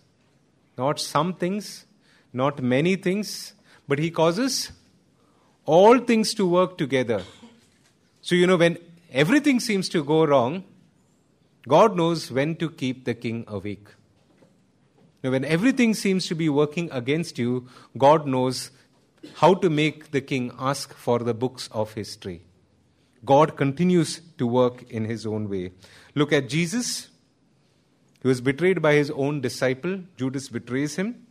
not 0.77 0.99
some 0.99 1.33
things, 1.33 1.85
not 2.33 2.61
many 2.61 2.95
things, 2.95 3.53
but 3.87 3.99
He 3.99 4.09
causes 4.09 4.71
all 5.65 5.99
things 5.99 6.33
to 6.33 6.47
work 6.47 6.77
together. 6.77 7.21
So, 8.21 8.35
you 8.35 8.47
know, 8.47 8.57
when 8.57 8.77
everything 9.11 9.59
seems 9.59 9.89
to 9.89 10.03
go 10.03 10.25
wrong, 10.25 10.63
God 11.67 11.95
knows 11.95 12.31
when 12.31 12.55
to 12.55 12.69
keep 12.69 13.05
the 13.05 13.13
king 13.13 13.45
awake. 13.47 13.89
Now, 15.23 15.31
when 15.31 15.43
everything 15.43 15.93
seems 15.93 16.27
to 16.27 16.35
be 16.35 16.49
working 16.49 16.89
against 16.91 17.37
you, 17.37 17.67
God 17.97 18.25
knows 18.25 18.71
how 19.35 19.53
to 19.55 19.69
make 19.69 20.11
the 20.11 20.21
king 20.21 20.51
ask 20.57 20.93
for 20.93 21.19
the 21.19 21.33
books 21.33 21.67
of 21.71 21.93
history. 21.93 22.41
God 23.25 23.57
continues 23.57 24.21
to 24.37 24.47
work 24.47 24.89
in 24.89 25.05
his 25.05 25.25
own 25.25 25.49
way. 25.49 25.73
Look 26.15 26.31
at 26.31 26.47
Jesus. 26.47 27.08
He 28.21 28.27
was 28.27 28.41
betrayed 28.41 28.81
by 28.81 28.95
his 28.95 29.11
own 29.11 29.41
disciple. 29.41 30.01
Judas 30.17 30.49
betrays 30.49 30.95
him. 30.95 31.25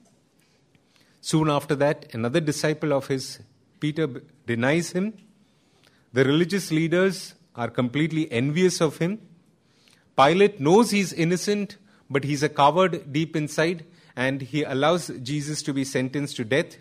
Soon 1.20 1.51
after 1.51 1.74
that, 1.74 2.14
another 2.14 2.41
disciple 2.41 2.93
of 2.93 3.09
his, 3.09 3.41
Peter, 3.80 4.07
denies 4.47 4.93
him. 4.93 5.12
The 6.12 6.24
religious 6.24 6.70
leaders 6.70 7.34
are 7.55 7.68
completely 7.68 8.30
envious 8.32 8.80
of 8.80 8.99
him. 8.99 9.20
Pilate 10.16 10.61
knows 10.61 10.91
he's 10.91 11.12
innocent, 11.12 11.76
but 12.09 12.24
he's 12.24 12.43
a 12.43 12.49
coward 12.49 13.12
deep 13.12 13.36
inside, 13.36 13.84
and 14.16 14.41
he 14.41 14.62
allows 14.62 15.09
Jesus 15.22 15.62
to 15.62 15.74
be 15.74 15.84
sentenced 15.84 16.36
to 16.36 16.45
death. 16.45 16.78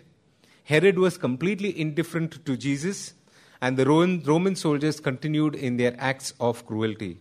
Herod 0.64 0.98
was 0.98 1.18
completely 1.18 1.78
indifferent 1.78 2.44
to 2.46 2.56
Jesus, 2.56 3.12
and 3.60 3.76
the 3.76 3.84
Roman 3.84 4.56
soldiers 4.56 5.00
continued 5.00 5.54
in 5.54 5.76
their 5.76 5.94
acts 5.98 6.32
of 6.40 6.64
cruelty. 6.64 7.18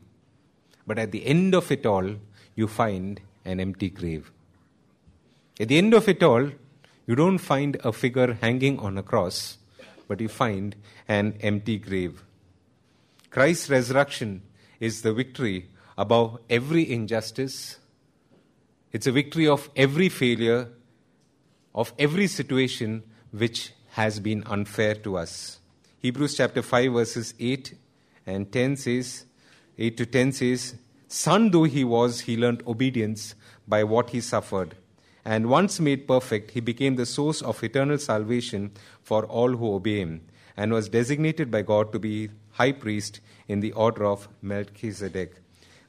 But 0.85 0.99
at 0.99 1.11
the 1.11 1.25
end 1.25 1.53
of 1.53 1.71
it 1.71 1.85
all, 1.85 2.15
you 2.57 2.67
find 2.67 3.21
an 3.45 3.61
empty 3.61 3.89
grave. 3.89 4.31
At 5.59 5.69
the 5.69 5.77
end 5.77 5.93
of 5.93 6.09
it 6.09 6.21
all, 6.21 6.51
you 7.05 7.15
don't 7.15 7.37
find 7.37 7.77
a 7.83 7.93
figure 7.93 8.33
hanging 8.33 8.79
on 8.79 8.97
a 8.97 9.03
cross, 9.03 9.59
but 10.07 10.19
you 10.19 10.27
find 10.27 10.75
an 11.07 11.37
empty 11.39 11.77
grave. 11.77 12.23
Christ's 13.29 13.69
resurrection 13.69 14.41
is 14.79 15.03
the 15.03 15.13
victory 15.13 15.69
above 15.97 16.39
every 16.49 16.91
injustice. 16.91 17.77
It's 18.91 19.07
a 19.07 19.11
victory 19.11 19.47
of 19.47 19.69
every 19.75 20.09
failure, 20.09 20.69
of 21.75 21.93
every 21.99 22.27
situation 22.27 23.03
which 23.31 23.71
has 23.91 24.19
been 24.19 24.43
unfair 24.45 24.95
to 24.95 25.17
us. 25.17 25.59
Hebrews 25.99 26.37
chapter 26.37 26.61
5, 26.61 26.91
verses 26.91 27.33
8 27.39 27.75
and 28.25 28.51
10 28.51 28.77
says, 28.77 29.25
8 29.77 29.97
to 29.97 30.05
10 30.05 30.31
says, 30.31 30.75
Son 31.07 31.51
though 31.51 31.63
he 31.63 31.83
was, 31.83 32.21
he 32.21 32.37
learned 32.37 32.63
obedience 32.67 33.35
by 33.67 33.83
what 33.83 34.09
he 34.11 34.21
suffered 34.21 34.75
and 35.27 35.49
once 35.49 35.81
made 35.81 36.07
perfect, 36.07 36.51
he 36.51 36.61
became 36.61 36.95
the 36.95 37.05
source 37.05 37.41
of 37.41 37.61
eternal 37.61 37.97
salvation 37.97 38.71
for 39.03 39.25
all 39.25 39.57
who 39.57 39.73
obey 39.73 39.99
him, 39.99 40.21
and 40.55 40.71
was 40.71 40.87
designated 40.87 41.51
by 41.51 41.63
God 41.63 41.91
to 41.91 41.99
be 41.99 42.29
high 42.51 42.71
priest 42.71 43.19
in 43.45 43.59
the 43.59 43.73
order 43.73 44.05
of 44.05 44.29
Melchizedek. 44.41 45.41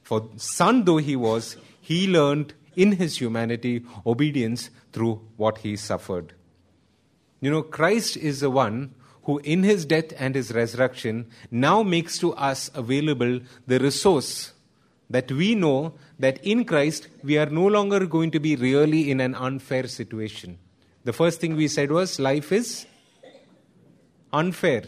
For 0.03 0.27
son 0.35 0.83
though 0.83 0.97
he 0.97 1.15
was, 1.15 1.55
he 1.79 2.05
learned 2.05 2.53
in 2.75 2.91
his 2.91 3.17
humanity 3.21 3.85
obedience 4.05 4.69
through 4.91 5.21
what 5.37 5.59
he 5.59 5.77
suffered. 5.77 6.33
You 7.39 7.49
know, 7.49 7.61
Christ 7.61 8.17
is 8.17 8.41
the 8.41 8.49
one 8.49 8.93
who, 9.23 9.37
in 9.39 9.63
his 9.63 9.85
death 9.85 10.11
and 10.17 10.35
his 10.35 10.53
resurrection, 10.53 11.27
now 11.49 11.81
makes 11.81 12.17
to 12.17 12.33
us 12.33 12.69
available 12.75 13.39
the 13.65 13.79
resource 13.79 14.51
that 15.09 15.31
we 15.31 15.55
know 15.55 15.93
that 16.19 16.43
in 16.43 16.65
Christ 16.65 17.07
we 17.23 17.37
are 17.37 17.47
no 17.47 17.65
longer 17.65 18.05
going 18.05 18.31
to 18.31 18.39
be 18.39 18.55
really 18.55 19.09
in 19.09 19.19
an 19.19 19.35
unfair 19.35 19.87
situation. 19.87 20.57
The 21.03 21.13
first 21.13 21.39
thing 21.41 21.55
we 21.55 21.67
said 21.67 21.91
was 21.91 22.19
life 22.19 22.51
is 22.51 22.85
unfair, 24.31 24.83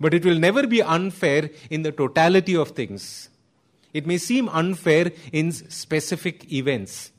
but 0.00 0.14
it 0.14 0.24
will 0.24 0.38
never 0.38 0.66
be 0.66 0.82
unfair 0.82 1.50
in 1.70 1.82
the 1.82 1.92
totality 1.92 2.56
of 2.56 2.70
things. 2.70 3.28
It 3.92 4.06
may 4.06 4.18
seem 4.18 4.48
unfair 4.48 5.12
in 5.32 5.52
specific 5.52 6.50
events, 6.50 7.12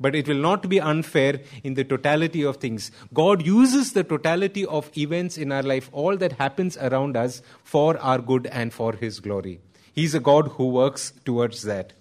but 0.00 0.14
it 0.14 0.28
will 0.28 0.38
not 0.38 0.68
be 0.68 0.80
unfair 0.80 1.40
in 1.62 1.74
the 1.74 1.84
totality 1.84 2.42
of 2.44 2.56
things. 2.56 2.90
God 3.14 3.46
uses 3.46 3.92
the 3.92 4.04
totality 4.04 4.66
of 4.66 4.90
events 4.98 5.38
in 5.38 5.52
our 5.52 5.62
life, 5.62 5.88
all 5.92 6.16
that 6.16 6.32
happens 6.32 6.76
around 6.76 7.16
us, 7.16 7.40
for 7.62 7.96
our 7.98 8.18
good 8.18 8.46
and 8.48 8.72
for 8.72 8.92
His 8.94 9.20
glory. 9.20 9.60
He's 9.98 10.14
a 10.14 10.20
God 10.20 10.46
who 10.52 10.68
works 10.68 11.12
towards 11.24 11.62
that. 11.62 11.92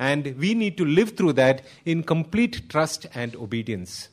And 0.00 0.36
we 0.36 0.52
need 0.52 0.76
to 0.78 0.84
live 0.84 1.10
through 1.16 1.34
that 1.34 1.64
in 1.84 2.02
complete 2.02 2.68
trust 2.68 3.06
and 3.14 3.36
obedience. 3.36 4.08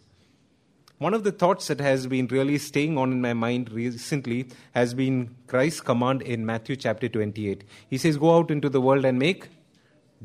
One 0.99 1.15
of 1.15 1.23
the 1.23 1.31
thoughts 1.31 1.65
that 1.69 1.79
has 1.79 2.05
been 2.05 2.27
really 2.27 2.59
staying 2.59 2.95
on 2.95 3.11
in 3.11 3.21
my 3.21 3.33
mind 3.33 3.71
recently 3.71 4.49
has 4.75 4.93
been 4.93 5.35
Christ's 5.47 5.81
command 5.81 6.21
in 6.21 6.45
Matthew 6.45 6.75
chapter 6.75 7.09
28. 7.09 7.63
He 7.89 7.97
says, 7.97 8.17
Go 8.17 8.37
out 8.37 8.51
into 8.51 8.69
the 8.69 8.79
world 8.79 9.03
and 9.03 9.17
make 9.17 9.47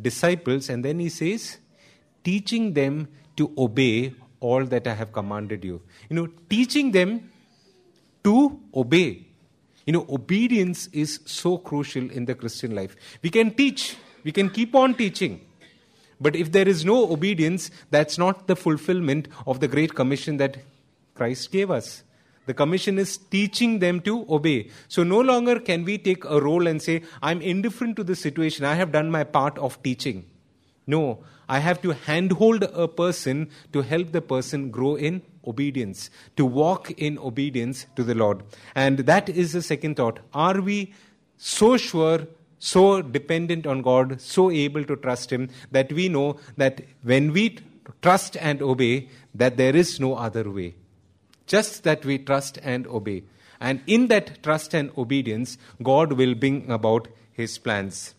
disciples. 0.02 0.68
And 0.68 0.84
then 0.84 0.98
he 0.98 1.08
says, 1.08 1.56
Teaching 2.24 2.74
them 2.74 3.08
to 3.38 3.50
obey 3.56 4.12
all 4.40 4.66
that 4.66 4.86
I 4.86 4.92
have 4.92 5.14
commanded 5.14 5.64
you. 5.64 5.80
You 6.10 6.16
know, 6.16 6.28
teaching 6.50 6.92
them 6.92 7.30
to 8.24 8.60
obey. 8.74 9.27
You 9.88 9.92
know, 9.92 10.04
obedience 10.10 10.86
is 10.88 11.20
so 11.24 11.56
crucial 11.56 12.10
in 12.10 12.26
the 12.26 12.34
Christian 12.34 12.74
life. 12.74 12.94
We 13.22 13.30
can 13.30 13.54
teach, 13.54 13.96
we 14.22 14.32
can 14.32 14.50
keep 14.50 14.74
on 14.74 14.92
teaching. 14.92 15.40
But 16.20 16.36
if 16.36 16.52
there 16.52 16.68
is 16.68 16.84
no 16.84 17.10
obedience, 17.10 17.70
that's 17.90 18.18
not 18.18 18.48
the 18.48 18.54
fulfillment 18.54 19.28
of 19.46 19.60
the 19.60 19.66
great 19.66 19.94
commission 19.94 20.36
that 20.36 20.58
Christ 21.14 21.50
gave 21.50 21.70
us. 21.70 22.02
The 22.44 22.52
commission 22.52 22.98
is 22.98 23.16
teaching 23.16 23.78
them 23.78 24.02
to 24.02 24.26
obey. 24.28 24.68
So 24.88 25.04
no 25.04 25.20
longer 25.20 25.58
can 25.58 25.86
we 25.86 25.96
take 25.96 26.22
a 26.26 26.38
role 26.38 26.66
and 26.66 26.82
say, 26.82 27.04
I'm 27.22 27.40
indifferent 27.40 27.96
to 27.96 28.04
the 28.04 28.14
situation. 28.14 28.66
I 28.66 28.74
have 28.74 28.92
done 28.92 29.10
my 29.10 29.24
part 29.24 29.56
of 29.56 29.82
teaching. 29.82 30.26
No, 30.86 31.24
I 31.48 31.60
have 31.60 31.80
to 31.82 31.90
handhold 31.90 32.62
a 32.62 32.88
person 32.88 33.50
to 33.72 33.82
help 33.82 34.12
the 34.12 34.20
person 34.20 34.70
grow 34.70 34.96
in 34.96 35.22
obedience, 35.46 36.10
to 36.36 36.44
walk 36.44 36.90
in 36.92 37.18
obedience 37.18 37.86
to 37.96 38.02
the 38.04 38.14
Lord. 38.14 38.42
And 38.74 38.98
that 39.00 39.28
is 39.28 39.52
the 39.52 39.62
second 39.62 39.96
thought. 39.96 40.20
Are 40.34 40.60
we 40.60 40.92
so 41.36 41.76
sure 41.76 42.26
so 42.58 43.02
dependent 43.02 43.66
on 43.66 43.82
God, 43.82 44.20
so 44.20 44.50
able 44.50 44.84
to 44.84 44.96
trust 44.96 45.32
Him, 45.32 45.48
that 45.70 45.92
we 45.92 46.08
know 46.08 46.38
that 46.56 46.82
when 47.02 47.32
we 47.32 47.58
trust 48.02 48.36
and 48.36 48.60
obey, 48.62 49.08
that 49.34 49.56
there 49.56 49.74
is 49.74 50.00
no 50.00 50.14
other 50.14 50.50
way. 50.50 50.74
Just 51.46 51.84
that 51.84 52.04
we 52.04 52.18
trust 52.18 52.58
and 52.62 52.86
obey. 52.86 53.24
And 53.60 53.80
in 53.86 54.08
that 54.08 54.42
trust 54.42 54.74
and 54.74 54.90
obedience, 54.96 55.58
God 55.82 56.12
will 56.12 56.34
bring 56.34 56.70
about 56.70 57.08
His 57.32 57.58
plans. 57.58 58.14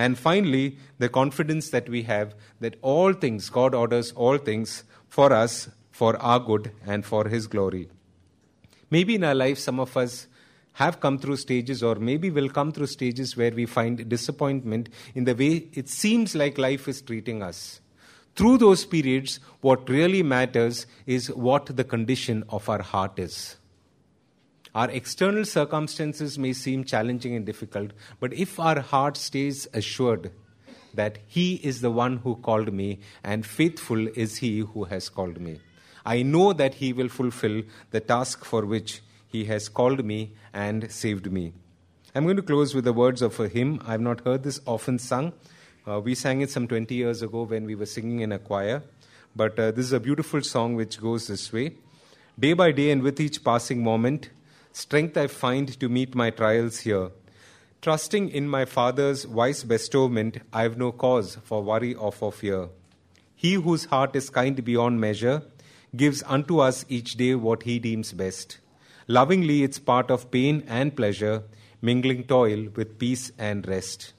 And 0.00 0.18
finally, 0.18 0.78
the 0.98 1.10
confidence 1.10 1.68
that 1.70 1.86
we 1.90 2.04
have 2.04 2.34
that 2.58 2.76
all 2.80 3.12
things, 3.12 3.50
God 3.50 3.74
orders 3.74 4.12
all 4.12 4.38
things 4.38 4.82
for 5.08 5.30
us, 5.30 5.68
for 5.90 6.16
our 6.16 6.40
good, 6.40 6.72
and 6.86 7.04
for 7.04 7.28
His 7.28 7.46
glory. 7.46 7.90
Maybe 8.90 9.16
in 9.16 9.24
our 9.24 9.34
life, 9.34 9.58
some 9.58 9.78
of 9.78 9.98
us 9.98 10.26
have 10.72 11.00
come 11.00 11.18
through 11.18 11.36
stages, 11.36 11.82
or 11.82 11.96
maybe 11.96 12.30
will 12.30 12.48
come 12.48 12.72
through 12.72 12.86
stages 12.86 13.36
where 13.36 13.50
we 13.50 13.66
find 13.66 14.08
disappointment 14.08 14.88
in 15.14 15.24
the 15.24 15.34
way 15.34 15.68
it 15.74 15.90
seems 15.90 16.34
like 16.34 16.56
life 16.56 16.88
is 16.88 17.02
treating 17.02 17.42
us. 17.42 17.82
Through 18.34 18.56
those 18.56 18.86
periods, 18.86 19.38
what 19.60 19.86
really 19.90 20.22
matters 20.22 20.86
is 21.04 21.30
what 21.30 21.76
the 21.76 21.84
condition 21.84 22.42
of 22.48 22.70
our 22.70 22.80
heart 22.80 23.18
is. 23.18 23.56
Our 24.74 24.90
external 24.90 25.44
circumstances 25.44 26.38
may 26.38 26.52
seem 26.52 26.84
challenging 26.84 27.34
and 27.34 27.44
difficult, 27.44 27.90
but 28.20 28.32
if 28.32 28.58
our 28.60 28.80
heart 28.80 29.16
stays 29.16 29.66
assured 29.74 30.30
that 30.94 31.18
He 31.26 31.54
is 31.56 31.80
the 31.80 31.90
one 31.90 32.18
who 32.18 32.36
called 32.36 32.72
me, 32.72 33.00
and 33.24 33.44
faithful 33.44 34.08
is 34.08 34.38
He 34.38 34.60
who 34.60 34.84
has 34.84 35.08
called 35.08 35.40
me, 35.40 35.60
I 36.04 36.22
know 36.22 36.52
that 36.52 36.74
He 36.74 36.92
will 36.92 37.08
fulfill 37.08 37.62
the 37.90 38.00
task 38.00 38.44
for 38.44 38.64
which 38.64 39.02
he 39.30 39.44
has 39.44 39.68
called 39.68 40.04
me 40.04 40.32
and 40.52 40.90
saved 40.90 41.30
me. 41.30 41.52
I'm 42.14 42.24
going 42.24 42.36
to 42.36 42.42
close 42.42 42.74
with 42.74 42.84
the 42.84 42.92
words 42.92 43.22
of 43.22 43.38
a 43.38 43.46
hymn. 43.46 43.80
I've 43.86 44.00
not 44.00 44.24
heard 44.24 44.42
this 44.42 44.60
often 44.66 44.98
sung. 44.98 45.32
Uh, 45.86 46.00
we 46.00 46.16
sang 46.16 46.40
it 46.40 46.50
some 46.50 46.66
20 46.66 46.92
years 46.94 47.22
ago 47.22 47.44
when 47.44 47.64
we 47.64 47.76
were 47.76 47.86
singing 47.86 48.20
in 48.20 48.32
a 48.32 48.40
choir. 48.40 48.82
But 49.36 49.56
uh, 49.58 49.70
this 49.70 49.86
is 49.86 49.92
a 49.92 50.00
beautiful 50.00 50.42
song 50.42 50.74
which 50.74 51.00
goes 51.00 51.28
this 51.28 51.52
way 51.52 51.74
Day 52.38 52.54
by 52.54 52.72
day 52.72 52.90
and 52.90 53.02
with 53.02 53.20
each 53.20 53.44
passing 53.44 53.84
moment, 53.84 54.30
strength 54.80 55.16
I 55.16 55.26
find 55.26 55.78
to 55.78 55.88
meet 55.88 56.14
my 56.14 56.30
trials 56.30 56.80
here. 56.80 57.10
Trusting 57.82 58.28
in 58.30 58.48
my 58.48 58.64
Father's 58.64 59.26
wise 59.26 59.62
bestowment, 59.64 60.38
I 60.52 60.62
have 60.62 60.76
no 60.76 60.92
cause 60.92 61.36
for 61.44 61.62
worry 61.62 61.94
or 61.94 62.12
for 62.12 62.32
fear. 62.32 62.68
He 63.34 63.54
whose 63.54 63.86
heart 63.86 64.16
is 64.16 64.30
kind 64.30 64.62
beyond 64.64 65.00
measure 65.00 65.42
gives 65.96 66.22
unto 66.26 66.58
us 66.60 66.84
each 66.88 67.14
day 67.14 67.34
what 67.34 67.62
he 67.64 67.78
deems 67.78 68.12
best. 68.12 68.58
Lovingly, 69.08 69.62
it's 69.62 69.78
part 69.78 70.10
of 70.10 70.30
pain 70.30 70.62
and 70.68 70.94
pleasure, 70.94 71.42
mingling 71.82 72.24
toil 72.24 72.68
with 72.76 72.98
peace 72.98 73.32
and 73.38 73.66
rest. 73.66 74.12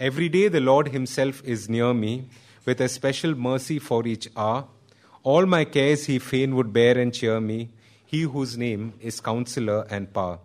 Every 0.00 0.28
day, 0.28 0.48
the 0.48 0.60
Lord 0.60 0.88
Himself 0.88 1.42
is 1.44 1.68
near 1.68 1.92
me, 1.94 2.28
with 2.64 2.80
a 2.80 2.88
special 2.88 3.34
mercy 3.34 3.78
for 3.78 4.06
each 4.06 4.28
hour. 4.36 4.66
All 5.22 5.46
my 5.46 5.64
cares 5.64 6.06
He 6.06 6.18
fain 6.18 6.56
would 6.56 6.72
bear 6.72 6.98
and 6.98 7.14
cheer 7.14 7.40
me, 7.40 7.68
He 8.10 8.22
whose 8.22 8.56
name 8.56 8.94
is 9.00 9.20
Counselor 9.20 9.86
and 9.90 10.10
Power. 10.14 10.38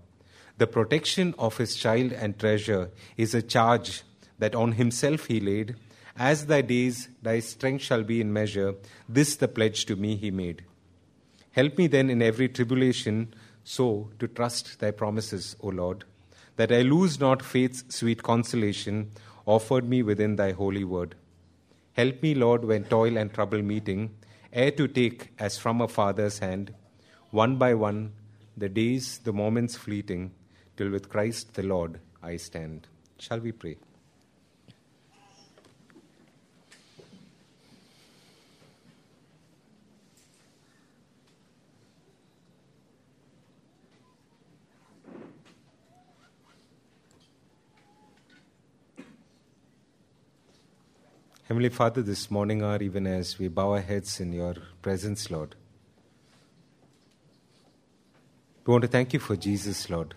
The 0.57 0.67
protection 0.67 1.33
of 1.39 1.57
His 1.57 1.75
child 1.75 2.11
and 2.11 2.37
treasure 2.37 2.91
is 3.15 3.33
a 3.33 3.41
charge 3.41 4.03
that 4.37 4.53
on 4.53 4.73
Himself 4.73 5.27
He 5.27 5.39
laid. 5.39 5.77
As 6.17 6.47
thy 6.47 6.59
days, 6.61 7.07
thy 7.21 7.39
strength 7.39 7.83
shall 7.83 8.03
be 8.03 8.19
in 8.19 8.33
measure. 8.33 8.75
This 9.07 9.37
the 9.37 9.47
pledge 9.47 9.85
to 9.85 9.95
me 9.95 10.17
He 10.17 10.29
made. 10.29 10.65
Help 11.51 11.77
me 11.77 11.87
then 11.87 12.09
in 12.09 12.21
every 12.21 12.49
tribulation 12.49 13.33
so 13.63 14.09
to 14.19 14.27
trust 14.27 14.81
thy 14.81 14.91
promises, 14.91 15.55
O 15.61 15.69
Lord. 15.69 16.03
that 16.55 16.71
I 16.71 16.81
lose 16.81 17.19
not 17.19 17.41
faith's 17.41 17.83
sweet 17.89 18.21
consolation 18.23 19.11
offered 19.45 19.87
me 19.87 20.03
within 20.03 20.35
thy 20.35 20.51
holy 20.51 20.83
word. 20.83 21.15
Help 21.93 22.21
me, 22.21 22.35
Lord, 22.35 22.65
when 22.65 22.83
toil 22.85 23.17
and 23.17 23.33
trouble 23.33 23.61
meeting, 23.61 24.15
ere 24.51 24.71
to 24.71 24.87
take 24.87 25.31
as 25.39 25.57
from 25.57 25.81
a 25.81 25.87
father's 25.87 26.39
hand, 26.39 26.73
one 27.33 27.55
by 27.55 27.73
one, 27.73 28.13
the 28.55 28.69
days, 28.69 29.17
the 29.23 29.33
moments 29.33 29.75
fleeting, 29.75 30.31
till 30.77 30.91
with 30.91 31.09
Christ 31.09 31.55
the 31.55 31.63
Lord 31.63 31.99
I 32.21 32.37
stand. 32.37 32.85
Shall 33.17 33.39
we 33.39 33.51
pray? 33.51 33.77
Heavenly 51.45 51.69
Father, 51.69 52.03
this 52.03 52.29
morning 52.29 52.61
hour, 52.61 52.77
even 52.83 53.07
as 53.07 53.39
we 53.39 53.47
bow 53.47 53.71
our 53.71 53.81
heads 53.81 54.19
in 54.19 54.33
your 54.33 54.55
presence, 54.83 55.31
Lord, 55.31 55.55
we 58.65 58.71
want 58.71 58.83
to 58.83 58.87
thank 58.87 59.13
you 59.13 59.19
for 59.19 59.35
Jesus, 59.35 59.89
Lord. 59.89 60.15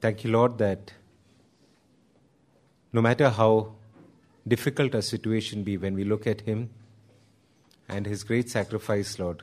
Thank 0.00 0.24
you, 0.24 0.30
Lord, 0.30 0.58
that 0.58 0.92
no 2.92 3.02
matter 3.02 3.28
how 3.28 3.72
difficult 4.46 4.94
a 4.94 5.02
situation 5.02 5.64
be 5.64 5.76
when 5.76 5.94
we 5.94 6.04
look 6.04 6.26
at 6.26 6.42
him 6.42 6.70
and 7.88 8.06
his 8.06 8.24
great 8.24 8.48
sacrifice, 8.48 9.18
Lord, 9.18 9.42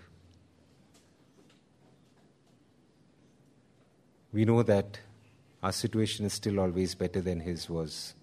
we 4.34 4.44
know 4.44 4.64
that 4.64 5.00
our 5.62 5.72
situation 5.72 6.26
is 6.26 6.34
still 6.34 6.60
always 6.60 6.96
better 6.96 7.22
than 7.22 7.42
his 7.42 7.70
was. 7.70 8.16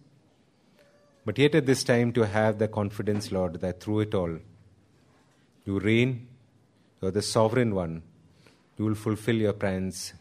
But 1.24 1.38
yet 1.38 1.54
at 1.54 1.66
this 1.66 1.84
time, 1.84 2.12
to 2.14 2.26
have 2.26 2.58
the 2.58 2.66
confidence, 2.66 3.30
Lord, 3.30 3.60
that 3.60 3.80
through 3.80 4.00
it 4.00 4.14
all, 4.14 4.38
you 5.64 5.78
reign, 5.78 6.26
you 7.02 7.08
are 7.08 7.10
the 7.10 7.20
sovereign 7.20 7.74
one, 7.74 8.00
you 8.78 8.84
will 8.84 8.94
fulfill 8.94 9.34
your 9.34 9.52
plans 9.52 10.14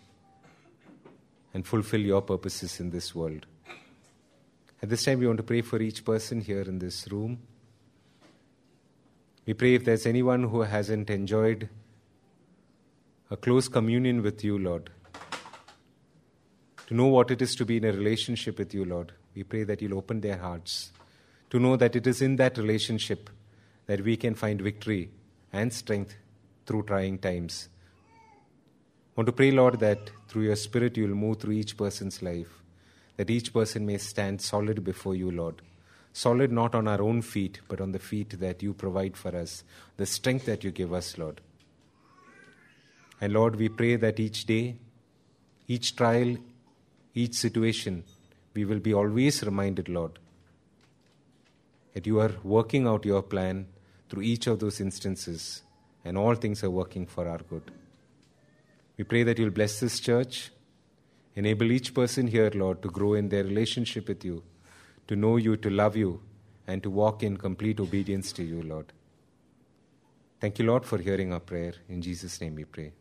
and 1.53 1.65
fulfill 1.65 2.01
your 2.01 2.23
purposes 2.23 2.79
in 2.79 2.89
this 2.89 3.13
world. 3.13 3.45
At 4.82 4.89
this 4.89 5.03
time, 5.03 5.19
we 5.19 5.27
want 5.27 5.38
to 5.38 5.43
pray 5.43 5.61
for 5.61 5.79
each 5.79 6.03
person 6.03 6.41
here 6.41 6.63
in 6.63 6.79
this 6.79 7.07
room. 7.11 7.38
We 9.45 9.53
pray 9.53 9.75
if 9.75 9.86
there's 9.86 10.07
anyone 10.07 10.43
who 10.43 10.61
hasn't 10.61 11.11
enjoyed 11.11 11.69
a 13.29 13.38
close 13.38 13.67
communion 13.67 14.23
with 14.23 14.43
you, 14.43 14.57
Lord, 14.57 14.89
to 16.88 16.95
know 16.95 17.07
what 17.07 17.29
it 17.29 17.43
is 17.43 17.55
to 17.55 17.65
be 17.65 17.77
in 17.77 17.86
a 17.86 17.91
relationship 17.91 18.57
with 18.57 18.73
you, 18.73 18.86
Lord. 18.86 19.13
We 19.36 19.43
pray 19.43 19.63
that 19.65 19.84
you'll 19.84 19.99
open 19.99 20.21
their 20.21 20.38
hearts 20.38 20.91
to 21.51 21.59
know 21.59 21.75
that 21.75 21.95
it 21.95 22.07
is 22.07 22.23
in 22.23 22.38
that 22.38 22.57
relationship 22.57 23.29
that 23.86 24.01
we 24.01 24.17
can 24.17 24.34
find 24.34 24.59
victory 24.59 25.11
and 25.53 25.71
strength 25.71 26.15
through 26.66 26.84
trying 26.84 27.18
times. 27.18 27.70
I 29.12 29.22
want 29.22 29.28
to 29.28 29.34
pray, 29.34 29.51
Lord, 29.51 29.80
that 29.80 30.09
through 30.28 30.43
your 30.43 30.55
Spirit 30.55 30.97
you 30.97 31.07
will 31.07 31.16
move 31.16 31.39
through 31.39 31.53
each 31.53 31.76
person's 31.76 32.22
life, 32.22 32.62
that 33.18 33.30
each 33.30 33.53
person 33.53 33.86
may 33.86 33.97
stand 33.97 34.41
solid 34.41 34.84
before 34.84 35.16
you, 35.16 35.32
Lord. 35.32 35.62
Solid 36.14 36.51
not 36.51 36.76
on 36.76 36.88
our 36.88 37.01
own 37.01 37.22
feet, 37.22 37.59
but 37.68 37.82
on 37.82 37.91
the 37.91 37.99
feet 37.99 38.39
that 38.39 38.62
you 38.64 38.74
provide 38.74 39.16
for 39.16 39.36
us, 39.36 39.64
the 39.97 40.05
strength 40.05 40.45
that 40.45 40.64
you 40.64 40.72
give 40.72 40.93
us, 40.93 41.18
Lord. 41.18 41.41
And 43.20 43.34
Lord, 43.34 43.55
we 43.55 43.70
pray 43.70 43.95
that 43.97 44.20
each 44.20 44.45
day, 44.45 44.76
each 45.68 45.95
trial, 45.95 46.38
each 47.14 47.36
situation, 47.36 48.03
we 48.53 48.66
will 48.66 48.80
be 48.80 48.93
always 48.93 49.43
reminded, 49.43 49.88
Lord, 49.88 50.20
that 51.93 52.07
you 52.07 52.20
are 52.20 52.32
working 52.43 52.88
out 52.88 53.05
your 53.05 53.22
plan 53.22 53.68
through 54.09 54.24
each 54.24 54.47
of 54.47 54.59
those 54.59 54.82
instances, 54.82 55.62
and 56.04 56.18
all 56.18 56.36
things 56.36 56.64
are 56.64 56.72
working 56.72 57.06
for 57.06 57.28
our 57.28 57.39
good. 57.39 57.72
We 58.97 59.04
pray 59.04 59.24
that 59.24 59.39
you'll 59.39 59.52
bless 59.52 59.80
this 59.80 59.99
church, 59.99 60.52
enable 61.36 61.72
each 61.72 61.93
person 61.93 62.28
here, 62.28 62.52
Lord, 62.54 62.82
to 62.84 62.89
grow 62.89 63.14
in 63.14 63.30
their 63.30 63.43
relationship 63.43 64.08
with 64.08 64.24
you, 64.26 64.43
to 65.08 65.16
know 65.16 65.38
you, 65.38 65.58
to 65.58 65.70
love 65.70 65.95
you, 65.95 66.22
and 66.68 66.84
to 66.84 66.89
walk 66.89 67.24
in 67.24 67.38
complete 67.38 67.80
obedience 67.80 68.32
to 68.34 68.43
you, 68.43 68.62
Lord. 68.62 68.93
Thank 70.39 70.60
you, 70.60 70.66
Lord, 70.66 70.86
for 70.86 70.97
hearing 70.97 71.34
our 71.34 71.39
prayer. 71.39 71.74
In 71.89 72.02
Jesus' 72.02 72.39
name 72.41 72.56
we 72.56 72.66
pray. 72.66 72.93